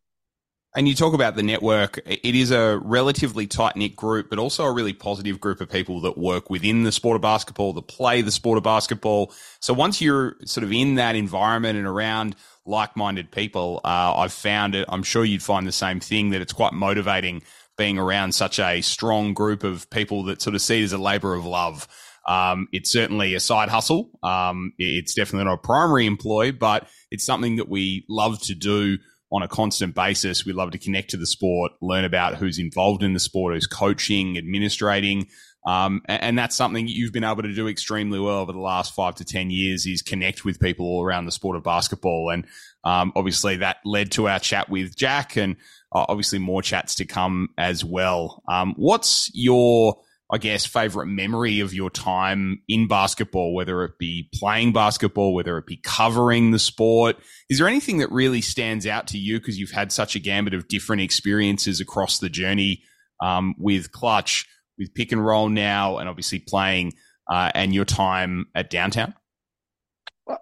And 0.75 0.87
you 0.87 0.95
talk 0.95 1.13
about 1.13 1.35
the 1.35 1.43
network. 1.43 1.99
It 2.05 2.33
is 2.33 2.49
a 2.49 2.79
relatively 2.83 3.45
tight 3.45 3.75
knit 3.75 3.95
group, 3.95 4.31
but 4.31 4.39
also 4.39 4.63
a 4.65 4.71
really 4.71 4.93
positive 4.93 5.39
group 5.39 5.61
of 5.61 5.69
people 5.69 6.01
that 6.01 6.17
work 6.17 6.49
within 6.49 6.81
the 6.81 6.91
sport 6.91 7.15
of 7.15 7.21
basketball, 7.21 7.73
that 7.73 7.87
play 7.87 8.23
the 8.23 8.31
sport 8.31 8.57
of 8.57 8.63
basketball. 8.63 9.31
So 9.59 9.71
once 9.71 10.01
you're 10.01 10.35
sort 10.45 10.63
of 10.63 10.71
in 10.71 10.95
that 10.95 11.15
environment 11.15 11.77
and 11.77 11.85
around 11.85 12.35
like 12.65 12.97
minded 12.97 13.29
people, 13.29 13.81
uh, 13.83 14.15
I've 14.15 14.33
found 14.33 14.73
it, 14.73 14.85
I'm 14.89 15.03
sure 15.03 15.23
you'd 15.23 15.43
find 15.43 15.67
the 15.67 15.71
same 15.71 15.99
thing 15.99 16.31
that 16.31 16.41
it's 16.41 16.53
quite 16.53 16.73
motivating 16.73 17.43
being 17.77 17.99
around 17.99 18.33
such 18.33 18.57
a 18.57 18.81
strong 18.81 19.35
group 19.35 19.63
of 19.63 19.87
people 19.91 20.23
that 20.23 20.41
sort 20.41 20.55
of 20.55 20.61
see 20.61 20.81
it 20.81 20.85
as 20.85 20.93
a 20.93 20.97
labor 20.97 21.35
of 21.35 21.45
love. 21.45 21.87
Um, 22.27 22.67
it's 22.71 22.91
certainly 22.91 23.35
a 23.35 23.39
side 23.39 23.69
hustle. 23.69 24.09
Um, 24.23 24.73
it's 24.79 25.13
definitely 25.13 25.45
not 25.45 25.55
a 25.55 25.57
primary 25.57 26.07
employ, 26.07 26.51
but 26.51 26.87
it's 27.11 27.25
something 27.25 27.57
that 27.57 27.69
we 27.69 28.05
love 28.09 28.41
to 28.43 28.55
do 28.55 28.97
on 29.33 29.41
a 29.41 29.47
constant 29.47 29.95
basis. 29.95 30.45
We 30.45 30.53
love 30.53 30.71
to 30.71 30.77
connect 30.77 31.09
to 31.09 31.17
the 31.17 31.25
sport, 31.25 31.71
learn 31.81 32.05
about 32.05 32.35
who's 32.35 32.59
involved 32.59 33.01
in 33.01 33.13
the 33.13 33.19
sport, 33.19 33.55
who's 33.55 33.65
coaching, 33.65 34.37
administrating. 34.37 35.27
Um, 35.65 36.01
and, 36.05 36.37
that's 36.37 36.57
something 36.57 36.87
you've 36.89 37.13
been 37.13 37.23
able 37.23 37.41
to 37.41 37.53
do 37.53 37.69
extremely 37.69 38.19
well 38.19 38.39
over 38.39 38.51
the 38.51 38.59
last 38.59 38.93
five 38.93 39.15
to 39.15 39.25
10 39.25 39.49
years 39.49 39.85
is 39.85 40.01
connect 40.01 40.43
with 40.43 40.59
people 40.59 40.85
all 40.85 41.03
around 41.03 41.25
the 41.25 41.31
sport 41.31 41.55
of 41.55 41.63
basketball. 41.63 42.31
And 42.31 42.45
um, 42.83 43.13
obviously 43.15 43.55
that 43.57 43.77
led 43.85 44.11
to 44.11 44.27
our 44.27 44.39
chat 44.39 44.69
with 44.69 44.95
Jack 44.95 45.37
and 45.37 45.55
uh, 45.93 46.05
obviously 46.09 46.37
more 46.37 46.61
chats 46.61 46.95
to 46.95 47.05
come 47.05 47.49
as 47.57 47.83
well. 47.83 48.43
Um, 48.49 48.73
what's 48.75 49.31
your 49.33 50.01
I 50.31 50.37
guess, 50.37 50.65
favorite 50.65 51.07
memory 51.07 51.59
of 51.59 51.73
your 51.73 51.89
time 51.89 52.61
in 52.67 52.87
basketball, 52.87 53.53
whether 53.53 53.83
it 53.83 53.99
be 53.99 54.29
playing 54.33 54.73
basketball, 54.73 55.33
whether 55.33 55.57
it 55.57 55.67
be 55.67 55.77
covering 55.83 56.51
the 56.51 56.59
sport? 56.59 57.17
Is 57.49 57.59
there 57.59 57.67
anything 57.67 57.97
that 57.97 58.11
really 58.11 58.41
stands 58.41 58.87
out 58.87 59.07
to 59.07 59.17
you 59.17 59.39
because 59.39 59.59
you've 59.59 59.71
had 59.71 59.91
such 59.91 60.15
a 60.15 60.19
gambit 60.19 60.53
of 60.53 60.67
different 60.67 61.01
experiences 61.01 61.81
across 61.81 62.19
the 62.19 62.29
journey 62.29 62.83
um, 63.21 63.53
with 63.59 63.91
Clutch, 63.91 64.47
with 64.77 64.93
pick 64.93 65.11
and 65.11 65.23
roll 65.23 65.49
now, 65.49 65.97
and 65.97 66.07
obviously 66.07 66.39
playing 66.39 66.93
uh, 67.29 67.51
and 67.53 67.73
your 67.73 67.85
time 67.85 68.45
at 68.55 68.69
downtown? 68.69 69.13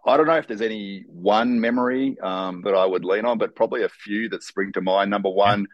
I 0.06 0.15
don't 0.15 0.28
know 0.28 0.38
if 0.38 0.48
there's 0.48 0.62
any 0.62 1.06
one 1.08 1.60
memory 1.60 2.17
um, 2.22 2.62
that 2.65 2.76
I 2.76 2.86
would 2.86 3.04
lean 3.04 3.26
on, 3.26 3.39
but 3.39 3.56
probably 3.56 3.84
a 3.84 3.89
few 3.89 4.30
that 4.30 4.44
spring 4.44 4.72
to 4.74 4.82
mind. 4.82 5.10
Number 5.10 5.30
one, 5.30 5.62
yeah 5.62 5.65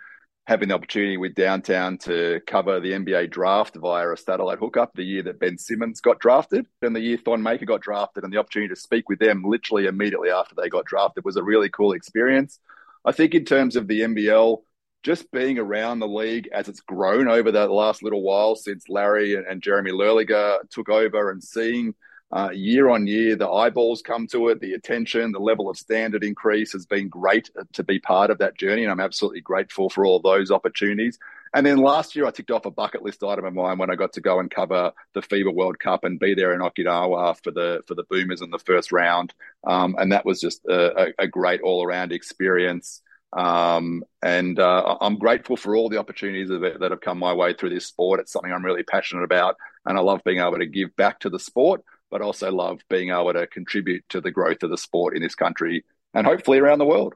having 0.48 0.70
the 0.70 0.76
opportunity 0.76 1.18
with 1.18 1.36
Downtown 1.36 1.98
to 1.98 2.40
cover 2.48 2.80
the 2.80 2.94
NBA 2.94 3.30
draft 3.32 3.76
via 3.76 4.10
a 4.10 4.16
satellite 4.16 4.60
hookup 4.60 4.94
the 4.96 5.04
year 5.04 5.22
that 5.24 5.42
Ben 5.42 5.58
Simmons 5.58 6.00
got 6.00 6.20
drafted 6.20 6.66
and 6.82 6.96
the 6.96 7.02
year 7.02 7.18
Thon 7.18 7.44
Maker 7.44 7.66
got 7.66 7.82
drafted 7.82 8.24
and 8.24 8.32
the 8.32 8.38
opportunity 8.38 8.74
to 8.74 8.80
speak 8.80 9.10
with 9.10 9.20
them 9.20 9.44
literally 9.46 9.88
immediately 9.88 10.30
after 10.30 10.56
they 10.56 10.70
got 10.70 10.86
drafted 10.86 11.26
was 11.26 11.36
a 11.36 11.44
really 11.44 11.68
cool 11.68 11.92
experience. 11.92 12.60
I 13.04 13.12
think 13.12 13.36
in 13.36 13.44
terms 13.44 13.76
of 13.76 13.90
the 13.90 14.00
NBL, 14.00 14.62
just 15.04 15.30
being 15.32 15.60
around 15.60 16.00
the 16.00 16.08
league 16.08 16.48
as 16.54 16.70
it's 16.70 16.80
grown 16.80 17.28
over 17.28 17.52
the 17.52 17.68
last 17.68 18.02
little 18.02 18.22
while 18.22 18.56
since 18.56 18.88
Larry 18.88 19.36
and, 19.36 19.62
Jeremy 19.62 19.92
Loeliger 19.92 20.60
took 20.70 20.88
over 20.88 21.30
and 21.30 21.44
seeing– 21.44 21.94
uh, 22.32 22.50
year 22.54 22.90
on 22.90 23.08
year, 23.08 23.36
the 23.36 23.50
eyeballs 23.50 24.02
come 24.02 24.28
to 24.28 24.50
it, 24.50 24.60
the 24.60 24.74
attention, 24.74 25.32
the 25.32 25.40
level 25.40 25.70
of 25.70 25.78
standard 25.78 26.24
increase 26.24 26.74
has 26.74 26.86
been 26.86 27.08
great 27.08 27.50
to 27.74 27.84
be 27.84 28.00
part 28.00 28.30
of 28.30 28.38
that 28.40 28.58
journey. 28.58 28.84
And 28.84 28.92
I'm 28.92 29.00
absolutely 29.00 29.42
grateful 29.42 29.90
for 29.90 30.06
all 30.06 30.20
those 30.20 30.52
opportunities. 30.52 31.18
And 31.54 31.66
then 31.66 31.78
last 31.78 32.16
year, 32.16 32.26
I 32.26 32.32
ticked 32.32 32.52
off 32.52 32.66
a 32.66 32.72
bucket 32.72 33.02
list 33.02 33.24
item 33.24 33.46
of 33.46 33.54
mine 33.54 33.78
when 33.78 33.90
I 33.90 33.96
got 33.96 34.12
to 34.14 34.22
go 34.22 34.40
and 34.40 34.52
cover 34.52 34.92
the 35.14 35.22
FIBA 35.22 35.54
World 35.54 35.80
Cup 35.80 36.04
and 36.04 36.20
be 36.20 36.34
there 36.34 36.54
in 36.54 36.60
Okinawa 36.60 37.42
for 37.42 37.52
the 37.52 37.82
for 37.88 37.96
the 37.96 38.04
Boomers 38.10 38.42
in 38.42 38.50
the 38.50 38.60
first 38.60 38.92
round. 38.92 39.34
Um, 39.66 39.96
and 39.98 40.12
that 40.12 40.26
was 40.26 40.42
just 40.42 40.66
a, 40.66 41.14
a 41.18 41.28
great 41.28 41.62
all 41.62 41.86
around 41.86 42.12
experience. 42.12 43.02
Um, 43.34 44.04
and 44.22 44.60
uh, 44.60 44.98
I'm 45.00 45.18
grateful 45.18 45.58
for 45.58 45.76
all 45.76 45.90
the 45.90 45.98
opportunities 45.98 46.50
that 46.50 46.92
have 46.92 47.02
come 47.02 47.20
my 47.20 47.34
way 47.34 47.54
through 47.54 47.70
this 47.70 47.86
sport. 47.86 48.20
It's 48.20 48.32
something 48.32 48.52
I'm 48.52 48.66
really 48.66 48.84
passionate 48.84 49.24
about, 49.24 49.56
and 49.86 49.98
I 49.98 50.02
love 50.02 50.22
being 50.26 50.40
able 50.40 50.60
to 50.60 50.66
give 50.66 50.96
back 50.96 51.20
to 51.22 51.30
the 51.30 51.40
sport, 51.40 51.84
but 52.10 52.22
also 52.22 52.52
love 52.52 52.80
being 52.90 53.10
able 53.10 53.34
to 53.34 53.48
contribute 53.48 54.04
to 54.10 54.22
the 54.22 54.32
growth 54.32 54.64
of 54.64 54.70
the 54.70 54.78
sport 54.78 55.16
in 55.16 55.22
this 55.22 55.36
country 55.36 55.84
and 56.14 56.26
hopefully 56.26 56.60
around 56.60 56.80
the 56.80 56.86
world. 56.86 57.16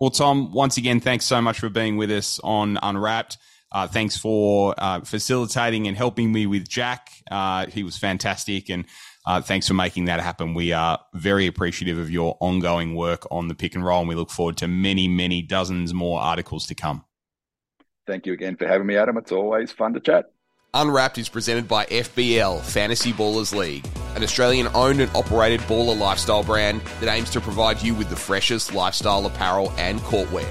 Well, 0.00 0.10
Tom, 0.10 0.52
once 0.52 0.76
again, 0.76 1.00
thanks 1.00 1.24
so 1.24 1.42
much 1.42 1.58
for 1.58 1.68
being 1.68 1.96
with 1.96 2.10
us 2.10 2.38
on 2.44 2.78
Unwrapped. 2.82 3.36
Uh, 3.70 3.86
thanks 3.86 4.16
for 4.16 4.74
uh, 4.78 5.00
facilitating 5.00 5.88
and 5.88 5.96
helping 5.96 6.32
me 6.32 6.46
with 6.46 6.68
Jack. 6.68 7.10
Uh, 7.30 7.66
he 7.66 7.82
was 7.82 7.98
fantastic, 7.98 8.70
and 8.70 8.86
uh, 9.26 9.42
thanks 9.42 9.68
for 9.68 9.74
making 9.74 10.06
that 10.06 10.20
happen. 10.20 10.54
We 10.54 10.72
are 10.72 10.98
very 11.14 11.46
appreciative 11.46 11.98
of 11.98 12.10
your 12.10 12.38
ongoing 12.40 12.94
work 12.94 13.26
on 13.30 13.48
the 13.48 13.54
pick 13.54 13.74
and 13.74 13.84
roll, 13.84 14.00
and 14.00 14.08
we 14.08 14.14
look 14.14 14.30
forward 14.30 14.56
to 14.58 14.68
many, 14.68 15.06
many 15.06 15.42
dozens 15.42 15.92
more 15.92 16.20
articles 16.20 16.66
to 16.68 16.74
come. 16.74 17.04
Thank 18.06 18.24
you 18.24 18.32
again 18.32 18.56
for 18.56 18.66
having 18.66 18.86
me, 18.86 18.96
Adam. 18.96 19.18
It's 19.18 19.32
always 19.32 19.70
fun 19.70 19.92
to 19.92 20.00
chat. 20.00 20.30
Unwrapped 20.74 21.16
is 21.16 21.30
presented 21.30 21.66
by 21.66 21.86
FBL 21.86 22.60
Fantasy 22.60 23.10
Ballers 23.10 23.56
League, 23.56 23.86
an 24.14 24.22
Australian 24.22 24.68
owned 24.74 25.00
and 25.00 25.10
operated 25.16 25.60
baller 25.62 25.98
lifestyle 25.98 26.44
brand 26.44 26.82
that 27.00 27.10
aims 27.10 27.30
to 27.30 27.40
provide 27.40 27.82
you 27.82 27.94
with 27.94 28.10
the 28.10 28.16
freshest 28.16 28.74
lifestyle 28.74 29.24
apparel 29.24 29.72
and 29.78 29.98
courtwear. 30.00 30.46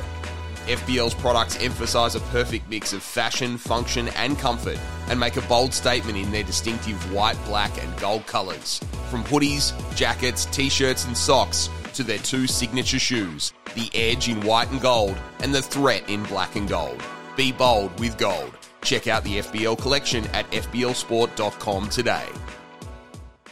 FBL's 0.66 1.14
products 1.14 1.64
emphasize 1.64 2.16
a 2.16 2.20
perfect 2.32 2.68
mix 2.68 2.94
of 2.94 3.04
fashion, 3.04 3.60
function, 3.60 4.08
and 4.10 4.40
comfort, 4.40 4.80
and 5.08 5.20
make 5.20 5.38
a 5.38 5.42
bold 5.44 5.72
statement 5.72 6.18
in 6.18 6.32
their 6.32 6.44
distinctive 6.44 7.14
white, 7.14 7.38
black, 7.46 7.72
and 7.82 8.00
gold 8.00 8.26
colors. 8.26 8.80
From 9.12 9.24
hoodies, 9.26 9.72
jackets, 9.96 10.46
t 10.46 10.68
shirts, 10.68 11.06
and 11.06 11.16
socks 11.16 11.70
to 11.94 12.02
their 12.02 12.18
two 12.18 12.48
signature 12.48 13.00
shoes 13.00 13.54
the 13.76 13.92
Edge 13.94 14.30
in 14.30 14.42
white 14.42 14.72
and 14.72 14.82
gold, 14.82 15.16
and 15.42 15.54
the 15.54 15.62
Threat 15.62 16.10
in 16.10 16.24
black 16.24 16.56
and 16.56 16.68
gold. 16.68 17.04
Be 17.36 17.52
bold 17.52 17.98
with 18.00 18.18
gold. 18.18 18.57
Check 18.88 19.08
out 19.08 19.26
the 19.26 19.40
FBL 19.40 19.78
collection 19.80 20.26
at 20.28 20.50
FBLsport.com 20.52 21.90
today. 21.90 22.26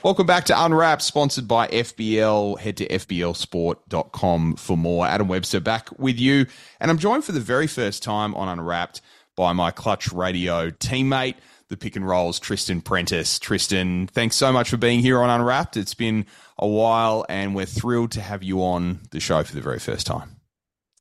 Welcome 0.02 0.26
back 0.26 0.45
to 0.45 0.63
Unwrapped, 0.63 1.02
sponsored 1.02 1.45
by 1.45 1.67
FBL. 1.67 2.58
Head 2.58 2.78
to 2.78 2.88
FBLsport.com 2.88 4.56
for 4.56 4.78
more. 4.78 5.06
Adam 5.06 5.28
Webster 5.28 5.60
back 5.60 5.89
with 6.00 6.17
you. 6.17 6.45
And 6.80 6.89
I'm 6.89 6.98
joined 6.98 7.26
for 7.26 7.34
the 7.34 7.41
very 7.41 7.67
first 7.67 8.02
time 8.02 8.34
on 8.34 8.48
Unwrapped 8.48 9.02
by 9.36 9.52
my 9.52 9.71
Clutch 9.71 10.13
Radio 10.13 10.69
teammate, 10.69 11.36
the 11.67 11.76
pick 11.76 11.98
and 11.98 12.08
rolls, 12.08 12.39
Tristan 12.39 12.80
Prentice. 12.80 13.38
Tristan, 13.38 14.08
thanks 14.08 14.38
so 14.38 14.54
much 14.54 14.69
for 14.69 14.78
being 14.78 15.02
here 15.02 15.19
on 15.19 15.30
Unwrapped. 15.30 15.76
It's 15.76 15.95
been 15.95 16.28
a 16.58 16.67
while, 16.67 17.26
and 17.28 17.54
we're 17.54 17.65
thrilled 17.65 18.12
to 18.12 18.21
have 18.21 18.41
you 18.41 18.63
on 18.63 19.02
the 19.12 19.19
show 19.19 19.43
for 19.43 19.54
the 19.54 19.60
very 19.60 19.80
first 19.80 20.08
time. 20.08 20.35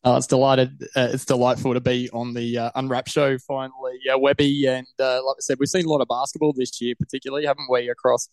Uh, 0.05 0.17
it's 0.19 0.27
delighted. 0.27 0.87
Uh, 0.95 1.09
it's 1.13 1.25
delightful 1.25 1.73
to 1.73 1.81
be 1.81 2.11
on 2.13 2.35
the 2.35 2.59
uh, 2.59 2.71
Unwrapped 2.75 3.09
show 3.09 3.39
finally, 3.39 3.99
Webby. 4.17 4.67
And 4.67 4.87
uh, 4.99 5.25
like 5.25 5.37
I 5.39 5.41
said, 5.41 5.57
we've 5.59 5.69
seen 5.69 5.87
a 5.87 5.89
lot 5.89 6.03
of 6.03 6.09
basketball 6.09 6.53
this 6.53 6.79
year, 6.81 6.95
particularly, 6.99 7.47
haven't 7.47 7.69
we, 7.71 7.89
across 7.89 8.29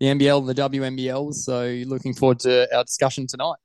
the 0.00 0.06
NBL 0.06 0.40
and 0.40 0.48
the 0.48 0.54
WNBL. 0.54 1.32
So 1.32 1.82
looking 1.86 2.12
forward 2.12 2.40
to 2.40 2.68
our 2.76 2.84
discussion 2.84 3.26
tonight. 3.26 3.56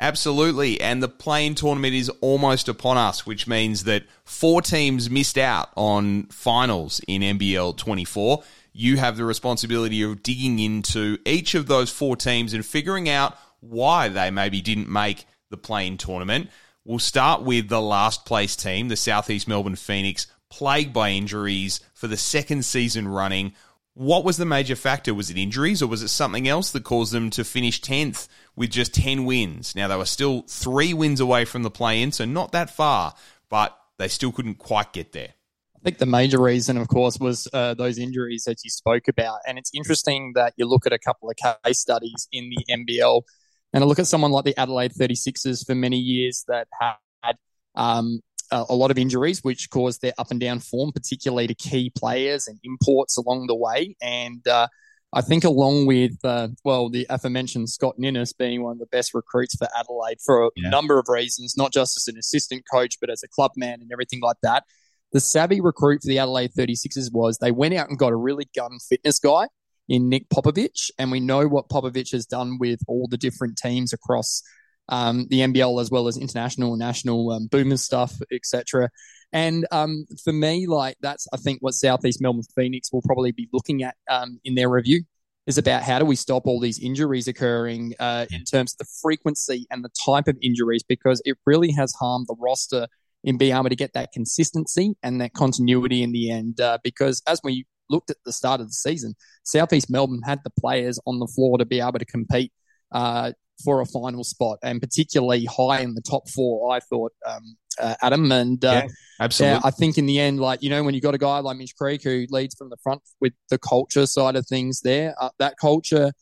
Absolutely. 0.00 0.80
And 0.80 1.02
the 1.02 1.08
play-in 1.08 1.56
tournament 1.56 1.94
is 1.94 2.08
almost 2.20 2.68
upon 2.68 2.96
us, 2.96 3.26
which 3.26 3.48
means 3.48 3.82
that 3.84 4.04
four 4.24 4.62
teams 4.62 5.10
missed 5.10 5.36
out 5.36 5.70
on 5.76 6.26
finals 6.26 7.00
in 7.08 7.22
NBL 7.22 7.76
24. 7.76 8.44
You 8.72 8.98
have 8.98 9.16
the 9.16 9.24
responsibility 9.24 10.02
of 10.02 10.22
digging 10.22 10.60
into 10.60 11.18
each 11.26 11.56
of 11.56 11.66
those 11.66 11.90
four 11.90 12.14
teams 12.14 12.54
and 12.54 12.64
figuring 12.64 13.08
out 13.08 13.36
why 13.58 14.06
they 14.06 14.30
maybe 14.30 14.60
didn't 14.60 14.88
make 14.88 15.26
the 15.50 15.56
play-in 15.56 15.96
tournament. 15.96 16.48
We'll 16.88 16.98
start 16.98 17.42
with 17.42 17.68
the 17.68 17.82
last 17.82 18.24
place 18.24 18.56
team, 18.56 18.88
the 18.88 18.96
Southeast 18.96 19.46
Melbourne 19.46 19.76
Phoenix, 19.76 20.26
plagued 20.48 20.94
by 20.94 21.10
injuries 21.10 21.80
for 21.92 22.06
the 22.06 22.16
second 22.16 22.64
season 22.64 23.06
running. 23.06 23.52
What 23.92 24.24
was 24.24 24.38
the 24.38 24.46
major 24.46 24.74
factor? 24.74 25.12
Was 25.12 25.28
it 25.28 25.36
injuries 25.36 25.82
or 25.82 25.86
was 25.86 26.02
it 26.02 26.08
something 26.08 26.48
else 26.48 26.70
that 26.70 26.84
caused 26.84 27.12
them 27.12 27.28
to 27.28 27.44
finish 27.44 27.82
10th 27.82 28.26
with 28.56 28.70
just 28.70 28.94
10 28.94 29.26
wins? 29.26 29.76
Now, 29.76 29.86
they 29.86 29.96
were 29.96 30.06
still 30.06 30.44
three 30.48 30.94
wins 30.94 31.20
away 31.20 31.44
from 31.44 31.62
the 31.62 31.70
play 31.70 32.00
in, 32.00 32.10
so 32.10 32.24
not 32.24 32.52
that 32.52 32.70
far, 32.70 33.14
but 33.50 33.78
they 33.98 34.08
still 34.08 34.32
couldn't 34.32 34.54
quite 34.54 34.94
get 34.94 35.12
there. 35.12 35.34
I 35.76 35.80
think 35.84 35.98
the 35.98 36.06
major 36.06 36.40
reason, 36.40 36.78
of 36.78 36.88
course, 36.88 37.18
was 37.20 37.46
uh, 37.52 37.74
those 37.74 37.98
injuries 37.98 38.44
that 38.44 38.64
you 38.64 38.70
spoke 38.70 39.08
about. 39.08 39.40
And 39.46 39.58
it's 39.58 39.70
interesting 39.74 40.32
that 40.36 40.54
you 40.56 40.66
look 40.66 40.86
at 40.86 40.94
a 40.94 40.98
couple 40.98 41.28
of 41.28 41.36
case 41.36 41.80
studies 41.80 42.28
in 42.32 42.48
the 42.48 42.64
NBL 42.70 43.24
and 43.72 43.84
I 43.84 43.86
look 43.86 43.98
at 43.98 44.06
someone 44.06 44.30
like 44.30 44.44
the 44.44 44.58
Adelaide 44.58 44.92
36ers 44.92 45.66
for 45.66 45.74
many 45.74 45.98
years 45.98 46.44
that 46.48 46.68
had 46.80 47.36
um, 47.74 48.20
a 48.50 48.74
lot 48.74 48.90
of 48.90 48.98
injuries, 48.98 49.44
which 49.44 49.68
caused 49.70 50.00
their 50.00 50.12
up 50.18 50.30
and 50.30 50.40
down 50.40 50.60
form, 50.60 50.92
particularly 50.92 51.46
to 51.46 51.54
key 51.54 51.90
players 51.96 52.48
and 52.48 52.58
imports 52.64 53.16
along 53.16 53.46
the 53.46 53.54
way. 53.54 53.94
And 54.00 54.46
uh, 54.48 54.68
I 55.12 55.20
think, 55.20 55.44
along 55.44 55.86
with, 55.86 56.16
uh, 56.24 56.48
well, 56.64 56.88
the 56.88 57.06
aforementioned 57.10 57.68
Scott 57.68 57.98
Ninnis 57.98 58.32
being 58.32 58.62
one 58.62 58.72
of 58.72 58.78
the 58.78 58.86
best 58.86 59.12
recruits 59.12 59.54
for 59.56 59.68
Adelaide 59.78 60.18
for 60.24 60.46
a 60.46 60.50
yeah. 60.56 60.70
number 60.70 60.98
of 60.98 61.06
reasons, 61.08 61.56
not 61.56 61.72
just 61.72 61.96
as 61.96 62.08
an 62.08 62.18
assistant 62.18 62.64
coach, 62.72 62.96
but 63.00 63.10
as 63.10 63.22
a 63.22 63.28
club 63.28 63.52
man 63.56 63.80
and 63.80 63.90
everything 63.92 64.20
like 64.22 64.38
that. 64.42 64.64
The 65.12 65.20
savvy 65.20 65.60
recruit 65.60 66.02
for 66.02 66.08
the 66.08 66.18
Adelaide 66.18 66.52
36ers 66.52 67.12
was 67.12 67.38
they 67.38 67.52
went 67.52 67.74
out 67.74 67.88
and 67.88 67.98
got 67.98 68.12
a 68.12 68.16
really 68.16 68.48
gun 68.54 68.78
fitness 68.78 69.18
guy 69.18 69.48
in 69.88 70.08
Nick 70.08 70.28
Popovich. 70.28 70.90
And 70.98 71.10
we 71.10 71.20
know 71.20 71.48
what 71.48 71.68
Popovich 71.68 72.12
has 72.12 72.26
done 72.26 72.58
with 72.58 72.80
all 72.86 73.06
the 73.08 73.16
different 73.16 73.56
teams 73.56 73.92
across 73.92 74.42
um, 74.88 75.26
the 75.28 75.40
NBL 75.40 75.80
as 75.80 75.90
well 75.90 76.08
as 76.08 76.16
international 76.16 76.72
and 76.72 76.78
national 76.78 77.30
um, 77.30 77.46
boomers 77.46 77.82
stuff, 77.82 78.14
etc. 78.32 78.90
And 79.32 79.66
um, 79.70 80.06
for 80.24 80.32
me, 80.32 80.66
like 80.66 80.96
that's 81.00 81.26
I 81.32 81.36
think 81.36 81.60
what 81.60 81.74
Southeast 81.74 82.20
Melbourne 82.20 82.42
Phoenix 82.54 82.92
will 82.92 83.02
probably 83.02 83.32
be 83.32 83.48
looking 83.52 83.82
at 83.82 83.96
um, 84.08 84.40
in 84.44 84.54
their 84.54 84.70
review 84.70 85.02
is 85.46 85.58
about 85.58 85.82
how 85.82 85.98
do 85.98 86.04
we 86.04 86.16
stop 86.16 86.46
all 86.46 86.60
these 86.60 86.78
injuries 86.78 87.26
occurring 87.26 87.94
uh, 87.98 88.26
in 88.30 88.44
terms 88.44 88.74
of 88.74 88.78
the 88.78 88.92
frequency 89.02 89.66
and 89.70 89.82
the 89.82 89.90
type 90.04 90.28
of 90.28 90.36
injuries 90.42 90.82
because 90.82 91.22
it 91.24 91.36
really 91.46 91.72
has 91.72 91.92
harmed 91.94 92.26
the 92.26 92.36
roster 92.38 92.86
in 93.24 93.38
being 93.38 93.54
able 93.54 93.68
to 93.68 93.76
get 93.76 93.94
that 93.94 94.12
consistency 94.12 94.94
and 95.02 95.20
that 95.20 95.32
continuity 95.32 96.02
in 96.02 96.12
the 96.12 96.30
end. 96.30 96.60
Uh, 96.60 96.78
because 96.84 97.22
as 97.26 97.40
we 97.42 97.66
looked 97.90 98.10
at 98.10 98.16
the 98.24 98.32
start 98.32 98.60
of 98.60 98.68
the 98.68 98.72
season, 98.72 99.14
Southeast 99.44 99.90
Melbourne 99.90 100.22
had 100.24 100.40
the 100.44 100.50
players 100.50 100.98
on 101.06 101.18
the 101.18 101.26
floor 101.26 101.58
to 101.58 101.64
be 101.64 101.80
able 101.80 101.98
to 101.98 102.04
compete 102.04 102.52
uh, 102.92 103.32
for 103.64 103.80
a 103.80 103.86
final 103.86 104.24
spot, 104.24 104.58
and 104.62 104.80
particularly 104.80 105.44
high 105.44 105.80
in 105.80 105.94
the 105.94 106.02
top 106.02 106.28
four. 106.28 106.72
I 106.74 106.80
thought, 106.80 107.12
um, 107.26 107.56
uh, 107.80 107.94
Adam, 108.02 108.30
and 108.30 108.64
uh, 108.64 108.82
yeah, 108.84 108.86
absolutely. 109.20 109.54
Yeah, 109.54 109.60
I 109.64 109.70
think 109.70 109.98
in 109.98 110.06
the 110.06 110.18
end, 110.20 110.40
like 110.40 110.62
you 110.62 110.70
know, 110.70 110.82
when 110.82 110.94
you 110.94 111.00
got 111.00 111.14
a 111.14 111.18
guy 111.18 111.38
like 111.38 111.56
Mitch 111.56 111.74
Creek 111.76 112.02
who 112.02 112.26
leads 112.30 112.54
from 112.54 112.70
the 112.70 112.76
front 112.82 113.02
with 113.20 113.32
the 113.50 113.58
culture 113.58 114.06
side 114.06 114.36
of 114.36 114.46
things, 114.46 114.80
there, 114.80 115.14
uh, 115.20 115.30
that 115.38 115.56
culture. 115.60 116.12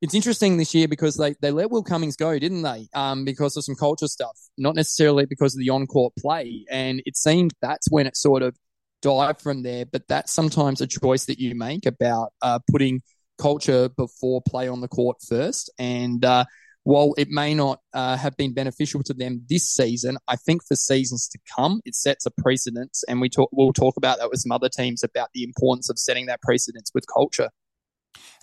It's 0.00 0.14
interesting 0.14 0.56
this 0.56 0.74
year 0.74 0.88
because 0.88 1.16
they, 1.16 1.36
they 1.40 1.52
let 1.52 1.70
Will 1.70 1.84
Cummings 1.84 2.16
go, 2.16 2.36
didn't 2.36 2.62
they? 2.62 2.88
Um, 2.92 3.24
because 3.24 3.56
of 3.56 3.62
some 3.62 3.76
culture 3.76 4.08
stuff, 4.08 4.36
not 4.58 4.74
necessarily 4.74 5.26
because 5.26 5.54
of 5.54 5.60
the 5.60 5.70
on 5.70 5.86
court 5.86 6.12
play. 6.18 6.64
And 6.68 7.00
it 7.06 7.16
seemed 7.16 7.52
that's 7.62 7.88
when 7.88 8.08
it 8.08 8.16
sort 8.16 8.42
of 8.42 8.56
dive 9.02 9.40
from 9.40 9.62
there. 9.62 9.84
But 9.84 10.08
that's 10.08 10.32
sometimes 10.32 10.80
a 10.80 10.86
choice 10.86 11.26
that 11.26 11.38
you 11.38 11.54
make 11.54 11.86
about 11.86 12.32
uh, 12.40 12.60
putting 12.70 13.02
culture 13.38 13.88
before 13.90 14.40
play 14.48 14.68
on 14.68 14.80
the 14.80 14.88
court 14.88 15.18
first. 15.28 15.70
And 15.78 16.24
uh, 16.24 16.44
while 16.84 17.14
it 17.18 17.28
may 17.28 17.54
not 17.54 17.80
uh, 17.92 18.16
have 18.16 18.36
been 18.36 18.54
beneficial 18.54 19.02
to 19.04 19.14
them 19.14 19.42
this 19.48 19.68
season, 19.68 20.16
I 20.28 20.36
think 20.36 20.62
for 20.64 20.76
seasons 20.76 21.28
to 21.28 21.38
come, 21.56 21.80
it 21.84 21.94
sets 21.94 22.26
a 22.26 22.30
precedence. 22.30 23.04
And 23.08 23.20
we 23.20 23.28
talk, 23.28 23.50
we'll 23.52 23.72
talk 23.72 23.96
about 23.96 24.18
that 24.18 24.30
with 24.30 24.40
some 24.40 24.52
other 24.52 24.68
teams 24.68 25.02
about 25.02 25.28
the 25.34 25.44
importance 25.44 25.90
of 25.90 25.98
setting 25.98 26.26
that 26.26 26.40
precedence 26.40 26.90
with 26.94 27.04
culture. 27.12 27.50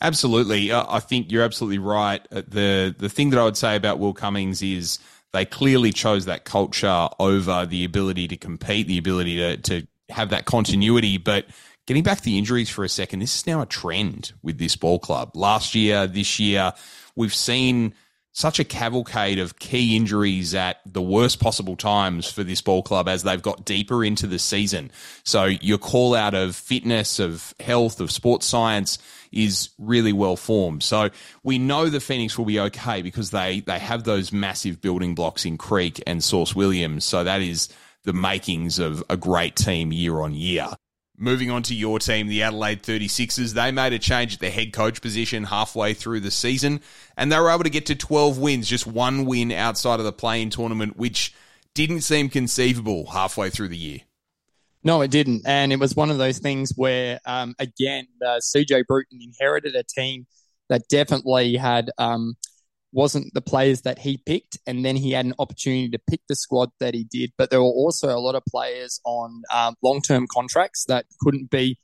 Absolutely, 0.02 0.72
I 0.74 1.00
think 1.00 1.32
you're 1.32 1.44
absolutely 1.44 1.78
right. 1.78 2.26
Uh, 2.32 2.42
the 2.48 2.96
the 2.98 3.10
thing 3.10 3.32
that 3.32 3.40
I 3.40 3.44
would 3.44 3.58
say 3.58 3.76
about 3.76 4.00
Will 4.00 4.14
Cummings 4.14 4.62
is 4.62 4.98
they 5.34 5.46
clearly 5.46 5.92
chose 5.92 6.26
that 6.26 6.46
culture 6.46 7.10
over 7.20 7.66
the 7.66 7.84
ability 7.84 8.28
to 8.30 8.38
compete, 8.38 8.88
the 8.88 8.98
ability 8.98 9.38
to, 9.38 9.58
to 9.58 9.88
have 10.10 10.30
that 10.30 10.46
continuity. 10.46 11.18
But 11.18 11.46
getting 11.88 12.04
back 12.04 12.20
to 12.20 12.24
the 12.24 12.38
injuries 12.38 12.70
for 12.70 12.84
a 12.84 12.90
second, 12.90 13.20
this 13.20 13.36
is 13.38 13.48
now 13.48 13.62
a 13.62 13.66
trend 13.66 14.34
with 14.44 14.58
this 14.58 14.76
ball 14.76 15.00
club. 15.00 15.32
Last 15.36 15.76
year, 15.76 16.08
this 16.08 16.40
year, 16.40 16.74
we've 17.16 17.34
seen 17.34 17.94
such 18.32 18.60
a 18.60 18.64
cavalcade 18.64 19.40
of 19.40 19.60
key 19.60 19.96
injuries 19.96 20.54
at 20.54 20.78
the 20.86 21.02
worst 21.02 21.40
possible 21.40 21.76
times 21.76 22.32
for 22.32 22.44
this 22.44 22.62
ball 22.62 22.84
club 22.84 23.10
as 23.10 23.24
they've 23.24 23.42
got 23.42 23.66
deeper 23.66 24.04
into 24.04 24.28
the 24.28 24.40
season. 24.40 24.92
So 25.24 25.46
your 25.46 25.78
call 25.78 26.16
out 26.16 26.34
of 26.34 26.56
fitness, 26.56 27.20
of 27.20 27.54
health, 27.60 28.00
of 28.00 28.12
sports 28.12 28.46
science 28.46 28.98
is 29.32 29.70
really 29.78 30.14
well 30.14 30.36
formed. 30.36 30.84
So 30.84 31.10
we 31.44 31.60
know 31.60 31.90
the 31.90 32.00
Phoenix 32.00 32.38
will 32.38 32.46
be 32.46 32.60
okay 32.60 33.02
because 33.02 33.32
they 33.32 33.62
they 33.62 33.80
have 33.80 34.04
those 34.04 34.32
massive 34.32 34.80
building 34.80 35.16
blocks 35.16 35.46
in 35.46 35.58
Creek 35.58 36.02
and 36.08 36.24
Sauce 36.24 36.56
Williams. 36.56 37.06
So 37.06 37.24
that 37.24 37.42
is 37.42 37.70
the 38.04 38.14
makings 38.14 38.80
of 38.80 39.04
a 39.10 39.18
great 39.18 39.56
team 39.56 39.92
year 39.92 40.22
on 40.22 40.34
year. 40.34 40.70
Moving 41.18 41.52
on 41.52 41.64
to 41.64 41.76
your 41.76 42.00
team, 42.00 42.28
the 42.28 42.44
Adelaide 42.44 42.82
36ers, 42.82 43.54
they 43.54 43.72
made 43.72 43.92
a 43.92 44.00
change 44.00 44.36
at 44.36 44.40
the 44.40 44.50
head 44.50 44.72
coach 44.72 45.02
position 45.02 45.44
halfway 45.44 45.94
through 45.94 46.22
the 46.22 46.32
season, 46.32 46.80
and 47.18 47.30
they 47.30 47.38
were 47.38 47.50
able 47.50 47.66
to 47.66 47.70
get 47.70 47.88
to 47.88 47.96
12 47.96 48.38
wins, 48.38 48.70
just 48.70 48.88
one 48.88 49.26
win 49.26 49.52
outside 49.52 50.00
of 50.00 50.06
the 50.06 50.14
play-in 50.14 50.50
tournament, 50.50 50.96
which 50.96 51.34
didn't 51.74 52.02
seem 52.02 52.30
conceivable 52.30 53.08
halfway 53.08 53.50
through 53.50 53.68
the 53.68 53.78
year. 53.78 54.00
No, 54.84 55.02
it 55.02 55.12
didn't. 55.12 55.42
And 55.46 55.74
it 55.74 55.80
was 55.80 55.96
one 55.96 56.10
of 56.10 56.18
those 56.18 56.40
things 56.40 56.72
where, 56.76 57.20
um, 57.26 57.54
again, 57.60 58.08
uh, 58.26 58.40
CJ 58.40 58.86
Bruton 58.88 59.20
inherited 59.22 59.76
a 59.76 59.84
team 59.84 60.26
that 60.70 60.88
definitely 60.88 61.58
had 61.58 61.92
um, 61.98 62.36
wasn't 62.92 63.34
the 63.34 63.42
players 63.42 63.82
that 63.82 64.00
he 64.00 64.18
picked, 64.18 64.58
and 64.66 64.84
then 64.84 64.96
he 64.96 65.12
had 65.12 65.26
an 65.26 65.36
opportunity 65.40 65.90
to 65.90 66.00
pick 66.10 66.22
the 66.28 66.36
squad 66.36 66.70
that 66.80 66.94
he 66.94 67.04
did. 67.04 67.32
But 67.38 67.50
there 67.50 67.62
were 67.62 67.68
also 67.68 68.10
a 68.10 68.20
lot 68.20 68.36
of 68.36 68.44
players 68.50 69.00
on 69.06 69.44
um, 69.54 69.76
long 69.84 70.02
term 70.02 70.28
contracts 70.32 70.86
that 70.88 71.06
couldn't 71.22 71.50
be 71.50 71.78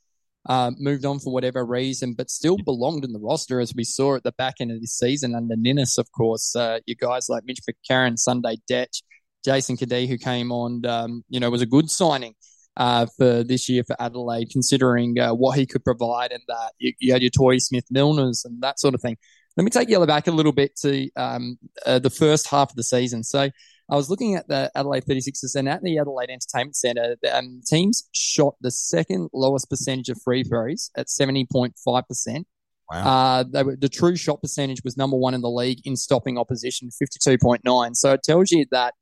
uh, 0.47 0.71
moved 0.77 1.05
on 1.05 1.19
for 1.19 1.33
whatever 1.33 1.65
reason, 1.65 2.13
but 2.13 2.29
still 2.29 2.57
belonged 2.57 3.03
in 3.03 3.13
the 3.13 3.19
roster, 3.19 3.59
as 3.59 3.73
we 3.75 3.83
saw 3.83 4.15
at 4.15 4.23
the 4.23 4.31
back 4.33 4.55
end 4.59 4.71
of 4.71 4.81
this 4.81 4.97
season 4.97 5.35
under 5.35 5.55
Ninnis, 5.55 5.97
of 5.97 6.11
course. 6.11 6.55
Uh, 6.55 6.79
you 6.85 6.95
guys 6.95 7.29
like 7.29 7.43
Mitch 7.45 7.61
McCarron, 7.69 8.17
Sunday 8.17 8.57
Dech, 8.69 9.01
Jason 9.43 9.77
Cadee, 9.77 10.07
who 10.07 10.17
came 10.17 10.51
on, 10.51 10.85
um, 10.85 11.23
you 11.29 11.39
know, 11.39 11.49
was 11.49 11.61
a 11.61 11.67
good 11.67 11.89
signing. 11.89 12.33
Uh, 12.77 13.05
for 13.17 13.41
this 13.41 13.69
year 13.69 13.85
for 13.87 13.95
Adelaide, 14.01 14.49
considering 14.49 15.17
uh, 15.17 15.33
what 15.33 15.57
he 15.57 15.65
could 15.65 15.81
provide 15.85 16.33
and 16.33 16.43
that 16.49 16.73
you, 16.77 16.91
you 16.99 17.13
had 17.13 17.21
your 17.21 17.29
Toy 17.29 17.57
Smith 17.57 17.85
Milners 17.89 18.43
and 18.43 18.61
that 18.61 18.81
sort 18.81 18.93
of 18.93 19.01
thing. 19.01 19.15
Let 19.57 19.63
me 19.63 19.69
take 19.69 19.89
you 19.89 20.05
back 20.05 20.27
a 20.27 20.31
little 20.31 20.51
bit 20.51 20.75
to 20.77 21.09
um, 21.15 21.57
uh, 21.85 21.99
the 21.99 22.09
first 22.09 22.47
half 22.47 22.71
of 22.71 22.75
the 22.75 22.83
season. 22.83 23.23
So 23.23 23.49
I 23.89 23.95
was 23.95 24.09
looking 24.09 24.35
at 24.35 24.47
the 24.47 24.71
Adelaide 24.75 25.05
36ers 25.05 25.55
and 25.55 25.69
at 25.69 25.81
the 25.81 25.97
Adelaide 25.99 26.29
Entertainment 26.29 26.75
Centre, 26.75 27.15
the 27.21 27.37
um, 27.37 27.61
teams 27.65 28.09
shot 28.11 28.55
the 28.59 28.71
second 28.71 29.29
lowest 29.33 29.69
percentage 29.69 30.09
of 30.09 30.21
free 30.21 30.43
throws 30.43 30.89
at 30.97 31.07
70.5%. 31.07 32.45
Wow. 32.91 33.43
Uh, 33.53 33.63
were, 33.63 33.75
the 33.75 33.89
true 33.89 34.15
shot 34.15 34.41
percentage 34.41 34.83
was 34.83 34.97
number 34.97 35.17
one 35.17 35.33
in 35.33 35.41
the 35.41 35.49
league 35.49 35.79
in 35.85 35.95
stopping 35.95 36.37
opposition, 36.37 36.89
52.9. 36.89 37.95
So 37.95 38.11
it 38.11 38.23
tells 38.23 38.51
you 38.51 38.65
that 38.71 38.93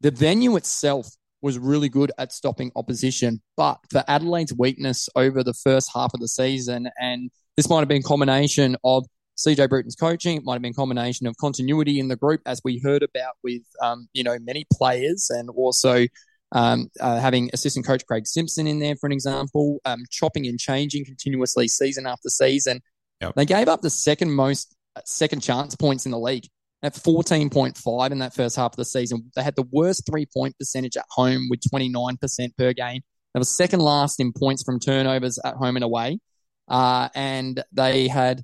the 0.00 0.10
venue 0.10 0.56
itself 0.56 1.08
was 1.40 1.58
really 1.58 1.88
good 1.88 2.12
at 2.18 2.32
stopping 2.32 2.72
opposition. 2.76 3.42
But 3.56 3.78
for 3.90 4.04
Adelaide's 4.08 4.54
weakness 4.54 5.08
over 5.14 5.44
the 5.44 5.54
first 5.54 5.90
half 5.94 6.12
of 6.14 6.20
the 6.20 6.28
season, 6.28 6.88
and 7.00 7.30
this 7.56 7.68
might 7.68 7.80
have 7.80 7.88
been 7.88 8.00
a 8.00 8.02
combination 8.02 8.76
of 8.84 9.06
CJ 9.38 9.68
Bruton's 9.68 9.94
coaching. 9.94 10.36
It 10.36 10.44
might 10.44 10.54
have 10.54 10.62
been 10.62 10.72
a 10.72 10.74
combination 10.74 11.26
of 11.26 11.36
continuity 11.36 12.00
in 12.00 12.08
the 12.08 12.16
group, 12.16 12.40
as 12.44 12.60
we 12.64 12.80
heard 12.82 13.02
about 13.02 13.34
with 13.42 13.62
um, 13.80 14.08
you 14.12 14.24
know 14.24 14.38
many 14.40 14.66
players, 14.72 15.30
and 15.30 15.48
also 15.50 16.06
um, 16.52 16.90
uh, 17.00 17.18
having 17.18 17.50
assistant 17.52 17.86
coach 17.86 18.04
Craig 18.06 18.26
Simpson 18.26 18.66
in 18.66 18.80
there, 18.80 18.96
for 18.96 19.06
an 19.06 19.12
example, 19.12 19.78
um, 19.84 20.02
chopping 20.10 20.46
and 20.46 20.58
changing 20.58 21.04
continuously 21.04 21.68
season 21.68 22.06
after 22.06 22.28
season. 22.28 22.80
Yep. 23.20 23.34
They 23.36 23.44
gave 23.44 23.68
up 23.68 23.80
the 23.80 23.90
second 23.90 24.32
most 24.32 24.74
uh, 24.96 25.00
second 25.04 25.40
chance 25.40 25.76
points 25.76 26.04
in 26.04 26.12
the 26.12 26.18
league 26.18 26.48
at 26.82 26.94
14.5 26.94 28.10
in 28.10 28.18
that 28.18 28.34
first 28.34 28.56
half 28.56 28.72
of 28.72 28.76
the 28.76 28.84
season. 28.84 29.30
They 29.34 29.42
had 29.42 29.56
the 29.56 29.66
worst 29.70 30.04
three 30.06 30.26
point 30.26 30.58
percentage 30.58 30.96
at 30.96 31.04
home 31.10 31.48
with 31.50 31.60
29% 31.72 32.56
per 32.56 32.72
game. 32.72 33.02
They 33.34 33.38
were 33.38 33.44
second 33.44 33.80
last 33.80 34.20
in 34.20 34.32
points 34.32 34.62
from 34.62 34.80
turnovers 34.80 35.38
at 35.44 35.54
home 35.54 35.76
and 35.76 35.84
away. 35.84 36.18
Uh, 36.68 37.08
and 37.14 37.62
they 37.72 38.08
had 38.08 38.42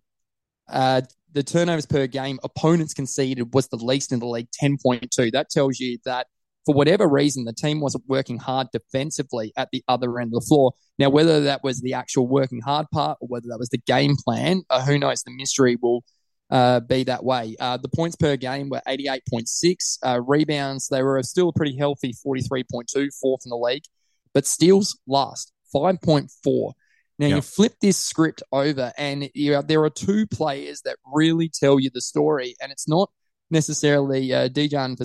uh, 0.68 1.02
the 1.32 1.42
turnovers 1.42 1.86
per 1.86 2.06
game 2.06 2.38
opponents 2.44 2.94
conceded 2.94 3.52
was 3.54 3.68
the 3.68 3.76
least 3.76 4.12
in 4.12 4.20
the 4.20 4.26
league, 4.26 4.48
10.2. 4.62 5.32
That 5.32 5.50
tells 5.50 5.80
you 5.80 5.98
that 6.04 6.28
for 6.64 6.74
whatever 6.74 7.06
reason, 7.06 7.44
the 7.44 7.52
team 7.52 7.80
wasn't 7.80 8.04
working 8.06 8.38
hard 8.38 8.68
defensively 8.72 9.52
at 9.56 9.68
the 9.72 9.84
other 9.86 10.18
end 10.18 10.28
of 10.34 10.40
the 10.40 10.46
floor. 10.46 10.72
Now, 10.98 11.10
whether 11.10 11.42
that 11.42 11.62
was 11.62 11.80
the 11.80 11.94
actual 11.94 12.26
working 12.26 12.60
hard 12.60 12.86
part 12.92 13.18
or 13.20 13.28
whether 13.28 13.48
that 13.48 13.58
was 13.58 13.68
the 13.68 13.82
game 13.86 14.16
plan, 14.16 14.62
uh, 14.70 14.82
who 14.82 14.98
knows? 14.98 15.22
The 15.22 15.32
mystery 15.36 15.76
will 15.80 16.04
uh, 16.50 16.80
be 16.80 17.04
that 17.04 17.24
way. 17.24 17.56
Uh, 17.60 17.76
the 17.76 17.88
points 17.88 18.16
per 18.16 18.36
game 18.36 18.70
were 18.70 18.80
88.6. 18.88 19.98
Uh, 20.02 20.20
rebounds, 20.22 20.88
they 20.88 21.02
were 21.02 21.22
still 21.22 21.50
a 21.50 21.52
pretty 21.52 21.76
healthy, 21.76 22.14
43.2, 22.26 23.10
fourth 23.20 23.42
in 23.44 23.50
the 23.50 23.56
league. 23.56 23.84
But 24.32 24.46
steals 24.46 24.98
last, 25.06 25.52
5.4. 25.74 26.72
Now 27.18 27.28
yep. 27.28 27.36
you 27.36 27.42
flip 27.42 27.74
this 27.80 27.96
script 27.96 28.42
over, 28.50 28.92
and 28.98 29.30
you 29.34 29.60
there 29.62 29.84
are 29.84 29.90
two 29.90 30.26
players 30.26 30.82
that 30.82 30.96
really 31.12 31.48
tell 31.48 31.78
you 31.78 31.90
the 31.92 32.00
story, 32.00 32.56
and 32.60 32.72
it's 32.72 32.88
not 32.88 33.10
necessarily 33.50 34.32
uh, 34.32 34.48
Dejan. 34.48 34.96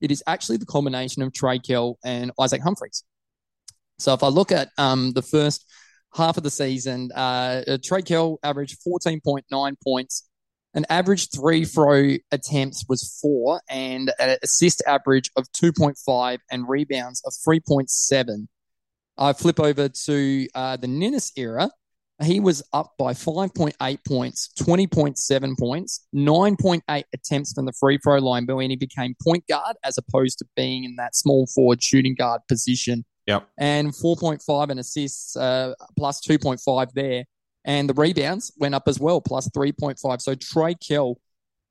It 0.00 0.10
is 0.10 0.22
actually 0.26 0.58
the 0.58 0.66
combination 0.66 1.22
of 1.22 1.32
Trey 1.32 1.58
Kell 1.58 1.98
and 2.04 2.30
Isaac 2.38 2.62
Humphries. 2.62 3.02
So 3.98 4.12
if 4.12 4.22
I 4.22 4.28
look 4.28 4.52
at 4.52 4.68
um, 4.78 5.12
the 5.12 5.22
first 5.22 5.64
half 6.14 6.36
of 6.36 6.42
the 6.42 6.50
season, 6.50 7.10
uh, 7.14 7.62
uh 7.66 7.78
Trey 7.82 8.02
Kell 8.02 8.38
averaged 8.42 8.78
14.9 8.86 9.74
points. 9.82 10.28
An 10.74 10.84
average 10.90 11.30
three 11.30 11.64
throw 11.64 12.16
attempts 12.30 12.84
was 12.86 13.18
four, 13.22 13.62
and 13.68 14.12
an 14.20 14.36
assist 14.42 14.82
average 14.86 15.30
of 15.34 15.46
2.5 15.52 16.38
and 16.50 16.68
rebounds 16.68 17.22
of 17.24 17.32
3.7. 17.32 18.46
I 19.18 19.32
flip 19.32 19.60
over 19.60 19.88
to 19.88 20.48
uh, 20.54 20.76
the 20.76 20.86
Ninnis 20.86 21.32
era. 21.36 21.70
He 22.22 22.40
was 22.40 22.62
up 22.72 22.94
by 22.98 23.12
5.8 23.12 23.98
points, 24.08 24.50
20.7 24.58 25.58
points, 25.58 26.06
9.8 26.14 27.04
attempts 27.12 27.52
from 27.52 27.66
the 27.66 27.74
free 27.78 27.98
throw 27.98 28.18
line, 28.18 28.46
but 28.46 28.56
when 28.56 28.70
he 28.70 28.76
became 28.76 29.14
point 29.22 29.46
guard 29.48 29.76
as 29.84 29.98
opposed 29.98 30.38
to 30.38 30.46
being 30.56 30.84
in 30.84 30.96
that 30.96 31.14
small 31.14 31.46
forward 31.46 31.82
shooting 31.82 32.14
guard 32.14 32.40
position. 32.48 33.04
Yep. 33.26 33.48
And 33.58 33.88
4.5 33.92 34.70
and 34.70 34.80
assists, 34.80 35.36
uh, 35.36 35.74
plus 35.98 36.20
2.5 36.20 36.92
there. 36.92 37.24
And 37.66 37.88
the 37.88 37.94
rebounds 37.94 38.52
went 38.56 38.74
up 38.74 38.84
as 38.86 38.98
well, 38.98 39.20
plus 39.20 39.48
3.5. 39.48 40.20
So 40.22 40.34
Trey 40.36 40.74
Kell 40.74 41.18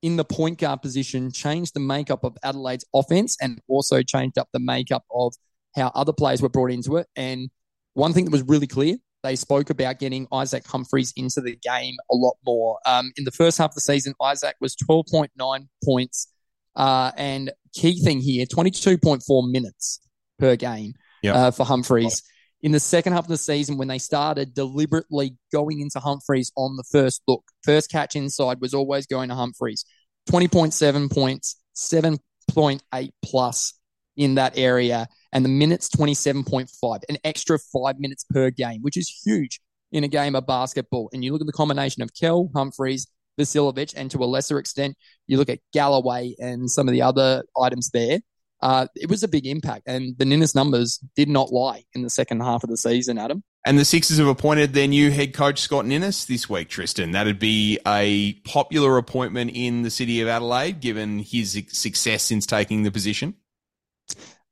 in 0.01 0.17
the 0.17 0.25
point 0.25 0.59
guard 0.59 0.81
position 0.83 1.31
changed 1.31 1.73
the 1.73 1.79
makeup 1.79 2.23
of 2.23 2.37
Adelaide's 2.43 2.85
offense 2.93 3.37
and 3.41 3.59
also 3.67 4.03
changed 4.03 4.37
up 4.37 4.49
the 4.53 4.59
makeup 4.59 5.03
of 5.11 5.33
how 5.75 5.91
other 5.93 6.13
players 6.13 6.41
were 6.41 6.49
brought 6.49 6.71
into 6.71 6.97
it. 6.97 7.07
And 7.15 7.49
one 7.93 8.13
thing 8.13 8.25
that 8.25 8.31
was 8.31 8.43
really 8.43 8.67
clear, 8.67 8.97
they 9.23 9.35
spoke 9.35 9.69
about 9.69 9.99
getting 9.99 10.27
Isaac 10.31 10.65
Humphries 10.67 11.13
into 11.15 11.41
the 11.41 11.55
game 11.55 11.95
a 12.11 12.15
lot 12.15 12.35
more. 12.45 12.79
Um, 12.85 13.11
in 13.17 13.23
the 13.23 13.31
first 13.31 13.57
half 13.57 13.71
of 13.71 13.75
the 13.75 13.81
season, 13.81 14.13
Isaac 14.21 14.55
was 14.61 14.75
12.9 14.75 15.67
points. 15.83 16.27
Uh, 16.75 17.11
and 17.17 17.51
key 17.73 17.99
thing 18.01 18.19
here, 18.19 18.45
22.4 18.45 19.51
minutes 19.51 19.99
per 20.39 20.55
game 20.55 20.93
yep. 21.23 21.35
uh, 21.35 21.51
for 21.51 21.65
Humphries. 21.65 22.21
In 22.61 22.71
the 22.71 22.79
second 22.79 23.13
half 23.13 23.25
of 23.25 23.29
the 23.29 23.37
season, 23.37 23.77
when 23.77 23.87
they 23.87 23.97
started 23.97 24.53
deliberately 24.53 25.37
going 25.51 25.79
into 25.79 25.99
Humphries 25.99 26.51
on 26.55 26.75
the 26.77 26.83
first 26.91 27.21
look, 27.27 27.43
first 27.63 27.91
catch 27.91 28.15
inside 28.15 28.59
was 28.59 28.73
always 28.73 29.05
going 29.05 29.29
to 29.29 29.35
Humphries. 29.35 29.85
20.7 30.29 31.11
points, 31.11 31.55
7.8 31.75 33.09
plus 33.23 33.73
in 34.17 34.35
that 34.35 34.57
area 34.57 35.07
and 35.35 35.43
the 35.43 35.49
minutes 35.49 35.89
27.5, 35.89 37.01
an 37.09 37.17
extra 37.25 37.59
five 37.59 37.99
minutes 37.99 38.23
per 38.23 38.49
game, 38.49 38.81
which 38.81 38.95
is 38.95 39.09
huge 39.23 39.59
in 39.91 40.05
a 40.05 40.07
game 40.07 40.33
of 40.33 40.47
basketball. 40.47 41.09
And 41.13 41.25
you 41.25 41.33
look 41.33 41.41
at 41.41 41.47
the 41.47 41.53
combination 41.53 42.01
of 42.01 42.13
Kell, 42.13 42.49
Humphries, 42.55 43.05
Vasiljevic, 43.37 43.93
and 43.97 44.09
to 44.11 44.23
a 44.23 44.25
lesser 44.25 44.57
extent, 44.59 44.95
you 45.27 45.37
look 45.37 45.49
at 45.49 45.59
Galloway 45.73 46.35
and 46.39 46.71
some 46.71 46.87
of 46.87 46.93
the 46.93 47.01
other 47.01 47.43
items 47.61 47.89
there. 47.89 48.21
Uh, 48.61 48.87
it 48.95 49.09
was 49.09 49.23
a 49.23 49.27
big 49.27 49.45
impact, 49.45 49.83
and 49.85 50.17
the 50.17 50.23
Ninnis 50.23 50.55
numbers 50.55 50.99
did 51.17 51.27
not 51.27 51.51
lie 51.51 51.83
in 51.93 52.01
the 52.01 52.09
second 52.09 52.39
half 52.39 52.63
of 52.63 52.69
the 52.69 52.77
season, 52.77 53.17
Adam. 53.17 53.43
And 53.65 53.77
the 53.77 53.83
Sixers 53.83 54.17
have 54.19 54.27
appointed 54.27 54.73
their 54.73 54.87
new 54.87 55.11
head 55.11 55.33
coach, 55.33 55.59
Scott 55.59 55.85
Ninnis, 55.85 56.23
this 56.23 56.49
week, 56.49 56.69
Tristan. 56.69 57.11
That'd 57.11 57.39
be 57.39 57.77
a 57.85 58.33
popular 58.45 58.97
appointment 58.97 59.51
in 59.53 59.81
the 59.81 59.91
city 59.91 60.21
of 60.21 60.29
Adelaide, 60.29 60.79
given 60.79 61.19
his 61.19 61.61
success 61.67 62.23
since 62.23 62.45
taking 62.45 62.83
the 62.83 62.91
position. 62.91 63.35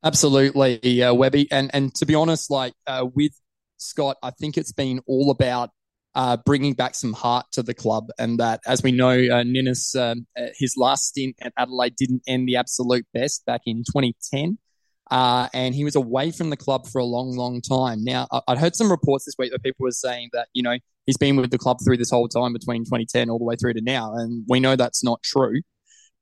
Absolutely, 0.04 1.02
uh, 1.02 1.14
Webby. 1.14 1.50
And 1.50 1.70
and 1.72 1.94
to 1.94 2.06
be 2.06 2.14
honest, 2.14 2.50
like 2.50 2.74
uh, 2.86 3.06
with 3.14 3.32
Scott, 3.78 4.16
I 4.22 4.30
think 4.30 4.58
it's 4.58 4.72
been 4.72 5.00
all 5.06 5.30
about 5.30 5.70
uh, 6.14 6.36
bringing 6.44 6.74
back 6.74 6.94
some 6.94 7.12
heart 7.12 7.46
to 7.52 7.62
the 7.62 7.74
club. 7.74 8.08
And 8.18 8.38
that, 8.38 8.60
as 8.66 8.82
we 8.82 8.92
know, 8.92 9.10
uh, 9.10 9.42
Ninnis, 9.42 9.94
um, 9.94 10.26
uh, 10.38 10.48
his 10.56 10.76
last 10.76 11.06
stint 11.06 11.36
at 11.40 11.52
Adelaide 11.56 11.96
didn't 11.96 12.22
end 12.26 12.46
the 12.46 12.56
absolute 12.56 13.06
best 13.14 13.44
back 13.46 13.62
in 13.66 13.78
2010. 13.78 14.58
Uh, 15.10 15.48
and 15.52 15.74
he 15.74 15.84
was 15.84 15.96
away 15.96 16.30
from 16.30 16.50
the 16.50 16.56
club 16.56 16.86
for 16.86 16.98
a 16.98 17.04
long, 17.04 17.36
long 17.36 17.60
time. 17.60 18.02
Now, 18.04 18.26
I- 18.30 18.42
would 18.48 18.58
heard 18.58 18.74
some 18.76 18.90
reports 18.90 19.24
this 19.24 19.34
week 19.38 19.52
that 19.52 19.62
people 19.62 19.84
were 19.84 19.90
saying 19.90 20.30
that, 20.32 20.48
you 20.54 20.62
know, 20.62 20.78
he's 21.06 21.18
been 21.18 21.36
with 21.36 21.50
the 21.50 21.58
club 21.58 21.78
through 21.84 21.98
this 21.98 22.10
whole 22.10 22.28
time 22.28 22.52
between 22.52 22.84
2010 22.84 23.28
all 23.28 23.38
the 23.38 23.44
way 23.44 23.56
through 23.56 23.74
to 23.74 23.82
now. 23.82 24.14
And 24.14 24.44
we 24.48 24.60
know 24.60 24.76
that's 24.76 25.04
not 25.04 25.22
true. 25.22 25.60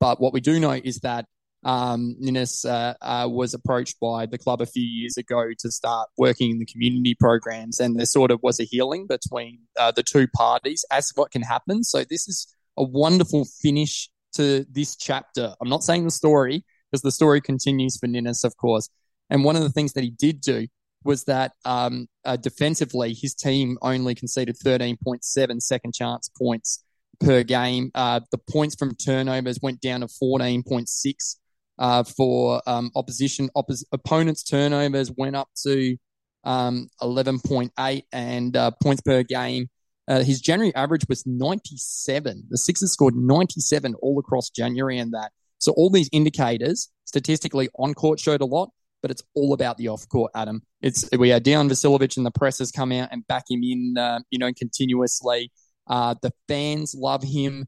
But 0.01 0.21
what 0.21 0.33
we 0.33 0.41
do 0.41 0.59
know 0.59 0.73
is 0.73 0.99
that 1.01 1.27
um, 1.65 2.17
Ninnis 2.19 2.65
uh, 2.65 2.95
uh, 3.01 3.29
was 3.31 3.55
approached 3.55 4.01
by 4.01 4.27
the 4.27 4.39
club 4.39 4.61
a 4.61 4.67
few 4.67 4.83
years 4.83 5.17
ago 5.17 5.51
to 5.59 5.71
start 5.71 6.09
working 6.17 6.51
in 6.51 6.59
the 6.59 6.67
community 6.67 7.15
programs, 7.19 7.79
and 7.79 7.97
there 7.97 8.07
sort 8.07 8.31
of 8.31 8.41
was 8.43 8.59
a 8.59 8.65
healing 8.65 9.07
between 9.07 9.61
uh, 9.79 9.93
the 9.93 10.03
two 10.03 10.27
parties 10.29 10.85
as 10.91 11.09
to 11.09 11.13
what 11.17 11.31
can 11.31 11.43
happen. 11.43 11.85
So 11.85 12.05
this 12.05 12.29
is 12.29 12.53
a 12.77 12.83
wonderful 12.83 13.45
finish 13.45 14.09
to 14.35 14.67
this 14.71 14.97
chapter. 14.97 15.55
I'm 15.61 15.69
not 15.69 15.85
saying 15.85 16.05
the 16.05 16.11
story 16.11 16.65
because 16.91 17.03
the 17.03 17.13
story 17.13 17.41
continues 17.41 17.97
for 17.97 18.07
Ninnis, 18.07 18.45
of 18.45 18.57
course, 18.57 18.89
And 19.31 19.45
one 19.45 19.57
of 19.57 19.63
the 19.63 19.71
things 19.71 19.95
that 19.95 20.05
he 20.05 20.11
did 20.11 20.41
do 20.41 20.67
was 21.05 21.25
that 21.25 21.53
um, 21.65 22.07
uh, 22.25 22.37
defensively, 22.37 23.15
his 23.15 23.35
team 23.35 23.79
only 23.83 24.15
conceded 24.15 24.57
13.7 24.65 25.63
second 25.63 25.95
chance 25.95 26.31
points 26.37 26.85
per 27.21 27.43
game. 27.43 27.91
Uh, 27.95 28.21
the 28.31 28.39
points 28.39 28.75
from 28.75 28.95
turnovers 28.95 29.59
went 29.63 29.81
down 29.81 30.01
to 30.01 30.07
14.6 30.07 31.37
uh, 31.83 32.05
for 32.05 32.63
um, 32.67 32.91
opposition. 32.95 33.51
Oppos- 33.57 33.85
opponents' 33.93 34.45
turnovers 34.45 35.11
went 35.11 35.35
up 35.35 35.49
to 35.65 35.97
um, 36.45 36.89
11.8 37.03 38.03
and 38.13 38.57
uh, 38.57 38.71
points 38.81 39.03
per 39.03 39.25
game. 39.25 39.69
Uh, 40.07 40.23
his 40.23 40.41
January 40.41 40.73
average 40.77 41.05
was 41.09 41.27
97. 41.27 42.45
The 42.49 42.59
Sixers 42.59 42.93
scored 42.93 43.17
97 43.17 43.95
all 43.97 44.19
across 44.21 44.49
January 44.51 44.99
and 44.99 45.13
that. 45.13 45.33
So 45.59 45.73
all 45.73 45.91
these 45.91 46.09
indicators 46.13 46.89
statistically 47.05 47.69
on 47.77 47.95
court 47.95 48.21
showed 48.21 48.41
a 48.41 48.47
lot, 48.47 48.71
but 49.01 49.11
it's 49.11 49.23
all 49.35 49.53
about 49.53 49.77
the 49.77 49.89
off 49.89 50.09
court, 50.09 50.31
Adam. 50.37 50.63
It's 50.81 51.09
we 51.17 51.31
had 51.31 51.45
Dejan 51.45 51.69
Vasiljevic 51.69 52.17
and 52.17 52.27
the 52.27 52.31
press 52.31 52.59
has 52.59 52.71
come 52.71 52.93
out 52.93 53.09
and 53.11 53.27
back 53.27 53.45
him 53.51 53.63
in, 53.65 53.97
uh, 53.99 54.21
you 54.31 54.39
know, 54.39 54.53
continuously. 54.57 55.51
Uh, 55.89 56.15
the 56.23 56.33
fans 56.47 56.95
love 56.97 57.25
him. 57.25 57.67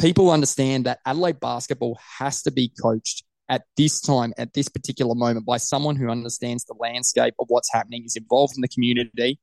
People 0.00 0.30
understand 0.30 0.86
that 0.86 1.00
Adelaide 1.04 1.40
basketball 1.40 1.98
has 2.18 2.42
to 2.42 2.50
be 2.50 2.72
coached 2.80 3.24
at 3.48 3.62
this 3.76 4.00
time, 4.00 4.34
at 4.36 4.52
this 4.52 4.68
particular 4.68 5.14
moment, 5.14 5.46
by 5.46 5.56
someone 5.56 5.96
who 5.96 6.10
understands 6.10 6.64
the 6.64 6.74
landscape 6.78 7.34
of 7.38 7.46
what's 7.48 7.72
happening, 7.72 8.04
is 8.04 8.16
involved 8.16 8.54
in 8.56 8.60
the 8.60 8.68
community. 8.68 9.38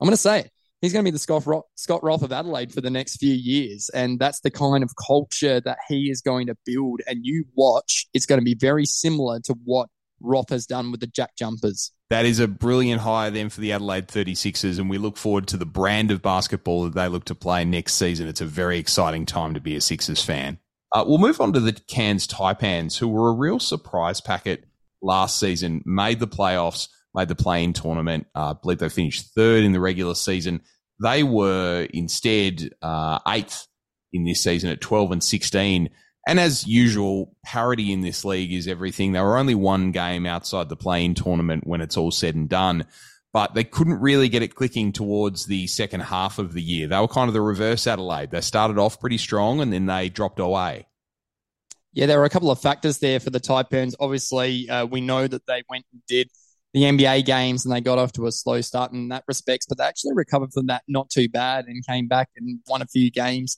I'm 0.00 0.06
going 0.06 0.12
to 0.12 0.16
say 0.16 0.40
it. 0.40 0.50
He's 0.80 0.92
going 0.92 1.04
to 1.04 1.10
be 1.10 1.14
the 1.14 1.18
Scott 1.18 1.46
Roth, 1.46 1.64
Scott 1.76 2.02
Roth 2.02 2.22
of 2.22 2.32
Adelaide 2.32 2.72
for 2.72 2.82
the 2.82 2.90
next 2.90 3.16
few 3.16 3.32
years. 3.32 3.88
And 3.94 4.18
that's 4.18 4.40
the 4.40 4.50
kind 4.50 4.84
of 4.84 4.90
culture 4.96 5.60
that 5.60 5.78
he 5.88 6.10
is 6.10 6.20
going 6.20 6.48
to 6.48 6.56
build. 6.66 7.00
And 7.06 7.20
you 7.24 7.44
watch, 7.54 8.06
it's 8.12 8.26
going 8.26 8.40
to 8.40 8.44
be 8.44 8.54
very 8.54 8.84
similar 8.84 9.40
to 9.44 9.54
what 9.64 9.88
Roth 10.20 10.50
has 10.50 10.66
done 10.66 10.90
with 10.90 11.00
the 11.00 11.06
Jack 11.06 11.36
Jumpers. 11.36 11.92
That 12.10 12.26
is 12.26 12.38
a 12.38 12.48
brilliant 12.48 13.00
hire 13.00 13.30
then 13.30 13.48
for 13.48 13.60
the 13.60 13.72
Adelaide 13.72 14.08
36ers, 14.08 14.78
and 14.78 14.88
we 14.88 14.98
look 14.98 15.16
forward 15.16 15.48
to 15.48 15.56
the 15.56 15.66
brand 15.66 16.10
of 16.10 16.22
basketball 16.22 16.84
that 16.84 16.94
they 16.94 17.08
look 17.08 17.24
to 17.26 17.34
play 17.34 17.64
next 17.64 17.94
season. 17.94 18.28
It's 18.28 18.40
a 18.40 18.46
very 18.46 18.78
exciting 18.78 19.26
time 19.26 19.54
to 19.54 19.60
be 19.60 19.76
a 19.76 19.80
Sixers 19.80 20.22
fan. 20.22 20.58
Uh, 20.92 21.04
we'll 21.06 21.18
move 21.18 21.40
on 21.40 21.52
to 21.52 21.60
the 21.60 21.72
Cairns 21.72 22.26
Taipans, 22.26 22.98
who 22.98 23.08
were 23.08 23.30
a 23.30 23.34
real 23.34 23.58
surprise 23.58 24.20
packet 24.20 24.64
last 25.02 25.40
season, 25.40 25.82
made 25.84 26.20
the 26.20 26.28
playoffs, 26.28 26.88
made 27.14 27.28
the 27.28 27.34
play-in 27.34 27.72
tournament. 27.72 28.26
Uh, 28.34 28.50
I 28.50 28.52
believe 28.60 28.78
they 28.78 28.88
finished 28.88 29.34
third 29.34 29.64
in 29.64 29.72
the 29.72 29.80
regular 29.80 30.14
season. 30.14 30.60
They 31.02 31.22
were 31.22 31.88
instead 31.92 32.70
uh, 32.80 33.18
eighth 33.26 33.66
in 34.12 34.24
this 34.24 34.42
season 34.42 34.70
at 34.70 34.80
12 34.80 35.12
and 35.12 35.24
16. 35.24 35.90
And 36.26 36.40
as 36.40 36.66
usual, 36.66 37.36
parity 37.44 37.92
in 37.92 38.00
this 38.00 38.24
league 38.24 38.52
is 38.52 38.66
everything. 38.66 39.12
They 39.12 39.20
were 39.20 39.36
only 39.36 39.54
one 39.54 39.92
game 39.92 40.24
outside 40.26 40.68
the 40.68 40.76
play-in 40.76 41.14
tournament 41.14 41.66
when 41.66 41.80
it's 41.80 41.96
all 41.96 42.10
said 42.10 42.34
and 42.34 42.48
done, 42.48 42.86
but 43.32 43.54
they 43.54 43.64
couldn't 43.64 44.00
really 44.00 44.28
get 44.28 44.42
it 44.42 44.54
clicking 44.54 44.92
towards 44.92 45.46
the 45.46 45.66
second 45.66 46.00
half 46.00 46.38
of 46.38 46.54
the 46.54 46.62
year. 46.62 46.88
They 46.88 46.98
were 46.98 47.08
kind 47.08 47.28
of 47.28 47.34
the 47.34 47.42
reverse 47.42 47.86
Adelaide. 47.86 48.30
They 48.30 48.40
started 48.40 48.78
off 48.78 49.00
pretty 49.00 49.18
strong 49.18 49.60
and 49.60 49.72
then 49.72 49.86
they 49.86 50.08
dropped 50.08 50.40
away. 50.40 50.86
Yeah, 51.92 52.06
there 52.06 52.18
were 52.18 52.24
a 52.24 52.30
couple 52.30 52.50
of 52.50 52.60
factors 52.60 52.98
there 52.98 53.20
for 53.20 53.30
the 53.30 53.40
Taipans. 53.40 53.94
Obviously, 54.00 54.68
uh, 54.68 54.86
we 54.86 55.00
know 55.00 55.26
that 55.26 55.46
they 55.46 55.62
went 55.68 55.84
and 55.92 56.02
did 56.08 56.28
the 56.72 56.82
NBA 56.82 57.24
games 57.24 57.64
and 57.64 57.72
they 57.72 57.80
got 57.80 57.98
off 57.98 58.12
to 58.12 58.26
a 58.26 58.32
slow 58.32 58.60
start 58.62 58.92
in 58.92 59.08
that 59.08 59.24
respects, 59.28 59.66
but 59.66 59.78
they 59.78 59.84
actually 59.84 60.14
recovered 60.14 60.52
from 60.52 60.66
that 60.66 60.82
not 60.88 61.08
too 61.08 61.28
bad 61.28 61.66
and 61.66 61.86
came 61.86 62.08
back 62.08 62.30
and 62.36 62.58
won 62.66 62.82
a 62.82 62.86
few 62.86 63.10
games. 63.12 63.56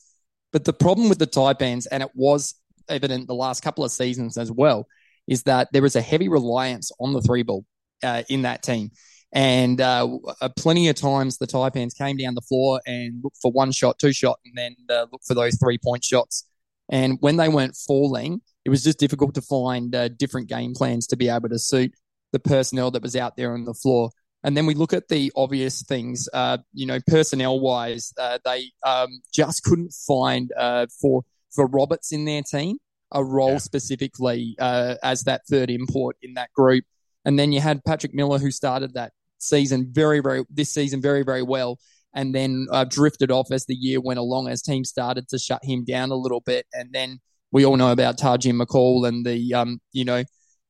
But 0.56 0.64
the 0.64 0.72
problem 0.72 1.10
with 1.10 1.18
the 1.18 1.26
Taipans, 1.26 1.86
and 1.92 2.02
it 2.02 2.08
was 2.14 2.54
evident 2.88 3.26
the 3.26 3.34
last 3.34 3.62
couple 3.62 3.84
of 3.84 3.92
seasons 3.92 4.38
as 4.38 4.50
well, 4.50 4.86
is 5.28 5.42
that 5.42 5.68
there 5.70 5.84
is 5.84 5.96
a 5.96 6.00
heavy 6.00 6.30
reliance 6.30 6.90
on 6.98 7.12
the 7.12 7.20
three 7.20 7.42
ball 7.42 7.66
uh, 8.02 8.22
in 8.30 8.40
that 8.40 8.62
team. 8.62 8.90
And 9.34 9.82
uh, 9.82 10.16
uh, 10.40 10.48
plenty 10.56 10.88
of 10.88 10.96
times 10.96 11.36
the 11.36 11.46
Taipans 11.46 11.94
came 11.94 12.16
down 12.16 12.34
the 12.34 12.40
floor 12.40 12.80
and 12.86 13.22
looked 13.22 13.36
for 13.42 13.52
one 13.52 13.70
shot, 13.70 13.98
two 13.98 14.14
shot, 14.14 14.38
and 14.46 14.56
then 14.56 14.76
uh, 14.88 15.04
looked 15.12 15.26
for 15.26 15.34
those 15.34 15.58
three 15.58 15.76
point 15.76 16.02
shots. 16.02 16.48
And 16.88 17.18
when 17.20 17.36
they 17.36 17.50
weren't 17.50 17.76
falling, 17.76 18.40
it 18.64 18.70
was 18.70 18.82
just 18.82 18.98
difficult 18.98 19.34
to 19.34 19.42
find 19.42 19.94
uh, 19.94 20.08
different 20.08 20.48
game 20.48 20.72
plans 20.72 21.06
to 21.08 21.18
be 21.18 21.28
able 21.28 21.50
to 21.50 21.58
suit 21.58 21.92
the 22.32 22.38
personnel 22.38 22.90
that 22.92 23.02
was 23.02 23.14
out 23.14 23.36
there 23.36 23.52
on 23.52 23.66
the 23.66 23.74
floor. 23.74 24.08
And 24.46 24.56
then 24.56 24.64
we 24.64 24.74
look 24.74 24.92
at 24.92 25.08
the 25.08 25.32
obvious 25.34 25.82
things, 25.82 26.28
uh, 26.32 26.58
you 26.72 26.86
know, 26.86 27.00
personnel 27.08 27.58
wise, 27.58 28.12
uh, 28.16 28.38
they 28.44 28.70
um, 28.86 29.20
just 29.34 29.64
couldn't 29.64 29.92
find 29.92 30.52
uh, 30.56 30.86
for 31.00 31.22
for 31.52 31.66
Roberts 31.66 32.12
in 32.12 32.26
their 32.26 32.42
team 32.42 32.78
a 33.10 33.24
role 33.24 33.52
yeah. 33.52 33.58
specifically 33.58 34.54
uh, 34.60 34.94
as 35.02 35.22
that 35.24 35.42
third 35.50 35.68
import 35.68 36.16
in 36.22 36.34
that 36.34 36.52
group. 36.52 36.84
And 37.24 37.36
then 37.36 37.50
you 37.50 37.60
had 37.60 37.84
Patrick 37.84 38.14
Miller 38.14 38.38
who 38.38 38.52
started 38.52 38.94
that 38.94 39.12
season 39.38 39.88
very, 39.90 40.20
very 40.20 40.44
this 40.48 40.72
season 40.72 41.02
very, 41.02 41.24
very 41.24 41.42
well, 41.42 41.80
and 42.14 42.32
then 42.32 42.68
uh, 42.70 42.84
drifted 42.84 43.32
off 43.32 43.48
as 43.50 43.66
the 43.66 43.74
year 43.74 44.00
went 44.00 44.20
along 44.20 44.46
as 44.46 44.62
teams 44.62 44.88
started 44.88 45.28
to 45.30 45.40
shut 45.40 45.64
him 45.64 45.84
down 45.84 46.12
a 46.12 46.16
little 46.16 46.40
bit. 46.40 46.66
And 46.72 46.90
then 46.92 47.18
we 47.50 47.64
all 47.64 47.76
know 47.76 47.90
about 47.90 48.16
Tahjere 48.16 48.56
McCall 48.56 49.08
and 49.08 49.26
the 49.26 49.54
um, 49.54 49.80
you 49.92 50.04
know 50.04 50.22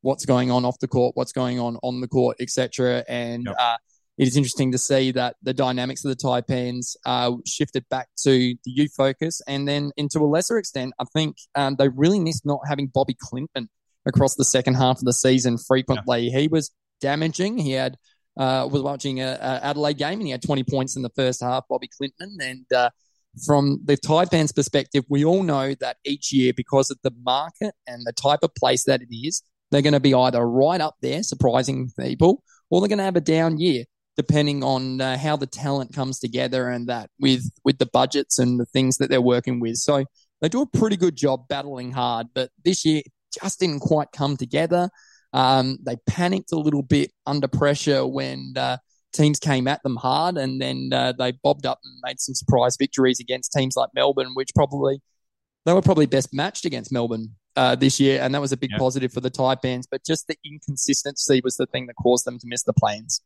what's 0.06 0.24
going 0.24 0.52
on 0.52 0.64
off 0.64 0.78
the 0.78 0.86
court, 0.86 1.16
what's 1.16 1.32
going 1.32 1.58
on 1.58 1.76
on 1.82 2.00
the 2.00 2.06
court, 2.06 2.36
etc. 2.38 3.04
And 3.08 3.44
yep. 3.46 3.56
uh, 3.58 3.76
it 4.18 4.28
is 4.28 4.36
interesting 4.36 4.70
to 4.70 4.78
see 4.78 5.10
that 5.10 5.34
the 5.42 5.52
dynamics 5.52 6.04
of 6.04 6.10
the 6.10 6.16
Taipans 6.16 6.96
uh, 7.04 7.32
shifted 7.44 7.84
back 7.90 8.08
to 8.22 8.30
the 8.30 8.70
youth 8.70 8.92
focus, 8.96 9.42
and 9.48 9.66
then, 9.66 9.90
into 9.96 10.20
a 10.20 10.28
lesser 10.28 10.58
extent, 10.58 10.94
I 11.00 11.04
think 11.12 11.36
um, 11.56 11.74
they 11.76 11.88
really 11.88 12.20
missed 12.20 12.46
not 12.46 12.60
having 12.68 12.86
Bobby 12.86 13.16
Clinton 13.18 13.68
across 14.06 14.36
the 14.36 14.44
second 14.44 14.74
half 14.74 14.98
of 14.98 15.04
the 15.04 15.12
season 15.12 15.58
frequently. 15.58 16.30
He 16.30 16.46
was 16.46 16.70
damaging. 17.00 17.58
He 17.58 17.72
had 17.72 17.96
uh, 18.38 18.68
was 18.70 18.82
watching 18.82 19.20
a, 19.20 19.38
a, 19.40 19.64
Adelaide 19.64 19.98
game, 19.98 20.20
and 20.20 20.26
he 20.26 20.30
had 20.30 20.42
20 20.42 20.62
points 20.64 20.94
in 20.94 21.02
the 21.02 21.10
first 21.16 21.42
half. 21.42 21.64
Bobby 21.68 21.88
Clinton. 21.88 22.36
and 22.40 22.72
uh, 22.72 22.90
from 23.44 23.80
the 23.84 23.96
Taipans' 23.96 24.54
perspective, 24.54 25.04
we 25.08 25.24
all 25.24 25.42
know 25.42 25.74
that 25.80 25.96
each 26.04 26.32
year, 26.32 26.52
because 26.56 26.90
of 26.90 26.98
the 27.02 27.12
market 27.22 27.74
and 27.86 28.06
the 28.06 28.12
type 28.12 28.40
of 28.42 28.54
place 28.54 28.84
that 28.84 29.02
it 29.02 29.14
is, 29.14 29.42
they're 29.70 29.82
going 29.82 29.92
to 29.92 30.00
be 30.00 30.14
either 30.14 30.44
right 30.46 30.80
up 30.80 30.96
there, 31.00 31.22
surprising 31.22 31.90
people, 31.98 32.42
or 32.70 32.80
they're 32.80 32.88
going 32.88 32.98
to 32.98 33.04
have 33.04 33.16
a 33.16 33.20
down 33.20 33.58
year, 33.58 33.84
depending 34.16 34.62
on 34.62 35.00
uh, 35.00 35.16
how 35.16 35.36
the 35.36 35.46
talent 35.46 35.94
comes 35.94 36.18
together 36.18 36.68
and 36.68 36.88
that 36.88 37.10
with 37.18 37.50
with 37.64 37.78
the 37.78 37.86
budgets 37.86 38.38
and 38.38 38.60
the 38.60 38.66
things 38.66 38.98
that 38.98 39.10
they're 39.10 39.20
working 39.20 39.60
with. 39.60 39.76
So 39.76 40.04
they 40.40 40.48
do 40.48 40.62
a 40.62 40.66
pretty 40.66 40.96
good 40.96 41.16
job 41.16 41.48
battling 41.48 41.92
hard, 41.92 42.28
but 42.34 42.50
this 42.64 42.84
year 42.84 43.02
just 43.42 43.60
didn't 43.60 43.80
quite 43.80 44.12
come 44.12 44.36
together. 44.36 44.88
Um, 45.32 45.78
they 45.84 45.96
panicked 46.06 46.52
a 46.52 46.58
little 46.58 46.82
bit 46.82 47.12
under 47.26 47.48
pressure 47.48 48.06
when 48.06 48.54
uh, 48.56 48.78
teams 49.12 49.38
came 49.38 49.66
at 49.66 49.82
them 49.82 49.96
hard, 49.96 50.36
and 50.36 50.60
then 50.60 50.90
uh, 50.92 51.12
they 51.12 51.32
bobbed 51.32 51.66
up 51.66 51.80
and 51.84 51.94
made 52.04 52.20
some 52.20 52.34
surprise 52.34 52.76
victories 52.78 53.20
against 53.20 53.52
teams 53.52 53.76
like 53.76 53.90
Melbourne, 53.94 54.32
which 54.34 54.50
probably 54.54 55.00
they 55.64 55.72
were 55.72 55.82
probably 55.82 56.06
best 56.06 56.32
matched 56.32 56.64
against 56.64 56.92
Melbourne 56.92 57.34
uh, 57.56 57.74
this 57.74 57.98
year, 57.98 58.20
and 58.20 58.34
that 58.34 58.40
was 58.40 58.52
a 58.52 58.56
big 58.56 58.70
yeah. 58.72 58.78
positive 58.78 59.12
for 59.12 59.20
the 59.20 59.30
Taipans. 59.30 59.84
But 59.90 60.04
just 60.04 60.26
the 60.28 60.36
inconsistency 60.44 61.40
was 61.42 61.56
the 61.56 61.66
thing 61.66 61.86
that 61.86 61.94
caused 61.94 62.24
them 62.24 62.38
to 62.38 62.46
miss 62.46 62.62
the 62.62 62.72
plans. 62.72 63.22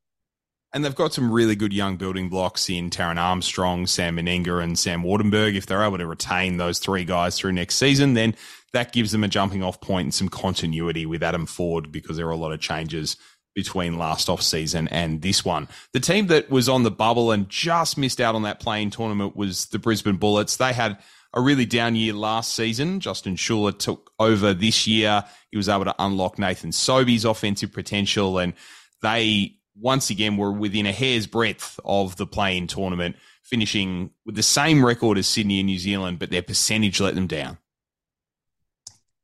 And 0.73 0.85
they've 0.85 0.95
got 0.95 1.13
some 1.13 1.33
really 1.33 1.57
good 1.57 1.73
young 1.73 1.97
building 1.97 2.29
blocks 2.29 2.71
in 2.71 2.91
Taran 2.91 3.17
Armstrong, 3.17 3.89
Sam 3.89 4.17
Mennenga, 4.17 4.63
and 4.63 4.79
Sam 4.79 5.03
Waardenburg. 5.03 5.57
If 5.57 5.67
they're 5.67 5.83
able 5.83 5.99
to 5.99 6.07
retain 6.07 6.59
those 6.59 6.79
three 6.79 7.05
guys 7.05 7.37
through 7.37 7.53
next 7.53 7.75
season, 7.75 8.15
then 8.15 8.37
that 8.73 8.93
gives 8.93 9.11
them 9.11 9.25
a 9.25 9.29
jumping 9.29 9.65
off 9.65 9.81
point 9.81 10.07
and 10.07 10.15
some 10.15 10.29
continuity 10.29 11.07
with 11.07 11.25
Adam 11.25 11.47
Ford 11.47 11.91
because 11.91 12.17
there 12.17 12.29
are 12.29 12.31
a 12.31 12.37
lot 12.37 12.53
of 12.53 12.61
changes 12.61 13.17
between 13.57 13.99
last 13.99 14.29
off 14.29 14.43
season 14.43 14.87
and 14.89 15.23
this 15.23 15.45
one. 15.45 15.67
The 15.93 15.99
team 15.99 16.29
that 16.29 16.51
was 16.51 16.69
on 16.69 16.85
the 16.85 16.91
bubble 16.91 17.33
and 17.33 17.49
just 17.49 17.99
missed 17.99 18.21
out 18.21 18.37
on 18.37 18.43
that 18.43 18.61
play-in 18.61 18.91
tournament 18.91 19.35
was 19.35 19.67
the 19.67 19.81
Brisbane 19.81 20.19
Bullets. 20.19 20.57
They 20.57 20.73
had 20.73 20.99
a 21.33 21.41
really 21.41 21.67
down 21.67 21.95
year 21.97 22.13
last 22.13 22.55
season. 22.55 23.01
Justin 23.01 23.37
Schueller 23.37 23.77
took 23.79 24.11
over 24.19 24.53
this 24.53 24.87
year. 24.87 25.25
He 25.51 25.57
was 25.57 25.69
able 25.69 25.85
to 25.85 25.95
unlock 25.99 26.39
Nathan 26.39 26.73
Sobey's 26.73 27.25
offensive 27.25 27.73
potential, 27.73 28.39
and 28.39 28.55
they 29.03 29.57
once 29.77 30.11
again 30.11 30.37
were 30.37 30.53
within 30.53 30.87
a 30.87 30.93
hair's 30.93 31.27
breadth 31.27 31.79
of 31.85 32.17
the 32.17 32.27
play-in 32.27 32.67
tournament, 32.67 33.17
finishing 33.45 34.11
with 34.27 34.35
the 34.35 34.43
same 34.43 34.85
record 34.85 35.17
as 35.17 35.27
Sydney 35.27 35.61
and 35.61 35.67
New 35.67 35.79
Zealand, 35.79 36.19
but 36.19 36.31
their 36.31 36.43
percentage 36.43 37.01
let 37.01 37.15
them 37.15 37.27
down. 37.27 37.59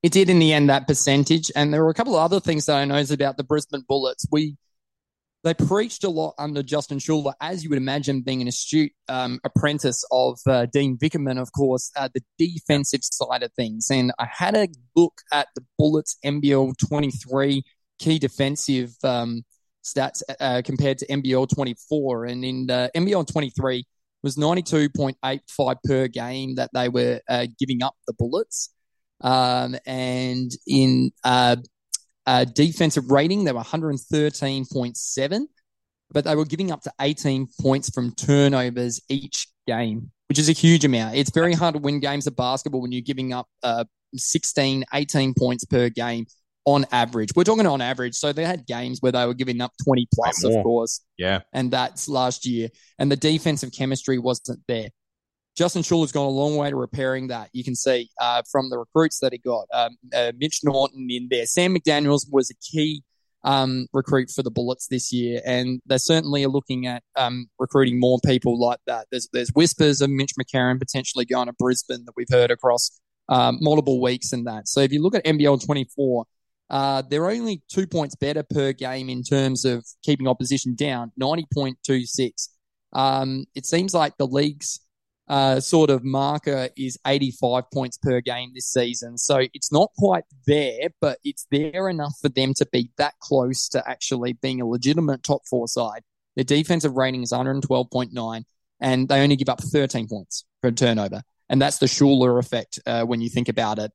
It 0.03 0.13
did 0.13 0.31
in 0.31 0.39
the 0.39 0.53
end, 0.53 0.71
that 0.71 0.87
percentage. 0.87 1.51
And 1.57 1.75
there 1.75 1.83
were 1.83 1.91
a 1.91 1.95
couple 1.95 2.15
of 2.15 2.23
other 2.23 2.39
things 2.39 2.67
that 2.67 2.77
I 2.77 2.85
noticed 2.85 3.13
about 3.13 3.37
the 3.37 3.43
Brisbane 3.45 3.85
Bullets. 3.89 4.25
We 4.31 4.57
they 5.47 5.55
preached 5.55 6.03
a 6.03 6.11
lot 6.11 6.35
under 6.39 6.61
Justin 6.61 6.99
Schueller, 6.99 7.33
as 7.41 7.63
you 7.63 7.71
would 7.71 7.79
imagine, 7.79 8.23
being 8.23 8.43
an 8.43 8.49
astute 8.49 8.91
um, 9.09 9.39
apprentice 9.45 10.05
of 10.11 10.41
uh, 10.49 10.67
Dean 10.73 10.99
Vickerman, 10.99 11.41
of 11.41 11.53
course, 11.53 11.93
uh, 11.95 12.09
the 12.13 12.23
defensive 12.37 13.03
side 13.05 13.45
of 13.45 13.53
things. 13.53 13.89
And 13.89 14.11
I 14.19 14.27
had 14.29 14.57
a 14.57 14.67
look 14.97 15.15
at 15.33 15.47
the 15.55 15.65
Bullets 15.79 16.17
NBL 16.25 16.75
23 16.89 17.63
key 18.01 18.19
defensive 18.19 18.97
um, 19.05 19.45
stats 19.85 20.21
uh, 20.41 20.63
compared 20.65 20.99
to 20.99 21.07
NBL 21.07 21.49
24. 21.55 22.25
And 22.25 22.45
in 22.45 22.69
uh, 22.69 22.89
NBL 22.97 23.31
23 23.31 23.85
was 24.25 24.35
92.85 24.35 25.77
per 25.85 26.09
game 26.09 26.57
that 26.57 26.71
they 26.75 26.89
were 26.89 27.21
uh, 27.29 27.47
giving 27.57 27.85
up 27.85 27.95
the 28.09 28.15
Bullets. 28.15 28.71
Um, 29.21 29.77
and 29.87 30.51
in 30.67 31.13
uh, 32.27 32.45
defensive 32.45 33.11
rating, 33.11 33.45
they 33.45 33.53
were 33.53 33.61
113.7, 33.61 35.47
but 36.11 36.25
they 36.25 36.35
were 36.35 36.45
giving 36.45 36.73
up 36.73 36.83
to 36.83 36.93
18 37.01 37.49
points 37.61 37.91
from 37.91 38.13
turnovers 38.15 39.01
each 39.09 39.49
game, 39.67 40.11
which 40.29 40.39
is 40.39 40.49
a 40.49 40.53
huge 40.53 40.85
amount. 40.85 41.17
It's 41.17 41.31
very 41.31 41.55
hard 41.55 41.75
to 41.75 41.81
win 41.81 42.01
games 42.01 42.27
of 42.27 42.37
basketball 42.37 42.83
when 42.83 42.93
you're 42.93 43.01
giving 43.03 43.33
up 43.33 43.47
uh, 43.63 43.85
16, 44.15 44.85
18 44.93 45.35
points 45.35 45.65
per 45.65 45.89
game 45.89 46.27
on 46.65 46.85
average. 46.91 47.31
We're 47.35 47.45
talking 47.45 47.67
on 47.67 47.81
average. 47.81 48.17
So 48.17 48.33
they 48.33 48.45
had 48.45 48.67
games 48.67 48.99
where 49.01 49.13
they 49.13 49.25
were 49.25 49.35
giving 49.35 49.61
up 49.61 49.73
20 49.85 50.09
plus, 50.13 50.45
of 50.45 50.63
course. 50.65 51.01
Yeah. 51.17 51.41
And 51.53 51.71
that's 51.71 52.09
last 52.09 52.45
year. 52.45 52.69
And 52.99 53.11
the 53.11 53.17
defensive 53.17 53.71
chemistry 53.73 54.19
wasn't 54.19 54.61
there. 54.67 54.89
Justin 55.57 55.83
Schueller's 55.83 56.13
gone 56.13 56.27
a 56.27 56.31
long 56.31 56.57
way 56.57 56.69
to 56.69 56.77
repairing 56.77 57.29
that. 57.29 57.49
You 57.53 57.65
can 57.65 57.75
see 57.75 58.11
uh, 58.21 58.43
from 58.51 58.69
the 58.69 58.79
recruits 58.79 59.21
that 59.21 59.33
he 59.33 59.39
got. 59.39 59.67
Um, 59.73 59.97
uh, 60.15 60.33
Mitch 60.37 60.61
Norton 60.63 61.09
in 61.11 61.29
there. 61.31 61.47
Sam 61.47 61.75
McDaniels 61.75 62.27
was 62.31 62.51
a 62.51 62.55
key 62.55 63.03
um, 63.43 63.87
recruit 63.93 64.31
for 64.31 64.43
the 64.43 64.51
Bullets 64.51 64.89
this 64.89 65.13
year, 65.13 65.41
and 65.47 65.81
they 65.87 65.99
certainly 65.99 66.45
are 66.45 66.49
looking 66.49 66.87
at 66.87 67.03
um, 67.17 67.49
recruiting 67.59 67.99
more 67.99 68.19
people 68.27 68.61
like 68.61 68.81
that. 68.87 69.07
There's 69.11 69.29
there's 69.33 69.51
whispers 69.51 70.03
of 70.03 70.11
Mitch 70.11 70.33
McCarron 70.39 70.79
potentially 70.79 71.25
going 71.25 71.47
to 71.47 71.55
Brisbane 71.55 72.05
that 72.05 72.13
we've 72.17 72.27
heard 72.31 72.51
across 72.51 73.01
um, 73.29 73.59
multiple 73.61 74.03
weeks 74.03 74.33
and 74.33 74.47
that. 74.47 74.69
So 74.69 74.81
if 74.81 74.93
you 74.93 75.03
look 75.03 75.15
at 75.15 75.25
NBL 75.25 75.65
24, 75.65 76.27
uh, 76.69 77.03
they're 77.09 77.31
only 77.31 77.63
two 77.69 77.87
points 77.87 78.15
better 78.15 78.43
per 78.43 78.73
game 78.73 79.09
in 79.09 79.23
terms 79.23 79.65
of 79.65 79.87
keeping 80.03 80.27
opposition 80.27 80.75
down, 80.75 81.13
90.26. 81.21 82.49
Um, 82.93 83.45
it 83.55 83.67
seems 83.67 83.95
like 83.95 84.17
the 84.17 84.27
league's 84.27 84.81
uh, 85.29 85.61
sort 85.61 85.91
of 85.91 86.05
marker 86.05 86.69
is 86.77 86.99
85 87.07 87.65
points 87.73 87.99
per 87.99 88.21
game 88.21 88.53
this 88.55 88.67
season. 88.67 89.19
So 89.19 89.43
it's 89.53 89.73
not 89.73 89.91
quite 89.99 90.25
there, 90.47 90.91
but 91.01 91.19
it's 91.25 91.47
there 91.51 91.89
enough 91.89 92.15
for 92.21 92.29
them 92.29 92.55
to 92.55 92.67
be 92.73 92.91
that 92.99 93.15
close 93.21 93.69
to 93.71 93.89
actually 93.89 94.35
being 94.35 94.61
a 94.61 94.67
legitimate 94.67 95.23
top 95.23 95.43
four 95.49 95.69
side. 95.69 96.03
Their 96.37 96.45
defensive 96.45 96.95
rating 96.95 97.23
is 97.23 97.33
112.9, 97.33 98.45
and 98.81 99.09
they 99.09 99.23
only 99.23 99.37
give 99.37 99.49
up 99.49 99.61
13 99.61 100.07
points 100.07 100.45
per 100.63 100.71
turnover. 100.71 101.23
And 101.49 101.61
that's 101.61 101.79
the 101.79 101.87
Schueller 101.87 102.39
effect 102.39 102.79
uh, 102.87 103.05
when 103.05 103.21
you 103.21 103.29
think 103.29 103.49
about 103.49 103.79
it. 103.79 103.91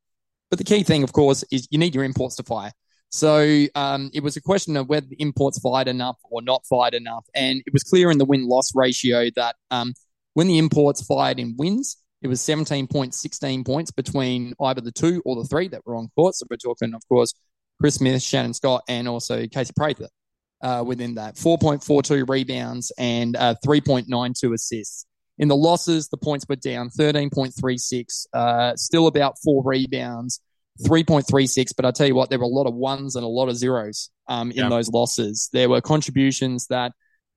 But 0.50 0.58
the 0.58 0.66
key 0.66 0.84
thing, 0.84 1.04
of 1.04 1.14
course, 1.14 1.44
is 1.52 1.68
you 1.72 1.78
need 1.78 1.96
your 1.96 2.04
imports 2.04 2.36
to 2.38 2.44
fire. 2.44 2.72
So 3.10 3.66
um, 3.76 4.10
it 4.14 4.24
was 4.24 4.38
a 4.38 4.42
question 4.42 4.78
of 4.78 4.88
whether 4.88 5.06
the 5.06 5.18
imports 5.18 5.60
fired 5.60 5.90
enough 5.90 6.18
or 6.30 6.42
not 6.42 6.66
fired 6.66 6.94
enough. 6.94 7.26
And 7.36 7.62
it 7.66 7.74
was 7.74 7.84
clear 7.84 8.10
in 8.10 8.18
the 8.18 8.26
win 8.26 8.48
loss 8.48 8.72
ratio 8.74 9.30
that 9.36 9.56
um, 9.70 9.94
when 10.34 10.48
the 10.48 10.58
imports 10.58 11.06
fired 11.06 11.40
in 11.40 11.56
wins, 11.58 11.98
it 12.22 12.28
was 12.28 12.40
17.16 12.42 13.66
points 13.66 13.92
between 13.92 14.54
either 14.62 14.82
the 14.82 14.92
two 14.92 15.22
or 15.26 15.36
the 15.36 15.48
three 15.48 15.68
that 15.70 15.86
were 15.86 15.96
on 15.96 16.10
court. 16.16 16.36
So 16.36 16.46
we're 16.50 16.58
talking, 16.58 16.94
of 16.94 17.02
course, 17.10 17.34
Chris 17.80 17.96
Smith, 17.96 18.22
Shannon 18.22 18.54
Scott, 18.54 18.84
and 18.88 19.08
also 19.08 19.48
Casey 19.48 19.74
Prather 19.76 20.08
uh, 20.62 20.84
within 20.86 21.16
that. 21.16 21.36
4.42 21.36 22.30
rebounds 22.30 22.92
and 22.98 23.36
uh, 23.36 23.56
3.92 23.66 24.54
assists. 24.54 25.06
In 25.40 25.48
the 25.48 25.56
losses, 25.56 26.10
the 26.10 26.18
points 26.18 26.46
were 26.48 26.56
down 26.56 26.90
13.36, 26.90 28.28
uh, 28.34 28.76
still 28.76 29.08
about 29.08 29.36
four 29.44 29.64
rebounds, 29.66 30.40
3.36. 30.84 31.72
But 31.76 31.86
I 31.86 31.92
tell 31.92 32.06
you 32.06 32.14
what, 32.14 32.30
there 32.30 32.38
were 32.38 32.46
a 32.46 32.48
lot 32.48 32.68
of 32.68 32.76
ones 32.76 33.16
and 33.16 33.26
a 33.26 33.28
lot 33.28 33.50
of 33.50 33.58
zeros 33.58 34.12
um, 34.28 34.52
in 34.52 34.70
those 34.70 34.90
losses. 34.90 35.50
There 35.52 35.70
were 35.70 35.82
contributions 35.82 36.68
that 36.68 36.92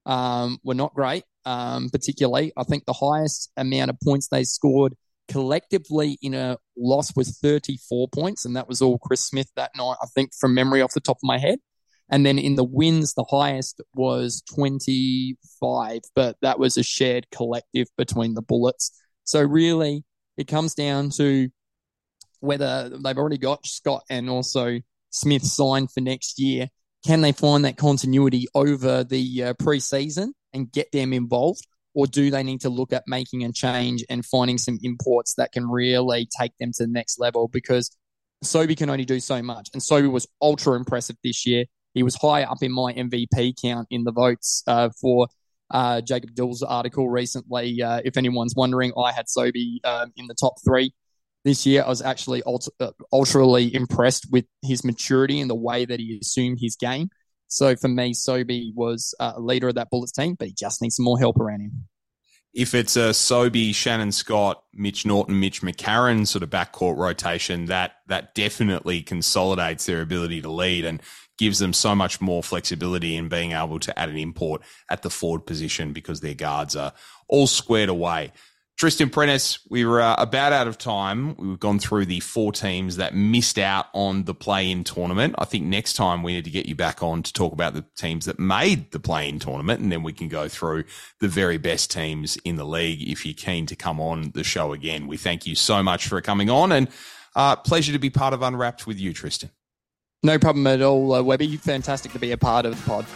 um, 0.07 0.59
were 0.63 0.75
not 0.75 0.95
great, 0.95 1.25
um, 1.45 1.91
particularly. 1.91 2.53
I 2.57 2.65
think 2.65 2.85
the 2.85 2.93
highest 2.93 3.51
amount 3.57 3.91
of 3.91 3.97
points 4.03 4.29
they 4.29 4.45
scored 4.45 4.95
collectively 5.29 6.19
in 6.21 6.35
a 6.35 6.59
loss 6.77 7.15
was 7.17 7.39
34 7.39 8.09
points, 8.09 8.45
and 8.45 8.57
that 8.57 8.69
was 8.69 8.83
all 8.83 8.99
Chris 8.99 9.25
Smith 9.25 9.51
that 9.57 9.73
night, 9.77 9.97
I 10.03 10.07
think, 10.15 10.31
from 10.39 10.55
memory 10.55 10.83
off 10.83 10.95
the 10.95 11.01
top 11.01 11.17
of 11.17 11.27
my 11.27 11.39
head. 11.39 11.59
And 12.11 12.25
then 12.25 12.39
in 12.39 12.55
the 12.55 12.65
wins, 12.65 13.15
the 13.15 13.25
highest 13.31 13.81
was 13.95 14.43
25, 14.55 16.01
but 16.15 16.37
that 16.43 16.59
was 16.59 16.77
a 16.77 16.83
shared 16.83 17.27
collective 17.31 17.89
between 17.97 18.35
the 18.35 18.43
Bullets. 18.43 18.93
So 19.25 19.43
really, 19.43 20.05
it 20.37 20.47
comes 20.47 20.75
down 20.75 21.11
to 21.17 21.49
whether 22.41 22.91
they've 22.91 23.17
already 23.17 23.39
got 23.39 23.67
Scott 23.67 24.03
and 24.11 24.29
also 24.29 24.81
Smith 25.11 25.45
signed 25.45 25.91
for 25.91 26.01
next 26.01 26.39
year. 26.39 26.69
Can 27.07 27.21
they 27.21 27.33
find 27.33 27.65
that 27.65 27.77
continuity 27.77 28.47
over 28.55 29.05
the 29.05 29.43
uh, 29.43 29.55
preseason 29.55 30.29
and 30.53 30.71
get 30.73 30.91
them 30.93 31.13
involved? 31.13 31.67
Or 31.95 32.07
do 32.07 32.31
they 32.31 32.43
need 32.43 32.63
to 32.63 32.71
look 32.71 32.93
at 32.93 33.05
making 33.07 33.45
a 33.45 33.53
change 33.53 34.05
and 34.09 34.25
finding 34.25 34.59
some 34.59 34.79
imports 34.83 35.35
that 35.35 35.53
can 35.53 35.69
really 35.69 36.29
take 36.41 36.53
them 36.59 36.73
to 36.73 36.87
the 36.87 36.93
next 36.93 37.21
level? 37.21 37.47
Because 37.49 37.97
Sobey 38.43 38.75
can 38.75 38.91
only 38.91 39.05
do 39.05 39.21
so 39.21 39.43
much. 39.43 39.69
And 39.73 39.83
Sobey 39.83 40.09
was 40.09 40.27
ultra 40.43 40.75
impressive 40.75 41.17
this 41.23 41.47
year. 41.47 41.67
He 41.93 42.03
was 42.03 42.17
high 42.17 42.43
up 42.43 42.63
in 42.63 42.73
my 42.73 42.93
MVP 42.93 43.55
count 43.63 43.87
in 43.91 44.05
the 44.05 44.13
votes 44.13 44.65
uh, 44.67 44.91
for 45.01 45.29
uh, 45.71 46.01
Jacob 46.01 46.35
Dill's 46.35 46.63
article 46.63 47.09
recently. 47.09 47.81
Uh, 47.81 48.01
if 48.05 48.17
anyone's 48.17 48.55
wondering, 48.57 48.93
I 48.99 49.13
had 49.13 49.29
Sobey 49.29 49.81
um, 49.85 50.13
in 50.17 50.27
the 50.27 50.35
top 50.35 50.55
three 50.67 50.93
this 51.45 51.67
year. 51.67 51.83
I 51.85 51.89
was 51.89 52.03
actually 52.03 52.43
ultra, 52.45 52.73
uh, 52.81 52.91
ultraly 53.13 53.75
impressed 53.75 54.31
with 54.31 54.47
his 54.63 54.85
maturity 54.85 55.41
and 55.41 55.51
the 55.51 55.55
way 55.55 55.85
that 55.85 56.01
he 56.01 56.19
assumed 56.21 56.59
his 56.61 56.77
game. 56.77 57.11
So 57.49 57.77
for 57.77 57.89
me, 57.89 58.15
Sobey 58.15 58.73
was 58.75 59.15
uh, 59.21 59.35
a 59.37 59.41
leader 59.41 59.69
of 59.69 59.77
that 59.77 59.91
Bullets 59.91 60.13
team, 60.13 60.35
but 60.35 60.49
he 60.49 60.55
just 60.55 60.83
needs 60.83 60.97
some 60.97 61.05
more 61.05 61.19
help 61.19 61.39
around 61.39 61.61
him 61.61 61.87
if 62.55 62.73
it's 62.73 62.97
a 62.97 63.13
Sobey, 63.13 63.73
Shannon 63.73 64.13
Scott, 64.13 64.63
Mitch 64.73 65.05
Norton, 65.05 65.41
Mitch 65.41 65.61
McCarron 65.61 66.27
sort 66.27 66.45
of 66.45 66.51
backcourt 66.51 66.97
rotation, 66.97 67.67
that 67.67 67.97
that 68.07 68.35
definitely 68.35 69.03
consolidates 69.03 69.87
their 69.87 70.01
ability 70.01 70.41
to 70.43 70.51
lead 70.51 70.85
and 70.85 71.03
gives 71.37 71.59
them 71.59 71.73
so 71.73 71.97
much 71.97 72.21
more 72.21 72.45
flexibility 72.45 73.17
in 73.17 73.29
being 73.29 73.53
able 73.53 73.81
to 73.81 73.99
add 73.99 74.09
an 74.09 74.17
import 74.17 74.63
at 74.89 75.03
the 75.03 75.11
forward 75.11 75.45
position 75.45 75.93
because 75.93 76.21
their 76.21 76.35
guards 76.35 76.77
are 76.77 76.93
all 77.27 77.49
squared 77.49 77.89
away. 77.89 78.33
Tristan 78.77 79.09
Prentice, 79.09 79.61
we 79.71 79.85
were 79.85 80.01
uh, 80.01 80.17
about 80.19 80.53
out 80.53 80.67
of 80.67 80.79
time. 80.79 81.37
We've 81.37 81.61
gone 81.61 81.79
through 81.79 82.07
the 82.07 82.19
four 82.19 82.51
teams 82.51 82.97
that 82.97 83.15
missed 83.15 83.57
out 83.57 83.87
on 83.95 84.25
the 84.25 84.35
play 84.35 84.69
in 84.69 84.83
tournament. 84.83 85.37
I 85.39 85.45
think 85.45 85.65
next 85.65 85.93
time 85.93 86.25
we 86.25 86.33
need 86.33 86.45
to 86.45 86.51
get 86.51 86.67
you 86.67 86.75
back 86.75 87.01
on 87.01 87.23
to 87.23 87.33
talk 87.33 87.53
about 87.53 87.75
the 87.75 87.85
teams 87.97 88.25
that 88.25 88.41
made 88.41 88.91
the 88.91 88.99
play 88.99 89.29
in 89.29 89.39
tournament, 89.39 89.81
and 89.81 89.93
then 89.93 90.03
we 90.03 90.13
can 90.13 90.27
go 90.27 90.49
through 90.49 90.85
the 91.21 91.29
very 91.29 91.57
best 91.57 91.93
teams 91.93 92.37
in 92.39 92.57
the 92.57 92.67
league. 92.67 93.09
If 93.09 93.25
you're 93.25 93.35
keen 93.35 93.67
to 93.67 93.77
come 93.77 94.01
on 94.01 94.33
the 94.35 94.43
show 94.43 94.73
again, 94.73 95.07
we 95.07 95.19
thank 95.19 95.47
you 95.47 95.55
so 95.55 95.81
much 95.81 96.09
for 96.09 96.21
coming 96.21 96.51
on 96.51 96.73
and 96.73 96.89
uh, 97.37 97.55
pleasure 97.55 97.93
to 97.93 97.99
be 98.01 98.11
part 98.11 98.35
of 98.35 98.43
Unwrapped 98.43 98.89
with 98.89 98.99
you, 98.99 99.13
Tristan. 99.13 99.51
No 100.25 100.39
problem 100.39 100.67
at 100.67 100.83
all, 100.83 101.13
uh, 101.13 101.23
Webby. 101.23 101.57
Fantastic 101.59 102.13
to 102.13 102.19
be 102.19 102.33
a 102.33 102.39
part 102.39 102.67
of 102.67 102.75
the 102.77 102.91
pod. 102.91 103.07